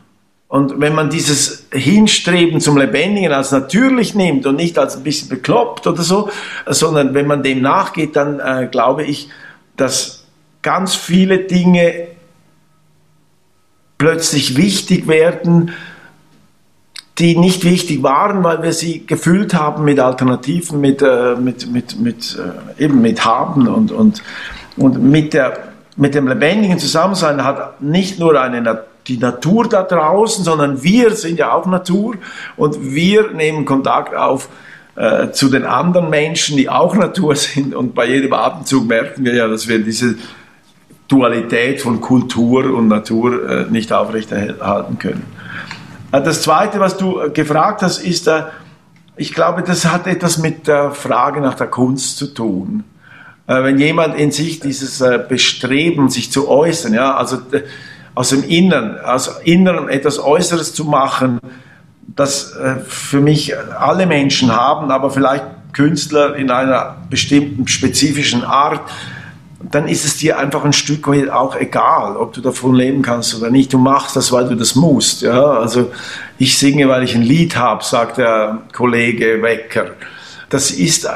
Und 0.49 0.79
wenn 0.81 0.93
man 0.93 1.09
dieses 1.09 1.67
Hinstreben 1.71 2.59
zum 2.59 2.77
Lebendigen 2.77 3.31
als 3.31 3.51
natürlich 3.51 4.13
nimmt 4.13 4.45
und 4.45 4.57
nicht 4.57 4.77
als 4.77 4.97
ein 4.97 5.03
bisschen 5.03 5.29
bekloppt 5.29 5.87
oder 5.87 6.03
so, 6.03 6.29
sondern 6.67 7.13
wenn 7.13 7.27
man 7.27 7.43
dem 7.43 7.61
nachgeht, 7.61 8.17
dann 8.17 8.41
äh, 8.41 8.67
glaube 8.69 9.03
ich, 9.03 9.29
dass 9.77 10.23
ganz 10.61 10.95
viele 10.95 11.39
Dinge 11.39 12.07
plötzlich 13.97 14.57
wichtig 14.57 15.07
werden, 15.07 15.71
die 17.17 17.37
nicht 17.37 17.63
wichtig 17.63 18.03
waren, 18.03 18.43
weil 18.43 18.61
wir 18.61 18.73
sie 18.73 19.05
gefüllt 19.05 19.53
haben 19.53 19.85
mit 19.85 19.99
Alternativen, 19.99 20.81
mit, 20.81 21.01
äh, 21.01 21.35
mit, 21.35 21.71
mit, 21.71 21.99
mit, 21.99 22.37
äh, 22.77 22.83
eben 22.83 23.01
mit 23.01 23.23
Haben 23.23 23.67
und, 23.67 23.91
und, 23.91 24.21
und 24.75 25.01
mit, 25.01 25.33
der, 25.33 25.69
mit 25.95 26.13
dem 26.13 26.27
lebendigen 26.27 26.77
Zusammensein 26.77 27.43
hat 27.43 27.81
nicht 27.81 28.19
nur 28.19 28.39
eine, 28.39 28.83
die 29.07 29.17
Natur 29.17 29.69
da 29.69 29.83
draußen, 29.83 30.43
sondern 30.43 30.83
wir 30.83 31.15
sind 31.15 31.39
ja 31.39 31.53
auch 31.53 31.65
Natur 31.67 32.15
und 32.57 32.93
wir 32.93 33.31
nehmen 33.31 33.63
Kontakt 33.63 34.13
auf 34.13 34.49
äh, 34.95 35.31
zu 35.31 35.49
den 35.49 35.65
anderen 35.65 36.09
Menschen, 36.09 36.55
die 36.57 36.69
auch 36.69 36.95
Natur 36.95 37.35
sind. 37.35 37.75
Und 37.75 37.93
bei 37.95 38.07
jedem 38.07 38.33
Atemzug 38.33 38.87
merken 38.87 39.25
wir 39.25 39.35
ja, 39.35 39.47
dass 39.47 39.67
wir 39.67 39.79
diese 39.79 40.15
Dualität 41.07 41.81
von 41.81 42.01
Kultur 42.01 42.73
und 42.73 42.87
Natur 42.87 43.49
äh, 43.49 43.65
nicht 43.69 43.93
aufrechterhalten 43.93 44.97
können. 44.97 45.25
Äh, 46.11 46.21
das 46.21 46.41
Zweite, 46.41 46.79
was 46.79 46.97
du 46.97 47.19
äh, 47.19 47.29
gefragt 47.29 47.81
hast, 47.81 47.99
ist, 47.99 48.29
ich 49.17 49.33
glaube, 49.33 49.63
das 49.63 49.85
hat 49.85 50.07
etwas 50.07 50.37
mit 50.37 50.67
der 50.67 50.91
Frage 50.91 51.41
nach 51.41 51.53
der 51.53 51.67
Kunst 51.67 52.17
zu 52.17 52.33
tun. 52.33 52.83
Wenn 53.47 53.77
jemand 53.77 54.15
in 54.19 54.31
sich 54.31 54.59
dieses 54.59 55.03
Bestreben, 55.29 56.09
sich 56.09 56.31
zu 56.31 56.49
äußern, 56.49 56.95
ja, 56.95 57.15
also 57.15 57.37
aus 58.15 58.29
dem 58.29 58.43
Inneren, 58.43 58.99
aus 58.99 59.39
Inneren 59.43 59.87
etwas 59.87 60.17
Äußeres 60.17 60.73
zu 60.73 60.83
machen, 60.83 61.39
das 62.07 62.55
für 62.87 63.19
mich 63.19 63.53
alle 63.57 64.05
Menschen 64.05 64.55
haben, 64.55 64.91
aber 64.91 65.09
vielleicht 65.09 65.45
Künstler 65.73 66.35
in 66.35 66.49
einer 66.49 66.95
bestimmten 67.09 67.67
spezifischen 67.67 68.43
Art, 68.43 68.81
dann 69.71 69.87
ist 69.87 70.05
es 70.05 70.17
dir 70.17 70.37
einfach 70.39 70.63
ein 70.63 70.73
Stück 70.73 71.07
weit 71.07 71.29
auch 71.29 71.55
egal, 71.55 72.17
ob 72.17 72.33
du 72.33 72.41
davon 72.41 72.75
leben 72.75 73.01
kannst 73.01 73.35
oder 73.35 73.49
nicht. 73.49 73.73
Du 73.73 73.77
machst 73.77 74.15
das, 74.15 74.31
weil 74.31 74.47
du 74.47 74.55
das 74.55 74.75
musst. 74.75 75.21
Ja? 75.21 75.43
Also 75.43 75.91
ich 76.37 76.57
singe, 76.57 76.87
weil 76.87 77.03
ich 77.03 77.15
ein 77.15 77.21
Lied 77.21 77.55
habe, 77.55 77.83
sagt 77.83 78.17
der 78.17 78.59
Kollege 78.73 79.41
Wecker. 79.41 79.91
Das 80.49 80.71
ist, 80.71 81.05
äh, 81.05 81.09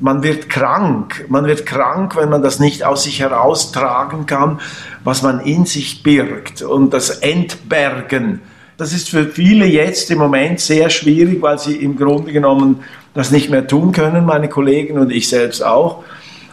man 0.00 0.22
wird 0.22 0.48
krank. 0.48 1.24
Man 1.28 1.46
wird 1.46 1.64
krank, 1.64 2.16
wenn 2.16 2.28
man 2.28 2.42
das 2.42 2.58
nicht 2.58 2.84
aus 2.84 3.04
sich 3.04 3.20
heraustragen 3.20 4.26
kann, 4.26 4.60
was 5.02 5.22
man 5.22 5.40
in 5.40 5.64
sich 5.64 6.02
birgt. 6.02 6.62
Und 6.62 6.92
das 6.92 7.10
Entbergen, 7.10 8.42
das 8.76 8.92
ist 8.92 9.08
für 9.08 9.26
viele 9.26 9.66
jetzt 9.66 10.10
im 10.10 10.18
Moment 10.18 10.60
sehr 10.60 10.90
schwierig, 10.90 11.40
weil 11.42 11.58
sie 11.58 11.76
im 11.76 11.96
Grunde 11.96 12.32
genommen 12.32 12.84
das 13.14 13.30
nicht 13.30 13.50
mehr 13.50 13.66
tun 13.66 13.92
können, 13.92 14.26
meine 14.26 14.48
Kollegen 14.48 14.98
und 14.98 15.10
ich 15.10 15.28
selbst 15.28 15.64
auch 15.64 16.04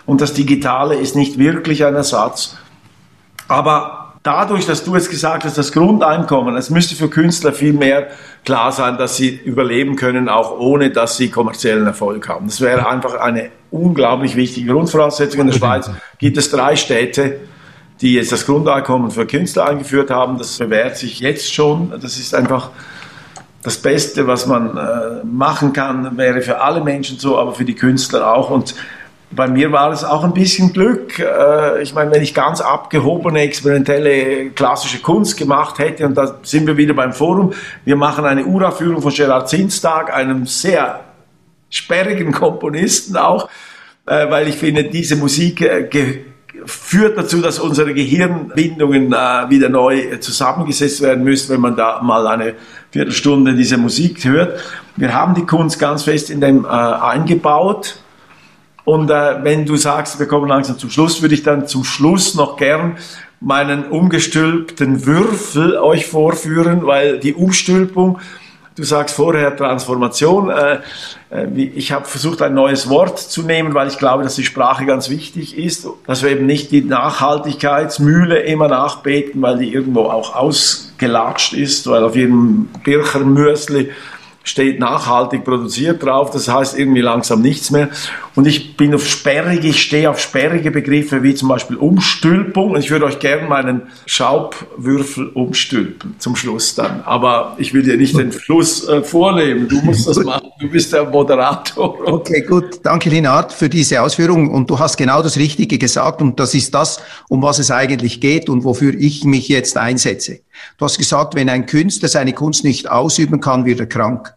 und 0.05 0.21
das 0.21 0.33
Digitale 0.33 0.95
ist 0.95 1.15
nicht 1.15 1.37
wirklich 1.37 1.85
ein 1.85 1.95
Ersatz. 1.95 2.57
Aber 3.47 4.13
dadurch, 4.23 4.65
dass 4.65 4.83
du 4.83 4.95
jetzt 4.95 5.09
gesagt 5.09 5.45
hast, 5.45 5.57
das 5.57 5.71
Grundeinkommen, 5.71 6.55
es 6.55 6.69
müsste 6.69 6.95
für 6.95 7.09
Künstler 7.09 7.53
viel 7.53 7.73
mehr 7.73 8.07
klar 8.43 8.71
sein, 8.71 8.97
dass 8.97 9.15
sie 9.15 9.29
überleben 9.29 9.95
können, 9.95 10.27
auch 10.29 10.59
ohne 10.59 10.89
dass 10.89 11.17
sie 11.17 11.29
kommerziellen 11.29 11.85
Erfolg 11.85 12.27
haben. 12.27 12.47
Das 12.47 12.59
wäre 12.59 12.89
einfach 12.89 13.15
eine 13.15 13.49
unglaublich 13.71 14.35
wichtige 14.35 14.71
Grundvoraussetzung. 14.71 15.41
In 15.41 15.47
der 15.47 15.53
Schweiz 15.53 15.89
gibt 16.19 16.37
es 16.37 16.49
drei 16.49 16.75
Städte, 16.75 17.39
die 18.01 18.13
jetzt 18.13 18.31
das 18.31 18.45
Grundeinkommen 18.45 19.11
für 19.11 19.25
Künstler 19.25 19.67
eingeführt 19.67 20.09
haben. 20.09 20.37
Das 20.37 20.57
bewährt 20.57 20.97
sich 20.97 21.19
jetzt 21.19 21.53
schon. 21.53 21.91
Das 22.01 22.17
ist 22.17 22.35
einfach 22.35 22.69
das 23.63 23.77
Beste, 23.77 24.27
was 24.27 24.45
man 24.45 24.77
äh, 24.77 25.25
machen 25.25 25.71
kann, 25.71 26.17
wäre 26.17 26.41
für 26.41 26.61
alle 26.61 26.81
Menschen 26.81 27.17
so, 27.17 27.37
aber 27.37 27.53
für 27.53 27.63
die 27.63 27.75
Künstler 27.75 28.33
auch. 28.33 28.49
Und 28.49 28.75
bei 29.31 29.47
mir 29.47 29.71
war 29.71 29.91
es 29.91 30.03
auch 30.03 30.23
ein 30.23 30.33
bisschen 30.33 30.73
Glück. 30.73 31.17
Äh, 31.17 31.81
ich 31.81 31.93
meine, 31.93 32.11
wenn 32.11 32.21
ich 32.21 32.33
ganz 32.33 32.59
abgehobene, 32.59 33.41
experimentelle, 33.41 34.49
klassische 34.49 34.99
Kunst 34.99 35.37
gemacht 35.37 35.79
hätte, 35.79 36.05
und 36.05 36.15
da 36.15 36.39
sind 36.43 36.67
wir 36.67 36.75
wieder 36.75 36.93
beim 36.93 37.13
Forum, 37.13 37.53
wir 37.85 37.95
machen 37.95 38.25
eine 38.25 38.45
Uraufführung 38.45 39.01
von 39.01 39.13
Gerard 39.13 39.49
Zinstag, 39.49 40.13
einem 40.13 40.45
sehr 40.45 40.99
sperrigen 41.69 42.31
Komponisten 42.33 43.15
auch, 43.15 43.49
äh, 44.05 44.29
weil 44.29 44.49
ich 44.49 44.55
finde, 44.55 44.83
diese 44.83 45.15
Musik 45.15 45.61
äh, 45.61 45.83
führt 46.65 47.17
dazu, 47.17 47.41
dass 47.41 47.59
unsere 47.59 47.93
Gehirnbindungen 47.93 49.11
wieder 49.11 49.69
neu 49.69 50.17
zusammengesetzt 50.17 51.01
werden 51.01 51.23
müssen, 51.23 51.53
wenn 51.53 51.61
man 51.61 51.75
da 51.75 52.01
mal 52.01 52.27
eine 52.27 52.55
Viertelstunde 52.91 53.55
diese 53.55 53.77
Musik 53.77 54.23
hört. 54.25 54.59
Wir 54.95 55.13
haben 55.13 55.33
die 55.33 55.45
Kunst 55.45 55.79
ganz 55.79 56.03
fest 56.03 56.29
in 56.29 56.41
dem 56.41 56.65
eingebaut 56.65 57.97
und 58.85 59.09
äh, 59.09 59.43
wenn 59.43 59.65
du 59.65 59.77
sagst, 59.77 60.19
wir 60.19 60.27
kommen 60.27 60.47
langsam 60.47 60.77
zum 60.77 60.89
Schluss, 60.89 61.21
würde 61.21 61.35
ich 61.35 61.43
dann 61.43 61.67
zum 61.67 61.83
Schluss 61.83 62.35
noch 62.35 62.57
gern 62.57 62.97
meinen 63.39 63.85
umgestülpten 63.85 65.05
Würfel 65.05 65.77
euch 65.77 66.05
vorführen, 66.05 66.85
weil 66.85 67.19
die 67.19 67.33
Umstülpung, 67.33 68.19
du 68.75 68.83
sagst 68.83 69.15
vorher 69.15 69.55
Transformation, 69.55 70.49
äh, 70.49 70.79
äh, 71.29 71.47
ich 71.55 71.91
habe 71.91 72.05
versucht 72.05 72.41
ein 72.41 72.53
neues 72.53 72.89
Wort 72.89 73.19
zu 73.19 73.43
nehmen, 73.43 73.73
weil 73.73 73.87
ich 73.87 73.97
glaube, 73.97 74.23
dass 74.23 74.35
die 74.35 74.43
Sprache 74.43 74.85
ganz 74.85 75.09
wichtig 75.09 75.57
ist, 75.57 75.87
dass 76.07 76.23
wir 76.23 76.31
eben 76.31 76.45
nicht 76.45 76.71
die 76.71 76.81
Nachhaltigkeitsmühle 76.81 78.39
immer 78.39 78.67
nachbeten, 78.67 79.41
weil 79.41 79.57
die 79.57 79.73
irgendwo 79.73 80.05
auch 80.05 80.35
ausgelatscht 80.35 81.53
ist, 81.53 81.87
weil 81.87 82.03
auf 82.03 82.15
jedem 82.15 82.69
Birchermüsli 82.83 83.91
steht 84.43 84.79
nachhaltig 84.79 85.45
produziert 85.45 86.03
drauf, 86.03 86.31
das 86.31 86.49
heißt 86.49 86.77
irgendwie 86.77 87.01
langsam 87.01 87.41
nichts 87.41 87.71
mehr. 87.71 87.89
Und 88.35 88.47
ich 88.47 88.75
bin 88.77 88.95
auf 88.95 89.07
sperrige, 89.07 89.67
ich 89.67 89.81
stehe 89.81 90.09
auf 90.09 90.19
sperrige 90.19 90.71
Begriffe 90.71 91.21
wie 91.21 91.35
zum 91.35 91.49
Beispiel 91.49 91.77
Umstülpung. 91.77 92.71
Und 92.71 92.79
ich 92.79 92.89
würde 92.89 93.05
euch 93.05 93.19
gerne 93.19 93.47
meinen 93.47 93.83
Schaubwürfel 94.07 95.27
umstülpen 95.29 96.15
zum 96.17 96.35
Schluss 96.35 96.73
dann. 96.73 97.01
Aber 97.03 97.55
ich 97.59 97.73
will 97.73 97.83
dir 97.83 97.95
nicht 97.95 98.17
den 98.17 98.31
Schluss 98.31 98.87
äh, 98.87 99.03
vornehmen. 99.03 99.67
Du 99.67 99.81
musst 99.81 100.07
das 100.07 100.17
machen. 100.23 100.49
Du 100.59 100.67
bist 100.67 100.91
der 100.93 101.05
Moderator. 101.05 102.07
Okay, 102.07 102.41
gut. 102.41 102.79
Danke, 102.81 103.09
Linard, 103.09 103.53
für 103.53 103.69
diese 103.69 104.01
Ausführung. 104.01 104.49
Und 104.49 104.69
du 104.69 104.79
hast 104.79 104.97
genau 104.97 105.21
das 105.21 105.37
Richtige 105.37 105.77
gesagt. 105.77 106.21
Und 106.21 106.39
das 106.39 106.55
ist 106.55 106.73
das, 106.73 106.99
um 107.29 107.43
was 107.43 107.59
es 107.59 107.69
eigentlich 107.69 108.19
geht 108.19 108.49
und 108.49 108.63
wofür 108.63 108.95
ich 108.95 109.25
mich 109.25 109.47
jetzt 109.47 109.77
einsetze. 109.77 110.39
Du 110.77 110.85
hast 110.85 110.97
gesagt, 110.97 111.35
wenn 111.35 111.49
ein 111.49 111.67
Künstler 111.67 112.09
seine 112.09 112.33
Kunst 112.33 112.63
nicht 112.63 112.89
ausüben 112.89 113.39
kann, 113.41 113.65
wird 113.65 113.79
er 113.79 113.85
krank. 113.85 114.33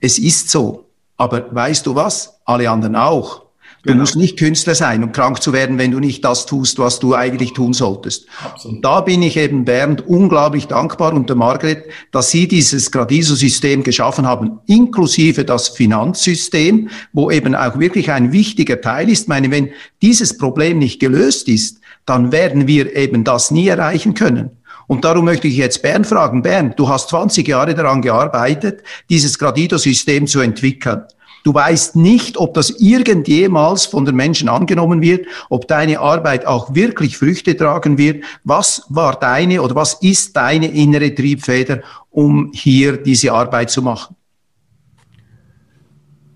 Es 0.00 0.18
ist 0.18 0.50
so. 0.50 0.87
Aber 1.18 1.54
weißt 1.54 1.84
du 1.86 1.94
was? 1.94 2.40
Alle 2.46 2.70
anderen 2.70 2.96
auch. 2.96 3.48
Du 3.82 3.90
genau. 3.90 4.00
musst 4.00 4.16
nicht 4.16 4.38
Künstler 4.38 4.74
sein, 4.74 5.04
um 5.04 5.12
krank 5.12 5.40
zu 5.40 5.52
werden, 5.52 5.78
wenn 5.78 5.92
du 5.92 6.00
nicht 6.00 6.24
das 6.24 6.46
tust, 6.46 6.80
was 6.80 6.98
du 6.98 7.14
eigentlich 7.14 7.52
tun 7.52 7.72
solltest. 7.72 8.26
Absolut. 8.44 8.84
Da 8.84 9.02
bin 9.02 9.22
ich 9.22 9.36
eben 9.36 9.64
Bernd 9.64 10.04
unglaublich 10.06 10.66
dankbar 10.66 11.12
und 11.12 11.28
der 11.28 11.36
Margret, 11.36 11.84
dass 12.10 12.30
sie 12.30 12.48
dieses 12.48 12.90
Gradiso-System 12.90 13.84
geschaffen 13.84 14.26
haben, 14.26 14.58
inklusive 14.66 15.44
das 15.44 15.68
Finanzsystem, 15.68 16.88
wo 17.12 17.30
eben 17.30 17.54
auch 17.54 17.78
wirklich 17.78 18.10
ein 18.10 18.32
wichtiger 18.32 18.80
Teil 18.80 19.08
ist. 19.08 19.22
Ich 19.22 19.28
meine, 19.28 19.52
wenn 19.52 19.70
dieses 20.02 20.36
Problem 20.36 20.78
nicht 20.78 20.98
gelöst 20.98 21.46
ist, 21.46 21.80
dann 22.04 22.32
werden 22.32 22.66
wir 22.66 22.96
eben 22.96 23.22
das 23.22 23.52
nie 23.52 23.68
erreichen 23.68 24.14
können. 24.14 24.57
Und 24.88 25.04
darum 25.04 25.26
möchte 25.26 25.46
ich 25.46 25.56
jetzt 25.56 25.82
Bernd 25.82 26.06
fragen. 26.06 26.42
Bernd, 26.42 26.78
du 26.78 26.88
hast 26.88 27.10
20 27.10 27.46
Jahre 27.46 27.74
daran 27.74 28.02
gearbeitet, 28.02 28.82
dieses 29.08 29.38
Gradido-System 29.38 30.26
zu 30.26 30.40
entwickeln. 30.40 31.02
Du 31.44 31.54
weißt 31.54 31.94
nicht, 31.94 32.36
ob 32.36 32.54
das 32.54 32.70
irgendjemals 32.80 33.86
von 33.86 34.04
den 34.04 34.16
Menschen 34.16 34.48
angenommen 34.48 35.00
wird, 35.00 35.26
ob 35.50 35.68
deine 35.68 36.00
Arbeit 36.00 36.46
auch 36.46 36.74
wirklich 36.74 37.16
Früchte 37.16 37.56
tragen 37.56 37.96
wird. 37.96 38.24
Was 38.44 38.82
war 38.88 39.18
deine 39.18 39.62
oder 39.62 39.74
was 39.74 39.94
ist 39.94 40.36
deine 40.36 40.68
innere 40.68 41.14
Triebfeder, 41.14 41.82
um 42.10 42.50
hier 42.54 42.96
diese 42.96 43.32
Arbeit 43.32 43.70
zu 43.70 43.82
machen? 43.82 44.16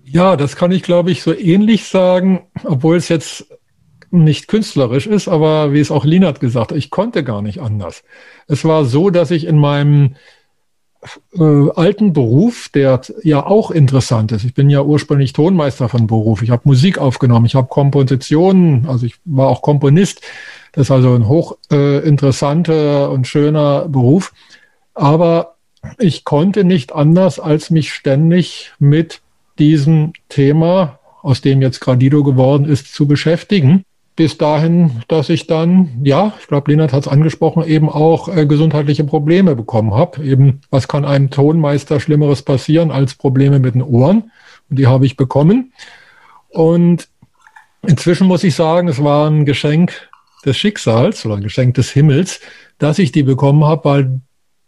Ja, 0.05 0.37
das 0.37 0.55
kann 0.55 0.71
ich, 0.71 0.83
glaube 0.83 1.09
ich, 1.09 1.23
so 1.23 1.33
ähnlich 1.33 1.85
sagen, 1.85 2.41
obwohl 2.63 2.97
es 2.97 3.09
jetzt 3.09 3.45
nicht 4.13 4.47
künstlerisch 4.47 5.07
ist, 5.07 5.27
aber 5.27 5.73
wie 5.73 5.79
es 5.79 5.91
auch 5.91 6.05
Linat 6.05 6.39
gesagt 6.39 6.71
ich 6.71 6.89
konnte 6.89 7.23
gar 7.23 7.41
nicht 7.41 7.59
anders. 7.59 8.03
Es 8.47 8.63
war 8.63 8.85
so, 8.85 9.09
dass 9.09 9.31
ich 9.31 9.45
in 9.45 9.57
meinem 9.57 10.15
äh, 11.33 11.69
alten 11.75 12.13
Beruf, 12.13 12.69
der 12.69 13.01
ja 13.23 13.45
auch 13.45 13.71
interessant 13.71 14.31
ist. 14.31 14.45
Ich 14.45 14.53
bin 14.53 14.69
ja 14.69 14.81
ursprünglich 14.83 15.33
Tonmeister 15.33 15.89
von 15.89 16.07
Beruf. 16.07 16.43
Ich 16.43 16.51
habe 16.51 16.61
Musik 16.65 16.99
aufgenommen, 16.99 17.45
ich 17.45 17.55
habe 17.55 17.67
Kompositionen, 17.67 18.87
also 18.87 19.05
ich 19.05 19.15
war 19.25 19.47
auch 19.47 19.61
Komponist. 19.61 20.21
Das 20.73 20.87
ist 20.87 20.91
also 20.91 21.13
ein 21.15 21.27
hoch 21.27 21.57
äh, 21.71 22.07
und 22.07 23.27
schöner 23.27 23.87
Beruf. 23.89 24.33
Aber 24.93 25.55
ich 25.97 26.23
konnte 26.23 26.63
nicht 26.63 26.93
anders, 26.93 27.39
als 27.39 27.69
mich 27.69 27.91
ständig 27.93 28.71
mit 28.79 29.21
diesem 29.59 30.13
Thema, 30.29 30.99
aus 31.21 31.41
dem 31.41 31.61
jetzt 31.61 31.79
Gradido 31.81 32.23
geworden 32.23 32.65
ist, 32.65 32.93
zu 32.93 33.07
beschäftigen 33.07 33.85
bis 34.15 34.37
dahin, 34.37 35.03
dass 35.07 35.29
ich 35.29 35.47
dann, 35.47 35.89
ja, 36.03 36.33
ich 36.39 36.47
glaube, 36.47 36.71
Lennart 36.71 36.93
hat 36.93 37.03
es 37.03 37.07
angesprochen, 37.07 37.63
eben 37.63 37.89
auch 37.89 38.27
äh, 38.27 38.45
gesundheitliche 38.45 39.03
Probleme 39.03 39.55
bekommen 39.55 39.93
habe. 39.93 40.23
Eben, 40.23 40.61
was 40.69 40.87
kann 40.87 41.05
einem 41.05 41.29
Tonmeister 41.29 41.99
Schlimmeres 41.99 42.43
passieren 42.43 42.91
als 42.91 43.15
Probleme 43.15 43.59
mit 43.59 43.73
den 43.73 43.81
Ohren? 43.81 44.31
Und 44.69 44.79
die 44.79 44.87
habe 44.87 45.05
ich 45.05 45.17
bekommen. 45.17 45.73
Und 46.49 47.07
inzwischen 47.81 48.27
muss 48.27 48.43
ich 48.43 48.53
sagen, 48.53 48.87
es 48.87 49.03
war 49.03 49.29
ein 49.29 49.45
Geschenk 49.45 50.09
des 50.45 50.57
Schicksals 50.57 51.25
oder 51.25 51.35
ein 51.35 51.43
Geschenk 51.43 51.73
des 51.75 51.89
Himmels, 51.91 52.39
dass 52.77 52.99
ich 52.99 53.11
die 53.11 53.23
bekommen 53.23 53.63
habe, 53.63 53.85
weil 53.85 54.21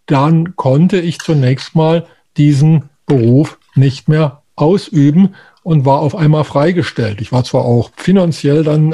dann 0.07 0.55
konnte 0.55 0.99
ich 0.99 1.19
zunächst 1.19 1.75
mal 1.75 2.07
diesen 2.37 2.89
Beruf 3.05 3.59
nicht 3.75 4.09
mehr 4.09 4.41
ausüben 4.55 5.35
und 5.65 5.83
war 5.83 6.01
auf 6.01 6.15
einmal 6.15 6.43
freigestellt. 6.43 7.21
Ich 7.21 7.31
war 7.31 7.43
zwar 7.43 7.65
auch 7.65 7.89
finanziell 7.97 8.63
dann 8.63 8.93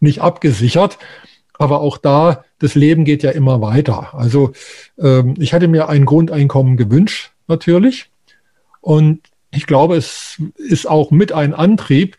nicht 0.00 0.20
abgesichert, 0.20 0.98
aber 1.60 1.80
auch 1.80 1.96
da, 1.96 2.44
das 2.58 2.74
Leben 2.74 3.04
geht 3.04 3.22
ja 3.22 3.30
immer 3.30 3.60
weiter. 3.60 4.14
Also 4.14 4.50
ähm, 4.98 5.34
ich 5.38 5.54
hatte 5.54 5.68
mir 5.68 5.88
ein 5.88 6.04
Grundeinkommen 6.04 6.76
gewünscht, 6.76 7.30
natürlich. 7.46 8.10
Und 8.80 9.20
ich 9.52 9.68
glaube, 9.68 9.94
es 9.94 10.42
ist 10.56 10.88
auch 10.88 11.12
mit 11.12 11.30
ein 11.30 11.54
Antrieb, 11.54 12.16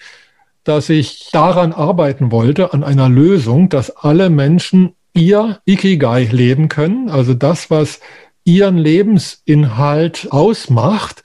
dass 0.63 0.87
ich 0.87 1.27
daran 1.33 1.73
arbeiten 1.73 2.31
wollte, 2.31 2.71
an 2.71 2.85
einer 2.85 3.09
Lösung, 3.09 3.67
dass 3.67 3.91
alle 3.97 4.29
Menschen 4.29 4.93
ihr 5.13 5.59
Ikigai 5.65 6.23
leben 6.31 6.69
können, 6.69 7.09
also 7.09 7.33
das, 7.33 7.69
was 7.69 7.99
ihren 8.45 8.77
Lebensinhalt 8.77 10.29
ausmacht 10.31 11.21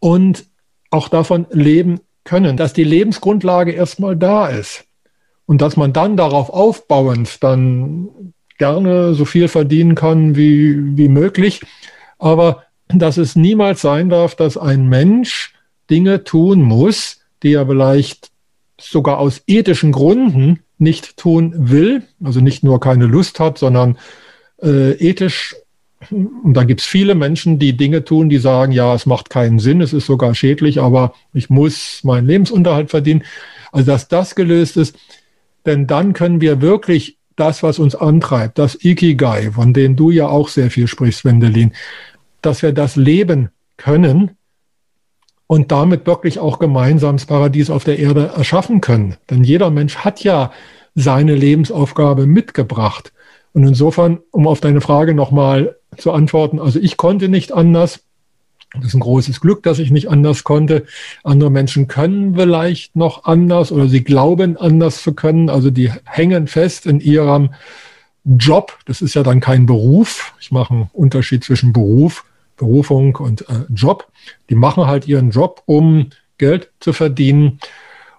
und 0.00 0.46
auch 0.94 1.08
davon 1.08 1.46
leben 1.50 2.00
können, 2.24 2.56
dass 2.56 2.72
die 2.72 2.84
Lebensgrundlage 2.84 3.72
erstmal 3.72 4.16
da 4.16 4.46
ist 4.46 4.84
und 5.46 5.60
dass 5.60 5.76
man 5.76 5.92
dann 5.92 6.16
darauf 6.16 6.48
aufbauend 6.48 7.42
dann 7.42 8.32
gerne 8.58 9.14
so 9.14 9.24
viel 9.24 9.48
verdienen 9.48 9.94
kann 9.94 10.36
wie, 10.36 10.96
wie 10.96 11.08
möglich, 11.08 11.62
aber 12.18 12.62
dass 12.88 13.16
es 13.16 13.36
niemals 13.36 13.80
sein 13.82 14.08
darf, 14.08 14.34
dass 14.34 14.56
ein 14.56 14.88
Mensch 14.88 15.54
Dinge 15.90 16.24
tun 16.24 16.62
muss, 16.62 17.20
die 17.42 17.54
er 17.54 17.66
vielleicht 17.66 18.30
sogar 18.80 19.18
aus 19.18 19.42
ethischen 19.46 19.92
Gründen 19.92 20.60
nicht 20.78 21.16
tun 21.16 21.52
will, 21.70 22.02
also 22.22 22.40
nicht 22.40 22.64
nur 22.64 22.80
keine 22.80 23.06
Lust 23.06 23.40
hat, 23.40 23.58
sondern 23.58 23.98
äh, 24.62 24.92
ethisch. 24.92 25.56
Und 26.10 26.54
da 26.54 26.64
gibt 26.64 26.80
es 26.80 26.86
viele 26.86 27.14
Menschen, 27.14 27.58
die 27.58 27.76
Dinge 27.76 28.04
tun, 28.04 28.28
die 28.28 28.38
sagen, 28.38 28.72
ja, 28.72 28.94
es 28.94 29.06
macht 29.06 29.30
keinen 29.30 29.58
Sinn, 29.58 29.80
es 29.80 29.92
ist 29.92 30.06
sogar 30.06 30.34
schädlich, 30.34 30.80
aber 30.80 31.14
ich 31.32 31.50
muss 31.50 32.02
meinen 32.04 32.26
Lebensunterhalt 32.26 32.90
verdienen. 32.90 33.24
Also 33.72 33.90
dass 33.90 34.08
das 34.08 34.34
gelöst 34.34 34.76
ist, 34.76 34.96
denn 35.66 35.86
dann 35.86 36.12
können 36.12 36.40
wir 36.40 36.60
wirklich 36.60 37.18
das, 37.36 37.62
was 37.62 37.78
uns 37.78 37.94
antreibt, 37.94 38.58
das 38.58 38.78
Ikigai, 38.84 39.52
von 39.52 39.72
dem 39.72 39.96
du 39.96 40.10
ja 40.10 40.28
auch 40.28 40.48
sehr 40.48 40.70
viel 40.70 40.86
sprichst, 40.86 41.24
Wendelin, 41.24 41.72
dass 42.42 42.62
wir 42.62 42.72
das 42.72 42.96
leben 42.96 43.50
können 43.76 44.32
und 45.46 45.72
damit 45.72 46.06
wirklich 46.06 46.38
auch 46.38 46.58
gemeinsam 46.58 47.16
das 47.16 47.26
Paradies 47.26 47.70
auf 47.70 47.84
der 47.84 47.98
Erde 47.98 48.32
erschaffen 48.36 48.80
können. 48.80 49.16
Denn 49.30 49.44
jeder 49.44 49.70
Mensch 49.70 49.96
hat 49.96 50.22
ja 50.22 50.52
seine 50.94 51.34
Lebensaufgabe 51.34 52.26
mitgebracht. 52.26 53.12
Und 53.54 53.66
insofern, 53.66 54.18
um 54.30 54.46
auf 54.46 54.60
deine 54.60 54.82
Frage 54.82 55.14
nochmal 55.14 55.76
zu 55.96 56.12
antworten, 56.12 56.58
also 56.58 56.78
ich 56.78 56.98
konnte 56.98 57.30
nicht 57.30 57.52
anders. 57.52 58.00
Das 58.74 58.86
ist 58.86 58.94
ein 58.94 59.00
großes 59.00 59.40
Glück, 59.40 59.62
dass 59.62 59.78
ich 59.78 59.90
nicht 59.92 60.10
anders 60.10 60.42
konnte. 60.44 60.84
Andere 61.22 61.50
Menschen 61.50 61.86
können 61.86 62.34
vielleicht 62.34 62.96
noch 62.96 63.24
anders 63.24 63.70
oder 63.70 63.88
sie 63.88 64.02
glauben 64.02 64.56
anders 64.56 65.02
zu 65.02 65.14
können. 65.14 65.48
Also 65.48 65.70
die 65.70 65.92
hängen 66.04 66.48
fest 66.48 66.84
in 66.84 66.98
ihrem 66.98 67.54
Job. 68.24 68.76
Das 68.86 69.00
ist 69.00 69.14
ja 69.14 69.22
dann 69.22 69.38
kein 69.40 69.66
Beruf. 69.66 70.34
Ich 70.40 70.50
mache 70.50 70.74
einen 70.74 70.90
Unterschied 70.92 71.44
zwischen 71.44 71.72
Beruf 71.72 72.24
Berufung 72.56 73.16
und 73.16 73.42
äh, 73.42 73.64
Job. 73.74 74.08
Die 74.50 74.54
machen 74.54 74.86
halt 74.86 75.06
ihren 75.06 75.30
Job, 75.30 75.62
um 75.66 76.10
Geld 76.38 76.70
zu 76.80 76.92
verdienen. 76.92 77.60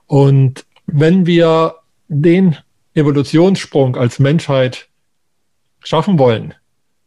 Und 0.08 0.66
wenn 0.88 1.26
wir 1.26 1.76
den 2.08 2.58
Evolutionssprung 2.94 3.96
als 3.96 4.20
Menschheit 4.20 4.88
schaffen 5.86 6.20
wollen, 6.20 6.54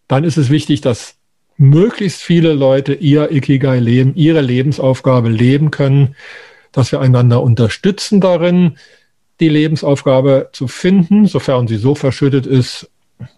dann 0.07 0.24
ist 0.24 0.39
es 0.39 0.49
wichtig, 0.51 0.81
dass 0.81 1.16
möglichst 1.59 2.22
viele 2.22 2.55
Leute 2.55 2.95
ihr 2.95 3.31
Ikigai 3.31 3.81
leben, 3.81 4.14
ihre 4.14 4.41
Lebensaufgabe 4.41 5.29
leben 5.29 5.70
können, 5.70 6.14
dass 6.72 6.93
wir 6.93 7.01
einander 7.01 7.43
unterstützen 7.43 8.20
darin, 8.20 8.79
die 9.41 9.49
Lebensaufgabe 9.49 10.51
zu 10.53 10.68
finden, 10.68 11.26
sofern 11.26 11.68
sie 11.68 11.76
so 11.76 11.95
verschüttet 11.95 12.47
ist, 12.47 12.91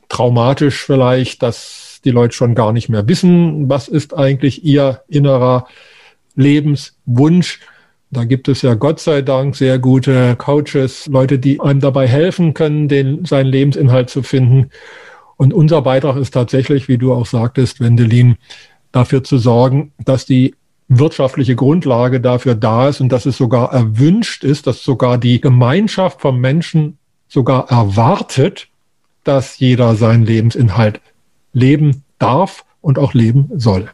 traumatisch 0.08 0.84
vielleicht, 0.84 1.42
dass 1.42 2.00
die 2.04 2.10
Leute 2.10 2.34
schon 2.34 2.54
gar 2.54 2.72
nicht 2.72 2.88
mehr 2.88 3.08
wissen, 3.08 3.68
was 3.68 3.88
ist 3.88 4.16
eigentlich 4.16 4.64
ihr 4.64 5.02
innerer 5.08 5.66
Lebenswunsch. 6.36 7.60
Da 8.10 8.24
gibt 8.24 8.48
es 8.48 8.62
ja 8.62 8.74
Gott 8.74 9.00
sei 9.00 9.22
Dank 9.22 9.56
sehr 9.56 9.78
gute 9.78 10.34
Coaches, 10.36 11.06
Leute, 11.06 11.38
die 11.38 11.60
einem 11.60 11.80
dabei 11.80 12.08
helfen 12.08 12.54
können, 12.54 12.88
den, 12.88 13.24
seinen 13.24 13.46
Lebensinhalt 13.46 14.10
zu 14.10 14.22
finden. 14.22 14.70
Und 15.40 15.54
unser 15.54 15.80
Beitrag 15.80 16.18
ist 16.18 16.32
tatsächlich, 16.34 16.86
wie 16.88 16.98
du 16.98 17.14
auch 17.14 17.24
sagtest, 17.24 17.80
Wendelin, 17.80 18.36
dafür 18.92 19.24
zu 19.24 19.38
sorgen, 19.38 19.90
dass 20.04 20.26
die 20.26 20.54
wirtschaftliche 20.88 21.56
Grundlage 21.56 22.20
dafür 22.20 22.54
da 22.54 22.90
ist 22.90 23.00
und 23.00 23.10
dass 23.10 23.24
es 23.24 23.38
sogar 23.38 23.72
erwünscht 23.72 24.44
ist, 24.44 24.66
dass 24.66 24.84
sogar 24.84 25.16
die 25.16 25.40
Gemeinschaft 25.40 26.20
von 26.20 26.38
Menschen 26.38 26.98
sogar 27.26 27.70
erwartet, 27.70 28.68
dass 29.24 29.58
jeder 29.58 29.94
seinen 29.94 30.26
Lebensinhalt 30.26 31.00
leben 31.54 32.02
darf 32.18 32.66
und 32.82 32.98
auch 32.98 33.14
leben 33.14 33.50
soll. 33.56 33.88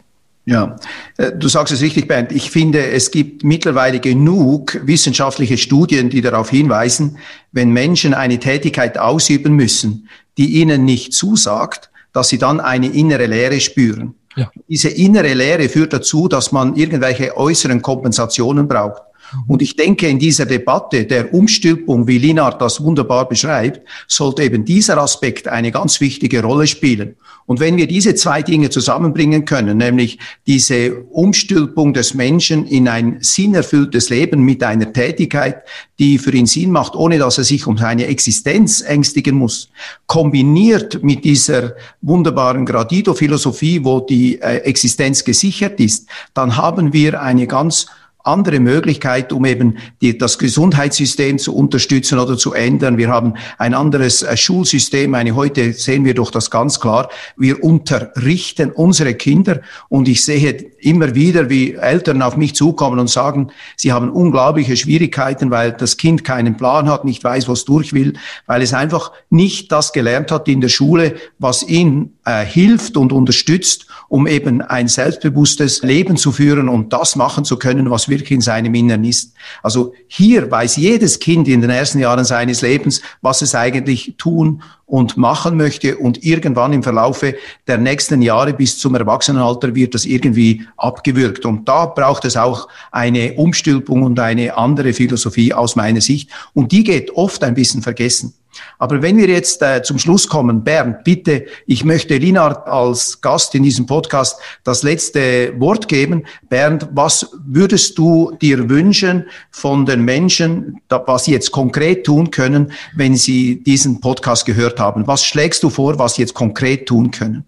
Ja, 0.46 0.74
äh, 1.16 1.30
du 1.30 1.46
sagst 1.46 1.72
es 1.72 1.80
richtig, 1.80 2.08
Bernd. 2.08 2.32
Ich 2.32 2.50
finde, 2.50 2.88
es 2.88 3.12
gibt 3.12 3.44
mittlerweile 3.44 4.00
genug 4.00 4.80
wissenschaftliche 4.82 5.58
Studien, 5.58 6.10
die 6.10 6.22
darauf 6.22 6.50
hinweisen, 6.50 7.18
wenn 7.52 7.70
Menschen 7.70 8.14
eine 8.14 8.40
Tätigkeit 8.40 8.98
ausüben 8.98 9.54
müssen, 9.54 10.08
die 10.36 10.60
ihnen 10.60 10.84
nicht 10.84 11.12
zusagt, 11.12 11.90
dass 12.12 12.28
sie 12.28 12.38
dann 12.38 12.60
eine 12.60 12.88
innere 12.88 13.26
Leere 13.26 13.60
spüren. 13.60 14.14
Ja. 14.36 14.50
Diese 14.68 14.88
innere 14.88 15.32
Leere 15.34 15.68
führt 15.68 15.92
dazu, 15.92 16.28
dass 16.28 16.52
man 16.52 16.76
irgendwelche 16.76 17.36
äußeren 17.36 17.80
Kompensationen 17.82 18.68
braucht. 18.68 19.02
Und 19.46 19.62
ich 19.62 19.76
denke, 19.76 20.08
in 20.08 20.18
dieser 20.18 20.46
Debatte 20.46 21.04
der 21.04 21.32
Umstülpung, 21.32 22.06
wie 22.06 22.18
Linard 22.18 22.60
das 22.60 22.82
wunderbar 22.82 23.28
beschreibt, 23.28 23.80
sollte 24.06 24.42
eben 24.42 24.64
dieser 24.64 24.98
Aspekt 24.98 25.48
eine 25.48 25.72
ganz 25.72 26.00
wichtige 26.00 26.42
Rolle 26.42 26.66
spielen. 26.66 27.16
Und 27.46 27.60
wenn 27.60 27.76
wir 27.76 27.86
diese 27.86 28.14
zwei 28.16 28.42
Dinge 28.42 28.70
zusammenbringen 28.70 29.44
können, 29.44 29.78
nämlich 29.78 30.18
diese 30.46 30.96
Umstülpung 31.10 31.94
des 31.94 32.14
Menschen 32.14 32.66
in 32.66 32.88
ein 32.88 33.18
sinnerfülltes 33.20 34.10
Leben 34.10 34.42
mit 34.42 34.62
einer 34.64 34.92
Tätigkeit, 34.92 35.62
die 35.98 36.18
für 36.18 36.32
ihn 36.32 36.46
Sinn 36.46 36.72
macht, 36.72 36.96
ohne 36.96 37.18
dass 37.18 37.38
er 37.38 37.44
sich 37.44 37.66
um 37.66 37.78
seine 37.78 38.06
Existenz 38.06 38.82
ängstigen 38.82 39.36
muss, 39.36 39.70
kombiniert 40.06 41.02
mit 41.04 41.24
dieser 41.24 41.74
wunderbaren 42.02 42.66
Gradido-Philosophie, 42.66 43.84
wo 43.84 44.00
die 44.00 44.40
äh, 44.40 44.58
Existenz 44.58 45.24
gesichert 45.24 45.78
ist, 45.78 46.08
dann 46.34 46.56
haben 46.56 46.92
wir 46.92 47.22
eine 47.22 47.46
ganz 47.46 47.86
andere 48.26 48.60
Möglichkeit, 48.60 49.32
um 49.32 49.44
eben 49.44 49.78
die, 50.00 50.18
das 50.18 50.38
Gesundheitssystem 50.38 51.38
zu 51.38 51.54
unterstützen 51.54 52.18
oder 52.18 52.36
zu 52.36 52.52
ändern. 52.52 52.98
Wir 52.98 53.08
haben 53.08 53.34
ein 53.58 53.74
anderes 53.74 54.22
äh, 54.22 54.36
Schulsystem. 54.36 55.14
Eine, 55.14 55.34
heute 55.34 55.72
sehen 55.72 56.04
wir 56.04 56.14
doch 56.14 56.30
das 56.30 56.50
ganz 56.50 56.80
klar. 56.80 57.08
Wir 57.36 57.62
unterrichten 57.62 58.72
unsere 58.72 59.14
Kinder 59.14 59.60
und 59.88 60.08
ich 60.08 60.24
sehe 60.24 60.70
immer 60.86 61.14
wieder, 61.14 61.50
wie 61.50 61.74
Eltern 61.74 62.22
auf 62.22 62.36
mich 62.36 62.54
zukommen 62.54 63.00
und 63.00 63.10
sagen, 63.10 63.48
sie 63.76 63.92
haben 63.92 64.08
unglaubliche 64.08 64.76
Schwierigkeiten, 64.76 65.50
weil 65.50 65.72
das 65.72 65.96
Kind 65.96 66.22
keinen 66.22 66.56
Plan 66.56 66.88
hat, 66.88 67.04
nicht 67.04 67.22
weiß, 67.24 67.48
was 67.48 67.64
durch 67.64 67.92
will, 67.92 68.14
weil 68.46 68.62
es 68.62 68.72
einfach 68.72 69.10
nicht 69.28 69.72
das 69.72 69.92
gelernt 69.92 70.30
hat 70.30 70.46
in 70.46 70.60
der 70.60 70.68
Schule, 70.68 71.16
was 71.38 71.64
ihn 71.64 72.14
äh, 72.24 72.44
hilft 72.44 72.96
und 72.96 73.12
unterstützt, 73.12 73.86
um 74.08 74.28
eben 74.28 74.62
ein 74.62 74.86
selbstbewusstes 74.86 75.82
Leben 75.82 76.16
zu 76.16 76.30
führen 76.30 76.68
und 76.68 76.92
das 76.92 77.16
machen 77.16 77.44
zu 77.44 77.58
können, 77.58 77.90
was 77.90 78.08
wirklich 78.08 78.30
in 78.30 78.40
seinem 78.40 78.74
Innern 78.74 79.02
ist. 79.02 79.34
Also 79.64 79.92
hier 80.06 80.48
weiß 80.50 80.76
jedes 80.76 81.18
Kind 81.18 81.48
in 81.48 81.62
den 81.62 81.70
ersten 81.70 81.98
Jahren 81.98 82.24
seines 82.24 82.62
Lebens, 82.62 83.02
was 83.22 83.42
es 83.42 83.56
eigentlich 83.56 84.14
tun 84.18 84.62
und 84.86 85.16
machen 85.16 85.56
möchte 85.56 85.98
und 85.98 86.24
irgendwann 86.24 86.72
im 86.72 86.82
Verlaufe 86.82 87.34
der 87.66 87.76
nächsten 87.76 88.22
Jahre 88.22 88.52
bis 88.52 88.78
zum 88.78 88.94
Erwachsenenalter 88.94 89.74
wird 89.74 89.94
das 89.94 90.04
irgendwie 90.04 90.64
abgewürgt. 90.76 91.44
Und 91.44 91.68
da 91.68 91.86
braucht 91.86 92.24
es 92.24 92.36
auch 92.36 92.68
eine 92.92 93.34
Umstülpung 93.34 94.04
und 94.04 94.18
eine 94.20 94.56
andere 94.56 94.92
Philosophie 94.92 95.52
aus 95.52 95.74
meiner 95.74 96.00
Sicht. 96.00 96.30
Und 96.54 96.70
die 96.70 96.84
geht 96.84 97.10
oft 97.10 97.42
ein 97.42 97.54
bisschen 97.54 97.82
vergessen. 97.82 98.34
Aber 98.78 99.02
wenn 99.02 99.16
wir 99.16 99.28
jetzt 99.28 99.62
äh, 99.62 99.82
zum 99.82 99.98
Schluss 99.98 100.28
kommen, 100.28 100.64
Bernd, 100.64 101.04
bitte, 101.04 101.46
ich 101.66 101.84
möchte 101.84 102.16
Linard 102.16 102.66
als 102.66 103.20
Gast 103.20 103.54
in 103.54 103.62
diesem 103.62 103.86
Podcast 103.86 104.40
das 104.64 104.82
letzte 104.82 105.58
Wort 105.60 105.88
geben. 105.88 106.24
Bernd, 106.48 106.88
was 106.92 107.30
würdest 107.46 107.98
du 107.98 108.36
dir 108.40 108.68
wünschen 108.68 109.26
von 109.50 109.86
den 109.86 110.04
Menschen, 110.04 110.80
da, 110.88 111.02
was 111.06 111.24
sie 111.24 111.32
jetzt 111.32 111.52
konkret 111.52 112.04
tun 112.04 112.30
können, 112.30 112.72
wenn 112.94 113.16
sie 113.16 113.62
diesen 113.62 114.00
Podcast 114.00 114.46
gehört 114.46 114.80
haben? 114.80 115.06
Was 115.06 115.24
schlägst 115.24 115.62
du 115.62 115.70
vor, 115.70 115.98
was 115.98 116.14
sie 116.14 116.22
jetzt 116.22 116.34
konkret 116.34 116.86
tun 116.86 117.10
können? 117.10 117.44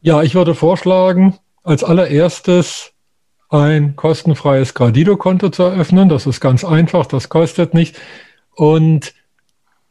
Ja, 0.00 0.22
ich 0.22 0.34
würde 0.34 0.54
vorschlagen, 0.54 1.36
als 1.64 1.82
allererstes 1.82 2.92
ein 3.50 3.96
kostenfreies 3.96 4.74
Gradido-Konto 4.74 5.48
zu 5.50 5.64
eröffnen. 5.64 6.08
Das 6.08 6.26
ist 6.26 6.40
ganz 6.40 6.64
einfach, 6.64 7.06
das 7.06 7.28
kostet 7.28 7.74
nicht 7.74 7.96
und 8.58 9.14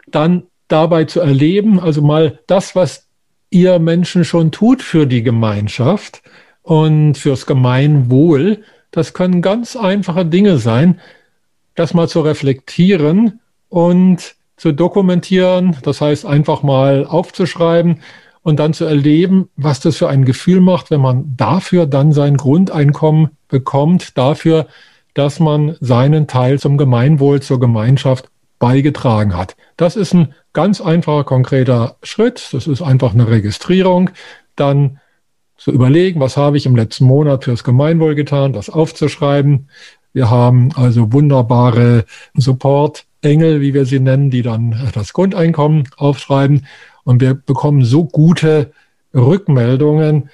dann 0.07 0.43
dabei 0.67 1.05
zu 1.05 1.21
erleben, 1.21 1.79
also 1.79 2.01
mal 2.01 2.39
das, 2.47 2.75
was 2.75 3.07
ihr 3.49 3.79
Menschen 3.79 4.25
schon 4.25 4.51
tut 4.51 4.81
für 4.81 5.07
die 5.07 5.23
Gemeinschaft 5.23 6.21
und 6.63 7.17
fürs 7.17 7.45
Gemeinwohl, 7.45 8.63
das 8.91 9.13
können 9.13 9.41
ganz 9.41 9.77
einfache 9.77 10.25
Dinge 10.25 10.57
sein, 10.57 10.99
das 11.75 11.93
mal 11.93 12.09
zu 12.09 12.19
reflektieren 12.19 13.39
und 13.69 14.35
zu 14.57 14.73
dokumentieren, 14.73 15.77
das 15.83 16.01
heißt 16.01 16.25
einfach 16.25 16.61
mal 16.61 17.05
aufzuschreiben 17.05 18.01
und 18.41 18.59
dann 18.59 18.73
zu 18.73 18.83
erleben, 18.83 19.47
was 19.55 19.79
das 19.79 19.95
für 19.95 20.09
ein 20.09 20.25
Gefühl 20.25 20.59
macht, 20.59 20.91
wenn 20.91 20.99
man 20.99 21.37
dafür 21.37 21.85
dann 21.85 22.11
sein 22.11 22.35
Grundeinkommen 22.35 23.29
bekommt, 23.47 24.17
dafür, 24.17 24.67
dass 25.13 25.39
man 25.39 25.77
seinen 25.79 26.27
Teil 26.27 26.59
zum 26.59 26.77
Gemeinwohl, 26.77 27.41
zur 27.41 27.61
Gemeinschaft 27.61 28.29
beigetragen 28.59 29.35
hat. 29.35 29.55
Das 29.75 29.95
ist 29.95 30.13
ein 30.13 30.33
ganz 30.53 30.81
einfacher, 30.81 31.23
konkreter 31.23 31.97
Schritt. 32.03 32.49
Das 32.51 32.67
ist 32.67 32.81
einfach 32.81 33.13
eine 33.13 33.27
Registrierung. 33.27 34.09
Dann 34.55 34.99
zu 35.57 35.71
überlegen, 35.71 36.19
was 36.19 36.37
habe 36.37 36.57
ich 36.57 36.65
im 36.65 36.75
letzten 36.75 37.05
Monat 37.05 37.43
fürs 37.43 37.63
Gemeinwohl 37.63 38.15
getan, 38.15 38.53
das 38.53 38.69
aufzuschreiben. 38.69 39.69
Wir 40.13 40.29
haben 40.29 40.71
also 40.75 41.13
wunderbare 41.13 42.05
Support-Engel, 42.35 43.61
wie 43.61 43.73
wir 43.73 43.85
sie 43.85 43.99
nennen, 43.99 44.31
die 44.31 44.41
dann 44.41 44.89
das 44.93 45.13
Grundeinkommen 45.13 45.89
aufschreiben. 45.97 46.65
Und 47.03 47.21
wir 47.21 47.33
bekommen 47.35 47.85
so 47.85 48.05
gute 48.05 48.71
Rückmeldungen, 49.13 50.29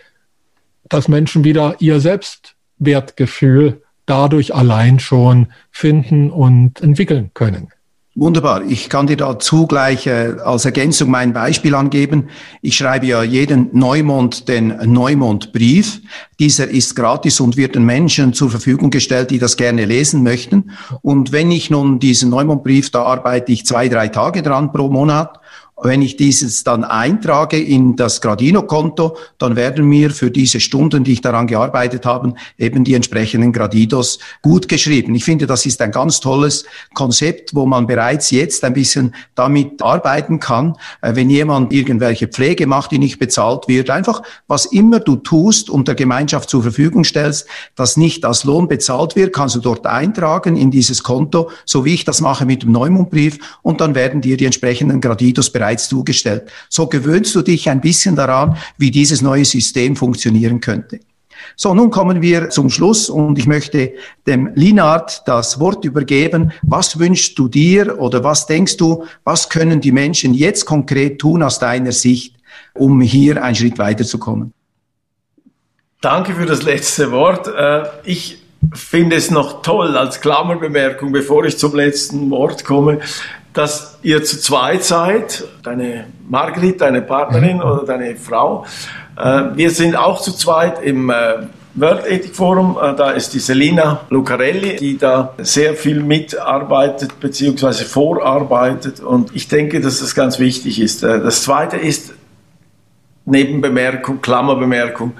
dass 0.88 1.08
Menschen 1.08 1.44
wieder 1.44 1.76
ihr 1.80 2.00
Selbstwertgefühl 2.00 3.82
dadurch 4.06 4.54
allein 4.54 5.00
schon 5.00 5.48
finden 5.72 6.30
und 6.30 6.82
entwickeln 6.82 7.32
können. 7.34 7.73
Wunderbar. 8.16 8.62
Ich 8.68 8.90
kann 8.90 9.08
dir 9.08 9.18
dazu 9.18 9.66
gleich 9.66 10.06
äh, 10.06 10.36
als 10.46 10.66
Ergänzung 10.66 11.10
mein 11.10 11.34
Beispiel 11.34 11.74
angeben. 11.74 12.30
Ich 12.62 12.78
schreibe 12.78 13.08
ja 13.08 13.24
jeden 13.24 13.70
Neumond 13.74 14.48
den 14.48 14.68
Neumondbrief. 14.86 16.00
Dieser 16.40 16.68
ist 16.68 16.96
gratis 16.96 17.40
und 17.40 17.58
wird 17.58 17.74
den 17.74 17.86
Menschen 17.86 18.34
zur 18.34 18.52
Verfügung 18.52 18.92
gestellt, 18.92 19.32
die 19.32 19.40
das 19.40 19.58
gerne 19.58 19.86
lesen 19.86 20.22
möchten. 20.22 20.74
Und 21.02 21.32
wenn 21.32 21.50
ich 21.50 21.72
nun 21.72 21.98
diesen 21.98 22.30
Neumondbrief, 22.30 22.92
da 22.92 23.02
arbeite 23.02 23.52
ich 23.52 23.66
zwei, 23.66 23.90
drei 23.90 24.10
Tage 24.10 24.44
dran 24.44 24.72
pro 24.72 24.90
Monat 24.90 25.40
wenn 25.84 26.02
ich 26.02 26.16
dieses 26.16 26.64
dann 26.64 26.84
eintrage 26.84 27.60
in 27.60 27.96
das 27.96 28.22
Gradino-Konto, 28.22 29.18
dann 29.38 29.56
werden 29.56 29.86
mir 29.86 30.12
für 30.12 30.32
diese 30.32 30.60
Stunden, 30.60 31.04
die 31.04 31.14
ich 31.14 31.22
daran 31.22 31.48
gearbeitet 31.48 32.06
habe, 32.06 32.34
eben 32.58 32.84
die 32.84 32.94
entsprechenden 32.94 33.52
Gradidos 33.54 34.20
gut 34.42 34.68
geschrieben. 34.68 35.16
Ich 35.16 35.24
finde, 35.24 35.48
das 35.48 35.66
ist 35.66 35.82
ein 35.82 35.92
ganz 35.92 36.20
tolles 36.20 36.66
Konzept, 36.94 37.54
wo 37.54 37.66
man 37.66 37.88
bereits 37.88 38.32
jetzt 38.32 38.64
ein 38.64 38.74
bisschen 38.74 39.14
damit 39.36 39.82
arbeiten 39.82 40.40
kann. 40.40 40.76
Äh, 41.02 41.16
wenn 41.16 41.30
jemand 41.30 41.74
irgendwelche 41.74 42.28
Pflege 42.28 42.68
macht, 42.68 42.92
die 42.92 43.00
nicht 43.00 43.20
bezahlt 43.20 43.68
wird, 43.68 43.90
einfach 43.90 44.22
was 44.48 44.66
immer 44.66 45.00
du 45.00 45.18
tust 45.18 45.70
und 45.70 45.88
der 45.88 45.96
Gemeinschaft 45.96 46.50
zur 46.50 46.62
Verfügung 46.62 47.04
stellst, 47.04 47.48
das 47.76 47.98
nicht 47.98 48.26
als 48.26 48.44
Lohn 48.44 48.68
bezahlt 48.68 49.16
wird, 49.16 49.34
kannst 49.34 49.56
du 49.56 49.60
dort 49.60 49.86
eintragen 49.86 50.56
in 50.56 50.72
dieses 50.72 51.04
Konto, 51.04 51.50
so 51.66 51.86
wie 51.86 51.94
ich 51.94 52.06
das 52.06 52.22
mache 52.22 52.46
mit 52.46 52.64
dem 52.64 52.72
Neumondbrief 52.72 53.40
und 53.62 53.82
dann 53.82 53.96
werden 53.96 54.22
dir 54.22 54.38
die 54.38 54.46
entsprechenden 54.46 55.02
Gradidos 55.02 55.50
bereits 55.50 55.73
bereits 55.74 55.90
zugestellt. 55.90 56.52
So 56.70 56.88
gewöhnst 56.88 57.34
du 57.36 57.42
dich 57.42 57.70
ein 57.70 57.82
bisschen 57.82 58.16
daran, 58.16 58.58
wie 58.78 58.92
dieses 58.92 59.22
neue 59.22 59.46
System 59.46 59.96
funktionieren 59.96 60.60
könnte. 60.60 61.00
So, 61.56 61.74
nun 61.74 61.92
kommen 61.92 62.22
wir 62.22 62.50
zum 62.50 62.70
Schluss 62.70 63.10
und 63.10 63.38
ich 63.38 63.48
möchte 63.48 63.94
dem 64.26 64.52
Linard 64.56 65.24
das 65.26 65.60
Wort 65.60 65.84
übergeben. 65.84 66.54
Was 66.62 67.00
wünschst 67.00 67.38
du 67.38 67.48
dir 67.48 68.00
oder 68.00 68.24
was 68.24 68.46
denkst 68.46 68.78
du, 68.78 69.06
was 69.24 69.50
können 69.50 69.82
die 69.82 69.92
Menschen 69.92 70.34
jetzt 70.34 70.66
konkret 70.66 71.20
tun 71.20 71.44
aus 71.44 71.60
deiner 71.60 71.92
Sicht, 71.92 72.36
um 72.74 73.02
hier 73.02 73.44
einen 73.44 73.56
Schritt 73.56 73.78
weiterzukommen? 73.78 74.54
Danke 76.02 76.34
für 76.34 76.46
das 76.46 76.64
letzte 76.64 77.12
Wort. 77.12 77.48
Äh, 77.48 77.84
ich 78.06 78.38
finde 78.74 79.16
es 79.18 79.30
noch 79.30 79.62
toll 79.62 79.98
als 79.98 80.22
Klammerbemerkung, 80.22 81.12
bevor 81.12 81.46
ich 81.46 81.58
zum 81.58 81.76
letzten 81.76 82.30
Wort 82.30 82.64
komme, 82.64 83.00
dass 83.54 84.00
ihr 84.02 84.24
zu 84.24 84.40
zweit 84.40 84.84
seid, 84.84 85.44
deine 85.64 86.06
Margrit, 86.28 86.82
deine 86.82 87.02
Partnerin 87.02 87.58
mhm. 87.58 87.64
oder 87.64 87.86
deine 87.86 88.16
Frau. 88.16 88.66
Äh, 89.16 89.44
wir 89.56 89.72
sind 89.72 89.96
auch 89.96 90.22
zu 90.22 90.34
zweit 90.34 90.84
im 90.84 91.10
äh, 91.10 91.14
World 91.76 92.06
Ethic 92.06 92.36
Forum. 92.36 92.78
Äh, 92.82 92.96
da 92.96 93.12
ist 93.12 93.34
die 93.34 93.40
Selina 93.40 94.02
Lucarelli, 94.10 94.76
die 94.78 94.98
da 94.98 95.34
sehr 95.38 95.76
viel 95.76 96.02
mitarbeitet 96.02 97.20
bzw. 97.20 97.86
vorarbeitet. 97.86 99.00
Und 99.00 99.36
ich 99.36 99.48
denke, 99.48 99.82
dass 99.82 100.00
das 100.00 100.16
ganz 100.16 100.40
wichtig 100.40 100.82
ist. 100.82 101.04
Das 101.04 101.44
Zweite 101.44 101.78
ist, 101.78 102.14
Nebenbemerkung, 103.26 104.22
Klammerbemerkung, 104.22 105.14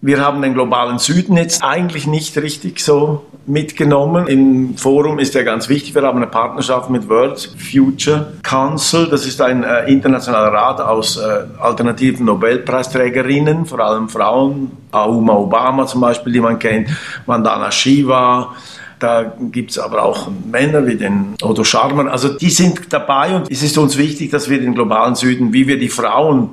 wir 0.00 0.24
haben 0.24 0.42
den 0.42 0.54
globalen 0.54 0.98
Süden 0.98 1.36
jetzt 1.36 1.62
eigentlich 1.64 2.06
nicht 2.06 2.36
richtig 2.38 2.78
so 2.80 3.26
mitgenommen. 3.46 4.28
Im 4.28 4.76
Forum 4.76 5.18
ist 5.18 5.34
ja 5.34 5.42
ganz 5.42 5.68
wichtig, 5.68 5.94
wir 5.94 6.02
haben 6.02 6.18
eine 6.18 6.28
Partnerschaft 6.28 6.88
mit 6.88 7.08
World 7.08 7.38
Future 7.58 8.34
Council. 8.44 9.08
Das 9.10 9.26
ist 9.26 9.40
ein 9.40 9.64
äh, 9.64 9.90
internationaler 9.90 10.52
Rat 10.52 10.80
aus 10.80 11.16
äh, 11.16 11.44
alternativen 11.60 12.26
Nobelpreisträgerinnen, 12.26 13.66
vor 13.66 13.80
allem 13.80 14.08
Frauen. 14.08 14.70
Auma 14.92 15.34
Obama 15.34 15.86
zum 15.86 16.00
Beispiel, 16.00 16.32
die 16.32 16.40
man 16.40 16.58
kennt, 16.58 16.88
Vandana 17.26 17.70
Shiva. 17.70 18.54
Da 19.00 19.32
gibt 19.52 19.72
es 19.72 19.78
aber 19.78 20.02
auch 20.02 20.28
Männer 20.50 20.86
wie 20.86 20.96
den 20.96 21.34
Otto 21.42 21.64
Scharmer. 21.64 22.10
Also 22.10 22.30
die 22.30 22.50
sind 22.50 22.92
dabei 22.92 23.34
und 23.34 23.50
es 23.50 23.62
ist 23.62 23.76
uns 23.78 23.98
wichtig, 23.98 24.30
dass 24.30 24.48
wir 24.48 24.60
den 24.60 24.74
globalen 24.74 25.14
Süden, 25.14 25.52
wie 25.52 25.66
wir 25.66 25.78
die 25.78 25.88
Frauen 25.88 26.50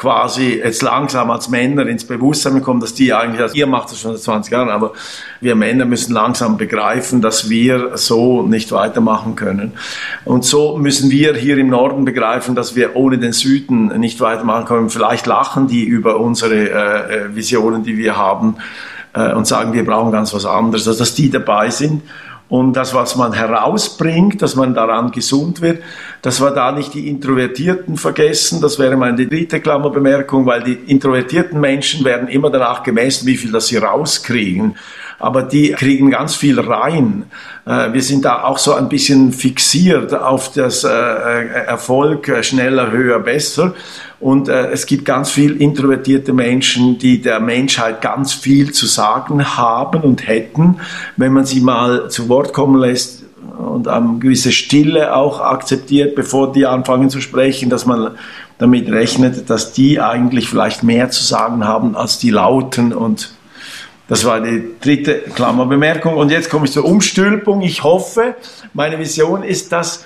quasi 0.00 0.54
jetzt 0.64 0.80
langsam 0.80 1.30
als 1.30 1.50
Männer 1.50 1.86
ins 1.86 2.04
Bewusstsein 2.06 2.54
bekommen, 2.54 2.80
dass 2.80 2.94
die 2.94 3.12
eigentlich, 3.12 3.42
also 3.42 3.54
ihr 3.54 3.66
macht 3.66 3.90
das 3.90 4.00
schon 4.00 4.12
seit 4.12 4.22
20 4.22 4.50
Jahren, 4.50 4.70
aber 4.70 4.94
wir 5.42 5.54
Männer 5.54 5.84
müssen 5.84 6.14
langsam 6.14 6.56
begreifen, 6.56 7.20
dass 7.20 7.50
wir 7.50 7.98
so 7.98 8.40
nicht 8.40 8.72
weitermachen 8.72 9.36
können. 9.36 9.72
Und 10.24 10.46
so 10.46 10.78
müssen 10.78 11.10
wir 11.10 11.34
hier 11.34 11.58
im 11.58 11.68
Norden 11.68 12.06
begreifen, 12.06 12.54
dass 12.54 12.74
wir 12.74 12.96
ohne 12.96 13.18
den 13.18 13.34
Süden 13.34 13.88
nicht 14.00 14.22
weitermachen 14.22 14.64
können. 14.64 14.88
Vielleicht 14.88 15.26
lachen 15.26 15.68
die 15.68 15.84
über 15.84 16.18
unsere 16.18 16.54
äh, 16.54 17.26
äh 17.26 17.36
Visionen, 17.36 17.82
die 17.82 17.98
wir 17.98 18.16
haben 18.16 18.56
äh, 19.12 19.34
und 19.34 19.46
sagen, 19.46 19.74
wir 19.74 19.84
brauchen 19.84 20.12
ganz 20.12 20.32
was 20.32 20.46
anderes, 20.46 20.88
also 20.88 20.98
dass 20.98 21.14
die 21.14 21.28
dabei 21.28 21.68
sind 21.68 22.00
und 22.50 22.74
das, 22.74 22.92
was 22.94 23.14
man 23.14 23.32
herausbringt, 23.32 24.42
dass 24.42 24.56
man 24.56 24.74
daran 24.74 25.12
gesund 25.12 25.60
wird, 25.60 25.82
dass 26.20 26.42
wir 26.42 26.50
da 26.50 26.72
nicht 26.72 26.92
die 26.92 27.08
Introvertierten 27.08 27.96
vergessen. 27.96 28.60
Das 28.60 28.78
wäre 28.78 28.96
meine 28.96 29.24
dritte 29.26 29.60
Klammerbemerkung, 29.60 30.46
weil 30.46 30.64
die 30.64 30.72
introvertierten 30.72 31.60
Menschen 31.60 32.04
werden 32.04 32.26
immer 32.28 32.50
danach 32.50 32.82
gemessen, 32.82 33.26
wie 33.26 33.36
viel 33.36 33.52
das 33.52 33.68
sie 33.68 33.76
rauskriegen. 33.76 34.76
Aber 35.20 35.42
die 35.42 35.72
kriegen 35.72 36.10
ganz 36.10 36.34
viel 36.34 36.58
rein. 36.58 37.24
Äh, 37.66 37.92
wir 37.92 38.02
sind 38.02 38.24
da 38.24 38.42
auch 38.44 38.58
so 38.58 38.72
ein 38.72 38.88
bisschen 38.88 39.32
fixiert 39.32 40.14
auf 40.14 40.50
das 40.52 40.82
äh, 40.82 40.88
äh, 40.88 41.66
Erfolg 41.66 42.32
schneller, 42.42 42.90
höher, 42.90 43.20
besser. 43.20 43.74
Und 44.18 44.48
es 44.50 44.84
gibt 44.84 45.06
ganz 45.06 45.30
viel 45.30 45.62
introvertierte 45.62 46.34
Menschen, 46.34 46.98
die 46.98 47.22
der 47.22 47.40
Menschheit 47.40 48.02
ganz 48.02 48.34
viel 48.34 48.70
zu 48.70 48.84
sagen 48.84 49.56
haben 49.56 50.02
und 50.02 50.28
hätten, 50.28 50.76
wenn 51.16 51.32
man 51.32 51.46
sie 51.46 51.62
mal 51.62 52.10
zu 52.10 52.28
Wort 52.28 52.52
kommen 52.52 52.78
lässt 52.78 53.24
und 53.56 53.88
eine 53.88 54.18
gewisse 54.18 54.52
Stille 54.52 55.16
auch 55.16 55.40
akzeptiert, 55.40 56.16
bevor 56.16 56.52
die 56.52 56.66
anfangen 56.66 57.08
zu 57.08 57.22
sprechen, 57.22 57.70
dass 57.70 57.86
man 57.86 58.10
damit 58.58 58.90
rechnet, 58.90 59.48
dass 59.48 59.72
die 59.72 60.02
eigentlich 60.02 60.50
vielleicht 60.50 60.82
mehr 60.82 61.08
zu 61.08 61.24
sagen 61.24 61.66
haben 61.66 61.96
als 61.96 62.18
die 62.18 62.28
Lauten 62.28 62.92
und 62.92 63.32
das 64.10 64.24
war 64.24 64.40
die 64.40 64.74
dritte 64.80 65.20
Klammerbemerkung. 65.20 66.16
Und 66.16 66.32
jetzt 66.32 66.50
komme 66.50 66.66
ich 66.66 66.72
zur 66.72 66.84
Umstülpung. 66.84 67.60
Ich 67.60 67.84
hoffe, 67.84 68.34
meine 68.74 68.98
Vision 68.98 69.44
ist, 69.44 69.70
dass 69.70 70.04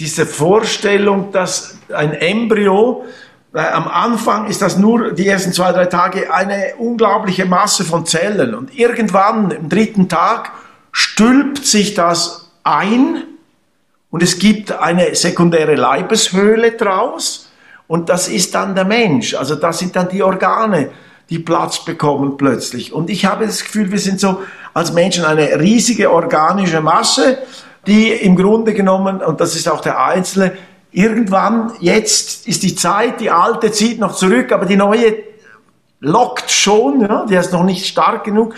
diese 0.00 0.26
Vorstellung, 0.26 1.30
dass 1.30 1.78
ein 1.94 2.14
Embryo 2.14 3.04
am 3.52 3.86
Anfang 3.86 4.48
ist 4.48 4.60
das 4.60 4.76
nur 4.76 5.12
die 5.12 5.28
ersten 5.28 5.52
zwei, 5.52 5.70
drei 5.70 5.86
Tage 5.86 6.34
eine 6.34 6.74
unglaubliche 6.78 7.46
Masse 7.46 7.84
von 7.84 8.04
Zellen. 8.06 8.56
Und 8.56 8.76
irgendwann 8.76 9.52
im 9.52 9.68
dritten 9.68 10.08
Tag 10.08 10.50
stülpt 10.90 11.64
sich 11.64 11.94
das 11.94 12.50
ein 12.64 13.22
und 14.10 14.20
es 14.20 14.40
gibt 14.40 14.72
eine 14.72 15.14
sekundäre 15.14 15.76
Leibeshöhle 15.76 16.72
draus 16.72 17.52
und 17.86 18.08
das 18.08 18.26
ist 18.26 18.56
dann 18.56 18.74
der 18.74 18.84
Mensch. 18.84 19.34
Also 19.34 19.54
das 19.54 19.78
sind 19.78 19.94
dann 19.94 20.08
die 20.08 20.24
Organe, 20.24 20.90
die 21.30 21.38
Platz 21.38 21.84
bekommen 21.84 22.36
plötzlich. 22.36 22.92
Und 22.92 23.10
ich 23.10 23.26
habe 23.26 23.46
das 23.46 23.62
Gefühl, 23.62 23.90
wir 23.90 23.98
sind 23.98 24.20
so 24.20 24.42
als 24.74 24.92
Menschen 24.92 25.24
eine 25.24 25.60
riesige 25.60 26.10
organische 26.10 26.80
Masse, 26.80 27.38
die 27.86 28.10
im 28.10 28.36
Grunde 28.36 28.74
genommen, 28.74 29.22
und 29.22 29.40
das 29.40 29.54
ist 29.54 29.68
auch 29.68 29.80
der 29.80 30.02
Einzelne, 30.02 30.56
irgendwann, 30.90 31.72
jetzt 31.80 32.46
ist 32.46 32.62
die 32.62 32.74
Zeit, 32.74 33.20
die 33.20 33.30
alte 33.30 33.72
zieht 33.72 33.98
noch 33.98 34.14
zurück, 34.14 34.52
aber 34.52 34.66
die 34.66 34.76
neue 34.76 35.16
lockt 36.00 36.50
schon, 36.50 37.00
ja, 37.02 37.26
die 37.26 37.34
ist 37.34 37.52
noch 37.52 37.64
nicht 37.64 37.86
stark 37.86 38.24
genug, 38.24 38.54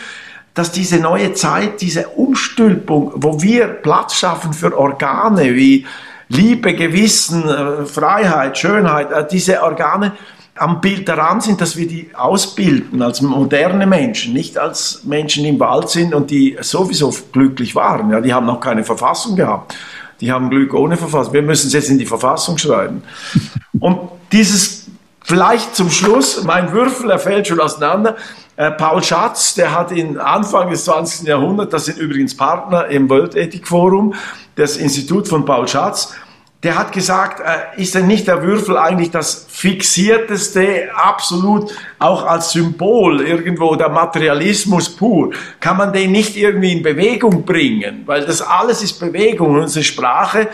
dass 0.55 0.73
diese 0.73 0.99
neue 0.99 1.33
Zeit, 1.35 1.81
diese 1.81 2.09
Umstülpung, 2.09 3.13
wo 3.17 3.41
wir 3.41 3.67
Platz 3.67 4.17
schaffen 4.17 4.53
für 4.53 4.77
Organe 4.77 5.55
wie 5.55 5.87
Liebe, 6.29 6.75
Gewissen, 6.75 7.49
äh, 7.49 7.87
Freiheit, 7.87 8.59
Schönheit, 8.59 9.11
äh, 9.11 9.27
diese 9.27 9.63
Organe 9.63 10.13
am 10.61 10.83
Bild 10.83 11.09
daran 11.09 11.41
sind, 11.41 11.63
dass 11.63 11.77
wir 11.77 11.89
die 11.89 12.11
ausbilden 12.15 13.01
als 13.01 13.23
moderne 13.23 13.87
Menschen, 13.87 14.35
nicht 14.35 14.59
als 14.59 15.05
Menschen, 15.05 15.43
die 15.43 15.49
im 15.49 15.59
Wald 15.59 15.89
sind 15.89 16.15
und 16.15 16.31
die 16.31 16.59
sowieso 16.61 17.15
glücklich 17.33 17.75
waren. 17.75 18.11
Ja, 18.11 18.21
die 18.21 18.35
haben 18.35 18.45
noch 18.45 18.61
keine 18.61 18.85
Verfassung 18.85 19.37
gehabt. 19.37 19.75
Die 20.21 20.31
haben 20.31 20.51
Glück 20.51 20.75
ohne 20.75 20.99
Verfassung. 20.99 21.33
Wir 21.33 21.41
müssen 21.41 21.69
es 21.69 21.73
jetzt 21.73 21.89
in 21.89 21.99
die 21.99 22.05
Verfassung 22.05 22.59
schreiben. 22.59 23.03
Und 23.81 24.01
dieses, 24.33 24.89
vielleicht 25.25 25.75
zum 25.75 25.89
Schluss, 25.89 26.45
mein 26.45 26.71
Würfel, 26.73 27.11
er 27.11 27.19
fällt 27.19 27.47
schon 27.47 27.59
auseinander. 27.59 28.17
Äh, 28.57 28.71
Paul 28.73 29.03
Schatz, 29.03 29.55
der 29.55 29.75
hat 29.75 29.91
in 29.93 30.19
Anfang 30.19 30.69
des 30.69 30.85
20. 30.85 31.27
Jahrhunderts, 31.27 31.71
das 31.71 31.87
sind 31.87 31.97
übrigens 31.97 32.37
Partner 32.37 32.85
im 32.89 33.09
World 33.09 33.35
Ethic 33.35 33.67
Forum, 33.67 34.13
das 34.57 34.77
Institut 34.77 35.27
von 35.27 35.47
Paul 35.47 35.67
Schatz, 35.67 36.15
der 36.63 36.79
hat 36.79 36.93
gesagt, 36.93 37.41
äh, 37.41 37.81
ist 37.81 37.95
denn 37.95 38.07
nicht 38.07 38.27
der 38.27 38.43
Würfel 38.43 38.77
eigentlich 38.77 39.11
das 39.11 39.47
fixierteste, 39.49 40.91
absolut 40.95 41.73
auch 41.99 42.27
als 42.27 42.53
Symbol 42.53 43.23
irgendwo 43.23 43.77
der 43.77 43.89
Materialismus 43.89 44.95
pur? 44.95 45.31
Kann 45.59 45.79
man 45.79 45.93
den 45.93 46.13
nicht 46.13 46.37
irgendwie 46.37 46.73
in 46.73 46.83
Bewegung 46.83 47.45
bringen? 47.45 48.03
Weil 48.05 48.27
das 48.27 48.43
alles 48.43 48.83
ist 48.83 49.01
Bewegung. 49.01 49.55
Unsere 49.55 49.85
Sprache 49.85 50.49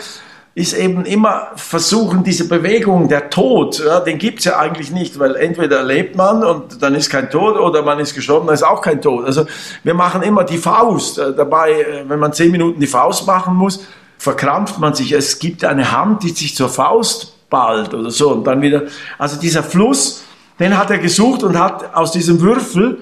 ist 0.55 0.73
eben 0.73 1.05
immer 1.05 1.49
versuchen, 1.55 2.23
diese 2.23 2.47
Bewegung, 2.47 3.09
der 3.09 3.29
Tod, 3.29 3.77
ja, 3.85 3.99
den 3.99 4.17
gibt's 4.17 4.45
ja 4.45 4.57
eigentlich 4.57 4.91
nicht, 4.91 5.19
weil 5.19 5.35
entweder 5.35 5.83
lebt 5.83 6.15
man 6.15 6.43
und 6.43 6.81
dann 6.81 6.95
ist 6.95 7.11
kein 7.11 7.29
Tod 7.29 7.57
oder 7.57 7.83
man 7.83 7.99
ist 7.99 8.15
gestorben, 8.15 8.47
dann 8.47 8.55
ist 8.55 8.63
auch 8.63 8.81
kein 8.81 8.99
Tod. 9.01 9.25
Also 9.25 9.45
wir 9.83 9.93
machen 9.93 10.23
immer 10.23 10.45
die 10.45 10.57
Faust. 10.57 11.19
Äh, 11.19 11.35
dabei, 11.35 11.73
äh, 11.73 12.05
wenn 12.07 12.17
man 12.17 12.31
zehn 12.33 12.49
Minuten 12.49 12.79
die 12.79 12.87
Faust 12.87 13.27
machen 13.27 13.55
muss, 13.55 13.85
verkrampft 14.17 14.79
man 14.79 14.93
sich. 14.93 15.11
Es 15.11 15.39
gibt 15.39 15.63
eine 15.63 15.91
Hand, 15.91 16.23
die 16.23 16.29
sich 16.29 16.55
zur 16.55 16.69
Faust 16.69 17.49
ballt 17.49 17.93
oder 17.93 18.11
so 18.11 18.31
und 18.31 18.43
dann 18.45 18.61
wieder. 18.61 18.83
Also 19.17 19.39
dieser 19.39 19.63
Fluss, 19.63 20.23
den 20.59 20.77
hat 20.77 20.89
er 20.89 20.97
gesucht 20.97 21.43
und 21.43 21.57
hat 21.57 21.95
aus 21.95 22.11
diesem 22.11 22.41
Würfel 22.41 22.99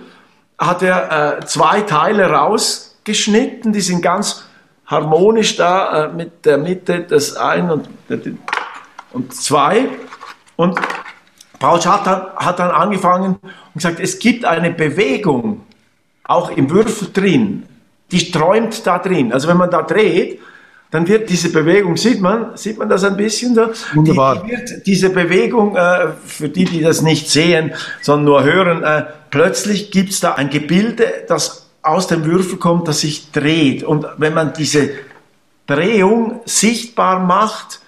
hat 0.57 0.81
er 0.81 1.39
äh, 1.39 1.45
zwei 1.45 1.81
Teile 1.81 2.29
rausgeschnitten, 2.29 3.73
die 3.73 3.81
sind 3.81 4.01
ganz 4.01 4.45
harmonisch 4.85 5.57
da 5.57 6.05
äh, 6.05 6.13
mit 6.13 6.45
der 6.45 6.57
Mitte 6.57 7.01
des 7.01 7.35
ein 7.35 7.69
und, 7.69 7.89
und 9.11 9.33
zwei. 9.33 9.89
Und 10.55 10.79
Paul 11.59 11.79
hat 11.79 12.05
hat 12.35 12.59
dann 12.59 12.71
angefangen 12.71 13.37
und 13.41 13.73
gesagt, 13.73 13.99
es 13.99 14.19
gibt 14.19 14.45
eine 14.45 14.71
Bewegung 14.71 15.61
auch 16.23 16.51
im 16.51 16.69
Würfel 16.69 17.09
drin, 17.11 17.63
die 18.11 18.31
träumt 18.31 18.85
da 18.85 18.99
drin. 18.99 19.33
Also 19.33 19.47
wenn 19.47 19.57
man 19.57 19.69
da 19.69 19.81
dreht, 19.81 20.39
dann 20.95 21.09
wird 21.09 21.29
diese 21.29 21.51
Bewegung, 21.51 21.97
sieht 21.97 22.21
man, 22.21 22.55
sieht 22.55 22.77
man 22.77 22.87
das 22.87 23.03
ein 23.03 23.17
bisschen 23.17 23.53
da? 23.53 23.69
Wunderbar. 23.93 24.35
Die, 24.37 24.47
die 24.47 24.51
wird, 24.51 24.87
diese 24.87 25.09
Bewegung, 25.09 25.75
äh, 25.75 26.13
für 26.25 26.47
die, 26.47 26.63
die 26.63 26.81
das 26.81 27.01
nicht 27.01 27.29
sehen, 27.29 27.73
sondern 28.01 28.23
nur 28.23 28.43
hören, 28.45 28.81
äh, 28.81 29.03
plötzlich 29.29 29.91
gibt 29.91 30.11
es 30.11 30.21
da 30.21 30.35
ein 30.35 30.49
Gebilde, 30.49 31.25
das 31.27 31.67
aus 31.81 32.07
dem 32.07 32.23
Würfel 32.23 32.57
kommt, 32.59 32.87
das 32.87 33.01
sich 33.01 33.31
dreht. 33.31 33.83
Und 33.83 34.07
wenn 34.15 34.33
man 34.33 34.53
diese 34.53 34.91
Drehung 35.67 36.39
sichtbar 36.45 37.19
macht, 37.19 37.81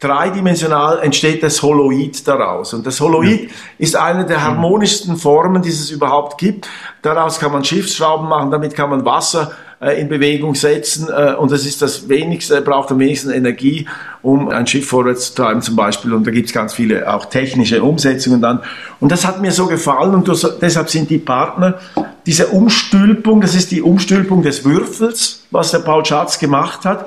dreidimensional 0.00 0.98
entsteht 0.98 1.44
das 1.44 1.62
Holoid 1.62 2.26
daraus. 2.26 2.74
Und 2.74 2.84
das 2.84 3.00
Holoid 3.00 3.42
ja. 3.42 3.50
ist 3.78 3.94
eine 3.94 4.26
der 4.26 4.42
harmonischsten 4.42 5.16
Formen, 5.16 5.62
die 5.62 5.68
es 5.68 5.92
überhaupt 5.92 6.38
gibt. 6.38 6.68
Daraus 7.02 7.38
kann 7.38 7.52
man 7.52 7.64
Schiffsschrauben 7.64 8.28
machen, 8.28 8.50
damit 8.50 8.74
kann 8.74 8.90
man 8.90 9.04
Wasser 9.04 9.52
äh, 9.82 10.00
in 10.00 10.08
Bewegung 10.08 10.54
setzen. 10.54 11.08
Äh, 11.08 11.34
und 11.34 11.50
das 11.50 11.66
ist 11.66 11.82
das 11.82 12.08
wenigste, 12.08 12.60
braucht 12.62 12.90
am 12.90 12.98
wenigsten 12.98 13.30
Energie, 13.30 13.88
um 14.22 14.48
ein 14.48 14.66
Schiff 14.66 14.86
vorwärts 14.86 15.34
zu 15.34 15.42
treiben 15.42 15.60
zum 15.60 15.76
Beispiel. 15.76 16.12
Und 16.12 16.26
da 16.26 16.30
gibt 16.30 16.46
es 16.46 16.52
ganz 16.52 16.74
viele 16.74 17.12
auch 17.12 17.26
technische 17.26 17.82
Umsetzungen 17.82 18.40
dann. 18.40 18.60
Und 19.00 19.10
das 19.10 19.26
hat 19.26 19.40
mir 19.40 19.52
so 19.52 19.66
gefallen 19.66 20.14
und 20.14 20.28
deshalb 20.60 20.88
sind 20.88 21.10
die 21.10 21.18
Partner 21.18 21.78
diese 22.26 22.48
Umstülpung, 22.48 23.40
das 23.40 23.54
ist 23.54 23.70
die 23.70 23.82
Umstülpung 23.82 24.42
des 24.42 24.64
Würfels, 24.64 25.44
was 25.50 25.72
der 25.72 25.80
Paul 25.80 26.04
Schatz 26.04 26.38
gemacht 26.38 26.84
hat, 26.84 27.06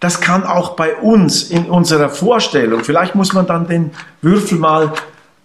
das 0.00 0.20
kann 0.20 0.44
auch 0.44 0.76
bei 0.76 0.96
uns 0.96 1.44
in 1.50 1.64
unserer 1.64 2.08
Vorstellung, 2.08 2.84
vielleicht 2.84 3.14
muss 3.14 3.32
man 3.32 3.46
dann 3.46 3.66
den 3.66 3.90
Würfel 4.22 4.58
mal 4.58 4.92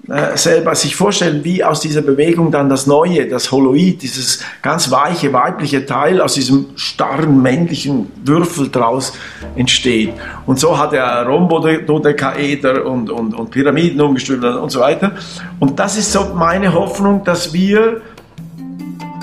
äh, 0.10 0.36
selber 0.36 0.76
sich 0.76 0.98
vorstellen, 0.98 1.46
wie 1.46 1.64
aus 1.64 1.80
dieser 1.80 2.02
Bewegung 2.02 2.52
dann 2.52 2.68
das 2.68 2.88
Neue, 2.88 3.26
das 3.28 3.54
Holoid, 3.54 4.02
dieses 4.02 4.44
ganz 4.62 4.92
weiche 4.92 5.32
weibliche 5.32 5.86
Teil 5.86 6.20
aus 6.20 6.34
diesem 6.34 6.66
starren 6.76 7.42
männlichen 7.42 8.12
Würfel 8.26 8.70
draus 8.70 9.14
entsteht. 9.56 10.14
Und 10.46 10.60
so 10.60 10.78
hat 10.78 10.92
er 10.92 11.26
Rhombododekaeder 11.26 12.86
und, 12.86 13.10
und, 13.10 13.34
und 13.34 13.50
Pyramiden 13.50 14.02
umgestülpt 14.02 14.44
und 14.44 14.70
so 14.70 14.82
weiter. 14.82 15.14
Und 15.60 15.80
das 15.80 15.98
ist 15.98 16.12
so 16.12 16.34
meine 16.36 16.74
Hoffnung, 16.74 17.24
dass 17.24 17.54
wir 17.54 18.02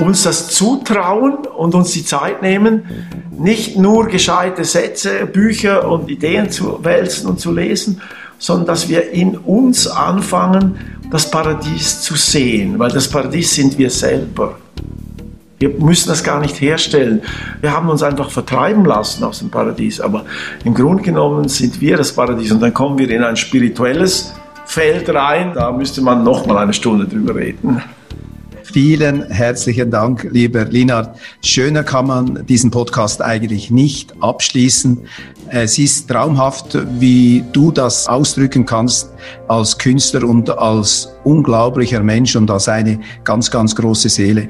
uns 0.00 0.22
das 0.22 0.48
zutrauen 0.48 1.46
und 1.46 1.74
uns 1.74 1.92
die 1.92 2.06
Zeit 2.06 2.40
nehmen, 2.40 2.84
nicht 3.38 3.76
nur 3.76 4.06
gescheite 4.06 4.64
Sätze, 4.64 5.26
Bücher 5.26 5.90
und 5.90 6.08
Ideen 6.08 6.50
zu 6.50 6.82
wälzen 6.82 7.28
und 7.28 7.38
zu 7.38 7.52
lesen, 7.52 8.00
sondern 8.40 8.66
dass 8.66 8.88
wir 8.88 9.12
in 9.12 9.36
uns 9.36 9.86
anfangen, 9.86 10.76
das 11.10 11.30
Paradies 11.30 12.02
zu 12.02 12.16
sehen, 12.16 12.78
weil 12.78 12.90
das 12.90 13.08
Paradies 13.08 13.54
sind 13.54 13.78
wir 13.78 13.90
selber. 13.90 14.56
Wir 15.58 15.68
müssen 15.68 16.08
das 16.08 16.24
gar 16.24 16.40
nicht 16.40 16.58
herstellen. 16.60 17.20
Wir 17.60 17.72
haben 17.72 17.90
uns 17.90 18.02
einfach 18.02 18.30
vertreiben 18.30 18.84
lassen 18.86 19.22
aus 19.24 19.40
dem 19.40 19.50
Paradies, 19.50 20.00
aber 20.00 20.24
im 20.64 20.72
Grunde 20.72 21.02
genommen 21.02 21.48
sind 21.48 21.80
wir 21.82 21.98
das 21.98 22.12
Paradies 22.12 22.50
und 22.50 22.60
dann 22.60 22.72
kommen 22.72 22.98
wir 22.98 23.10
in 23.10 23.22
ein 23.22 23.36
spirituelles 23.36 24.32
Feld 24.64 25.08
rein. 25.10 25.52
Da 25.54 25.70
müsste 25.70 26.00
man 26.00 26.24
noch 26.24 26.46
mal 26.46 26.56
eine 26.56 26.72
Stunde 26.72 27.06
drüber 27.06 27.34
reden. 27.34 27.82
Vielen 28.62 29.28
herzlichen 29.30 29.90
Dank, 29.90 30.28
lieber 30.30 30.64
Linard. 30.64 31.18
Schöner 31.44 31.82
kann 31.82 32.06
man 32.06 32.46
diesen 32.46 32.70
Podcast 32.70 33.22
eigentlich 33.22 33.70
nicht 33.70 34.14
abschließen. 34.20 34.98
Es 35.48 35.78
ist 35.78 36.08
traumhaft, 36.08 36.78
wie 37.00 37.44
du 37.52 37.72
das 37.72 38.06
ausdrücken 38.06 38.66
kannst 38.66 39.12
als 39.48 39.76
Künstler 39.76 40.28
und 40.28 40.48
als 40.50 41.12
unglaublicher 41.24 42.02
Mensch 42.02 42.36
und 42.36 42.50
als 42.50 42.68
eine 42.68 43.00
ganz, 43.24 43.50
ganz 43.50 43.74
große 43.74 44.08
Seele. 44.08 44.48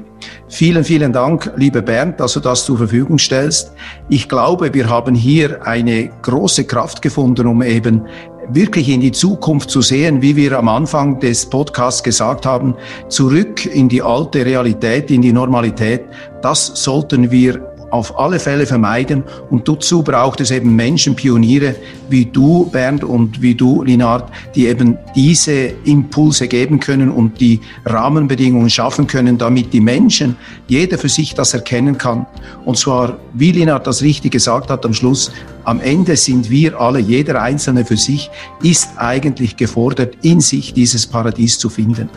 Vielen, 0.49 0.83
vielen 0.83 1.13
Dank, 1.13 1.51
lieber 1.55 1.81
Bernd, 1.81 2.19
dass 2.19 2.33
du 2.33 2.39
das 2.39 2.65
zur 2.65 2.77
Verfügung 2.77 3.17
stellst. 3.17 3.71
Ich 4.09 4.29
glaube, 4.29 4.73
wir 4.73 4.87
haben 4.89 5.15
hier 5.15 5.65
eine 5.65 6.11
große 6.21 6.65
Kraft 6.65 7.01
gefunden, 7.01 7.47
um 7.47 7.63
eben 7.63 8.05
wirklich 8.53 8.89
in 8.89 9.01
die 9.01 9.11
Zukunft 9.11 9.69
zu 9.69 9.81
sehen, 9.81 10.21
wie 10.21 10.35
wir 10.35 10.57
am 10.57 10.67
Anfang 10.67 11.19
des 11.19 11.45
Podcasts 11.49 12.03
gesagt 12.03 12.45
haben, 12.45 12.75
zurück 13.07 13.65
in 13.65 13.89
die 13.89 14.01
alte 14.01 14.45
Realität, 14.45 15.11
in 15.11 15.21
die 15.21 15.33
Normalität, 15.33 16.05
das 16.41 16.67
sollten 16.67 17.31
wir 17.31 17.70
auf 17.91 18.17
alle 18.17 18.39
Fälle 18.39 18.65
vermeiden. 18.65 19.23
Und 19.49 19.67
dazu 19.67 20.01
braucht 20.01 20.41
es 20.41 20.49
eben 20.51 20.75
Menschen, 20.75 21.15
Pioniere 21.15 21.75
wie 22.09 22.25
du, 22.25 22.69
Bernd, 22.71 23.03
und 23.03 23.41
wie 23.41 23.55
du, 23.55 23.83
Linard, 23.83 24.31
die 24.55 24.67
eben 24.67 24.97
diese 25.15 25.73
Impulse 25.85 26.47
geben 26.47 26.79
können 26.79 27.09
und 27.09 27.39
die 27.39 27.61
Rahmenbedingungen 27.85 28.69
schaffen 28.69 29.07
können, 29.07 29.37
damit 29.37 29.71
die 29.73 29.79
Menschen, 29.79 30.35
jeder 30.67 30.97
für 30.97 31.09
sich 31.09 31.33
das 31.33 31.53
erkennen 31.53 31.97
kann. 31.97 32.25
Und 32.65 32.77
zwar, 32.77 33.19
wie 33.33 33.51
Linard 33.51 33.87
das 33.87 34.01
richtig 34.01 34.31
gesagt 34.31 34.69
hat 34.69 34.85
am 34.85 34.93
Schluss, 34.93 35.31
am 35.63 35.79
Ende 35.79 36.15
sind 36.15 36.49
wir 36.49 36.79
alle, 36.79 36.99
jeder 36.99 37.41
Einzelne 37.41 37.85
für 37.85 37.97
sich, 37.97 38.29
ist 38.63 38.89
eigentlich 38.97 39.57
gefordert, 39.57 40.17
in 40.21 40.41
sich 40.41 40.73
dieses 40.73 41.05
Paradies 41.05 41.59
zu 41.59 41.69
finden. 41.69 42.09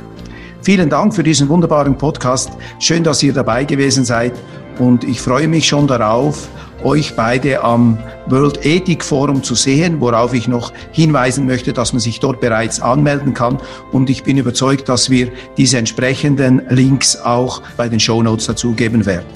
Vielen 0.65 0.89
Dank 0.89 1.15
für 1.15 1.23
diesen 1.23 1.51
wunderbaren 1.51 1.99
Podcast. 1.99 2.53
Schön, 2.79 3.05
dass 3.05 3.23
ihr 3.23 3.35
dabei 3.35 3.65
gewesen 3.65 4.03
seid 4.03 4.33
und 4.79 5.05
ich 5.05 5.21
freue 5.21 5.47
mich 5.47 5.69
schon 5.69 5.87
darauf, 5.87 6.49
euch 6.83 7.15
beide 7.15 7.63
am 7.63 7.99
World 8.29 8.65
Ethic 8.65 9.05
Forum 9.05 9.43
zu 9.43 9.55
sehen, 9.55 10.01
worauf 10.01 10.33
ich 10.33 10.49
noch 10.49 10.73
hinweisen 10.91 11.45
möchte, 11.45 11.75
dass 11.75 11.93
man 11.93 12.01
sich 12.01 12.19
dort 12.19 12.41
bereits 12.41 12.81
anmelden 12.81 13.35
kann. 13.35 13.59
Und 13.93 14.09
ich 14.09 14.25
bin 14.25 14.39
überzeugt, 14.39 14.89
dass 14.89 15.11
wir 15.11 15.29
diese 15.59 15.77
entsprechenden 15.77 16.63
Links 16.71 17.15
auch 17.15 17.61
bei 17.77 17.91
den 17.91 18.01
Show 18.01 18.23
Notes 18.23 18.47
dazugeben 18.47 19.05
werden. 19.05 19.27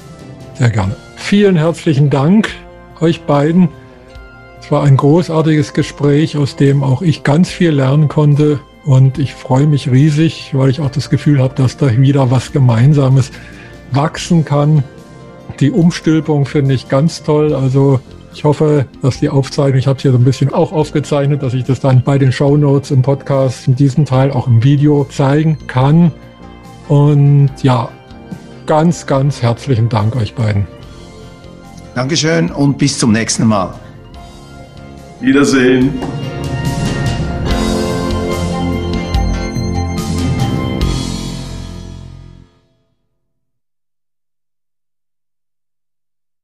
Sehr 0.55 0.70
gerne. 0.70 0.97
Vielen 1.16 1.57
herzlichen 1.57 2.09
Dank 2.09 2.48
euch 3.01 3.20
beiden. 3.24 3.69
Es 4.62 4.70
war 4.70 4.82
ein 4.82 4.97
großartiges 4.97 5.74
Gespräch, 5.74 6.39
aus 6.39 6.57
dem 6.57 6.82
auch 6.82 7.02
ich 7.02 7.23
ganz 7.23 7.51
viel 7.51 7.73
lernen 7.73 8.09
konnte. 8.09 8.61
Und 8.84 9.18
ich 9.18 9.34
freue 9.34 9.66
mich 9.66 9.90
riesig, 9.90 10.50
weil 10.55 10.70
ich 10.70 10.80
auch 10.80 10.90
das 10.90 11.10
Gefühl 11.10 11.40
habe, 11.40 11.55
dass 11.55 11.76
da 11.76 11.96
wieder 11.96 12.30
was 12.30 12.52
Gemeinsames 12.52 13.30
wachsen 13.92 14.44
kann. 14.44 14.82
Die 15.60 15.70
Umstülpung 15.70 16.46
finde 16.46 16.74
ich 16.74 16.88
ganz 16.88 17.22
toll. 17.22 17.55
Also 17.55 18.00
ich 18.34 18.44
hoffe, 18.44 18.86
dass 19.02 19.18
die 19.18 19.28
Aufzeichnung, 19.28 19.78
ich 19.78 19.86
habe 19.86 19.96
es 19.96 20.02
hier 20.02 20.12
so 20.12 20.18
ein 20.18 20.24
bisschen 20.24 20.52
auch 20.52 20.72
aufgezeichnet, 20.72 21.42
dass 21.42 21.55
ich 21.55 21.64
das 21.64 21.80
dann 21.80 22.02
bei 22.02 22.18
den 22.18 22.32
Show 22.32 22.56
Notes 22.56 22.90
im 22.90 23.02
Podcast 23.02 23.66
in 23.66 23.74
diesem 23.74 24.05
Teil 24.05 24.30
auch 24.30 24.46
im 24.46 24.62
Video 24.62 25.05
zeigen 25.05 25.59
kann. 25.66 26.12
Und 26.88 27.50
ja, 27.62 27.88
ganz, 28.66 29.06
ganz 29.06 29.42
herzlichen 29.42 29.88
Dank 29.88 30.14
euch 30.16 30.34
beiden. 30.34 30.66
Dankeschön 31.94 32.50
und 32.50 32.78
bis 32.78 32.98
zum 32.98 33.12
nächsten 33.12 33.46
Mal. 33.46 33.74
Wiedersehen. 35.20 35.92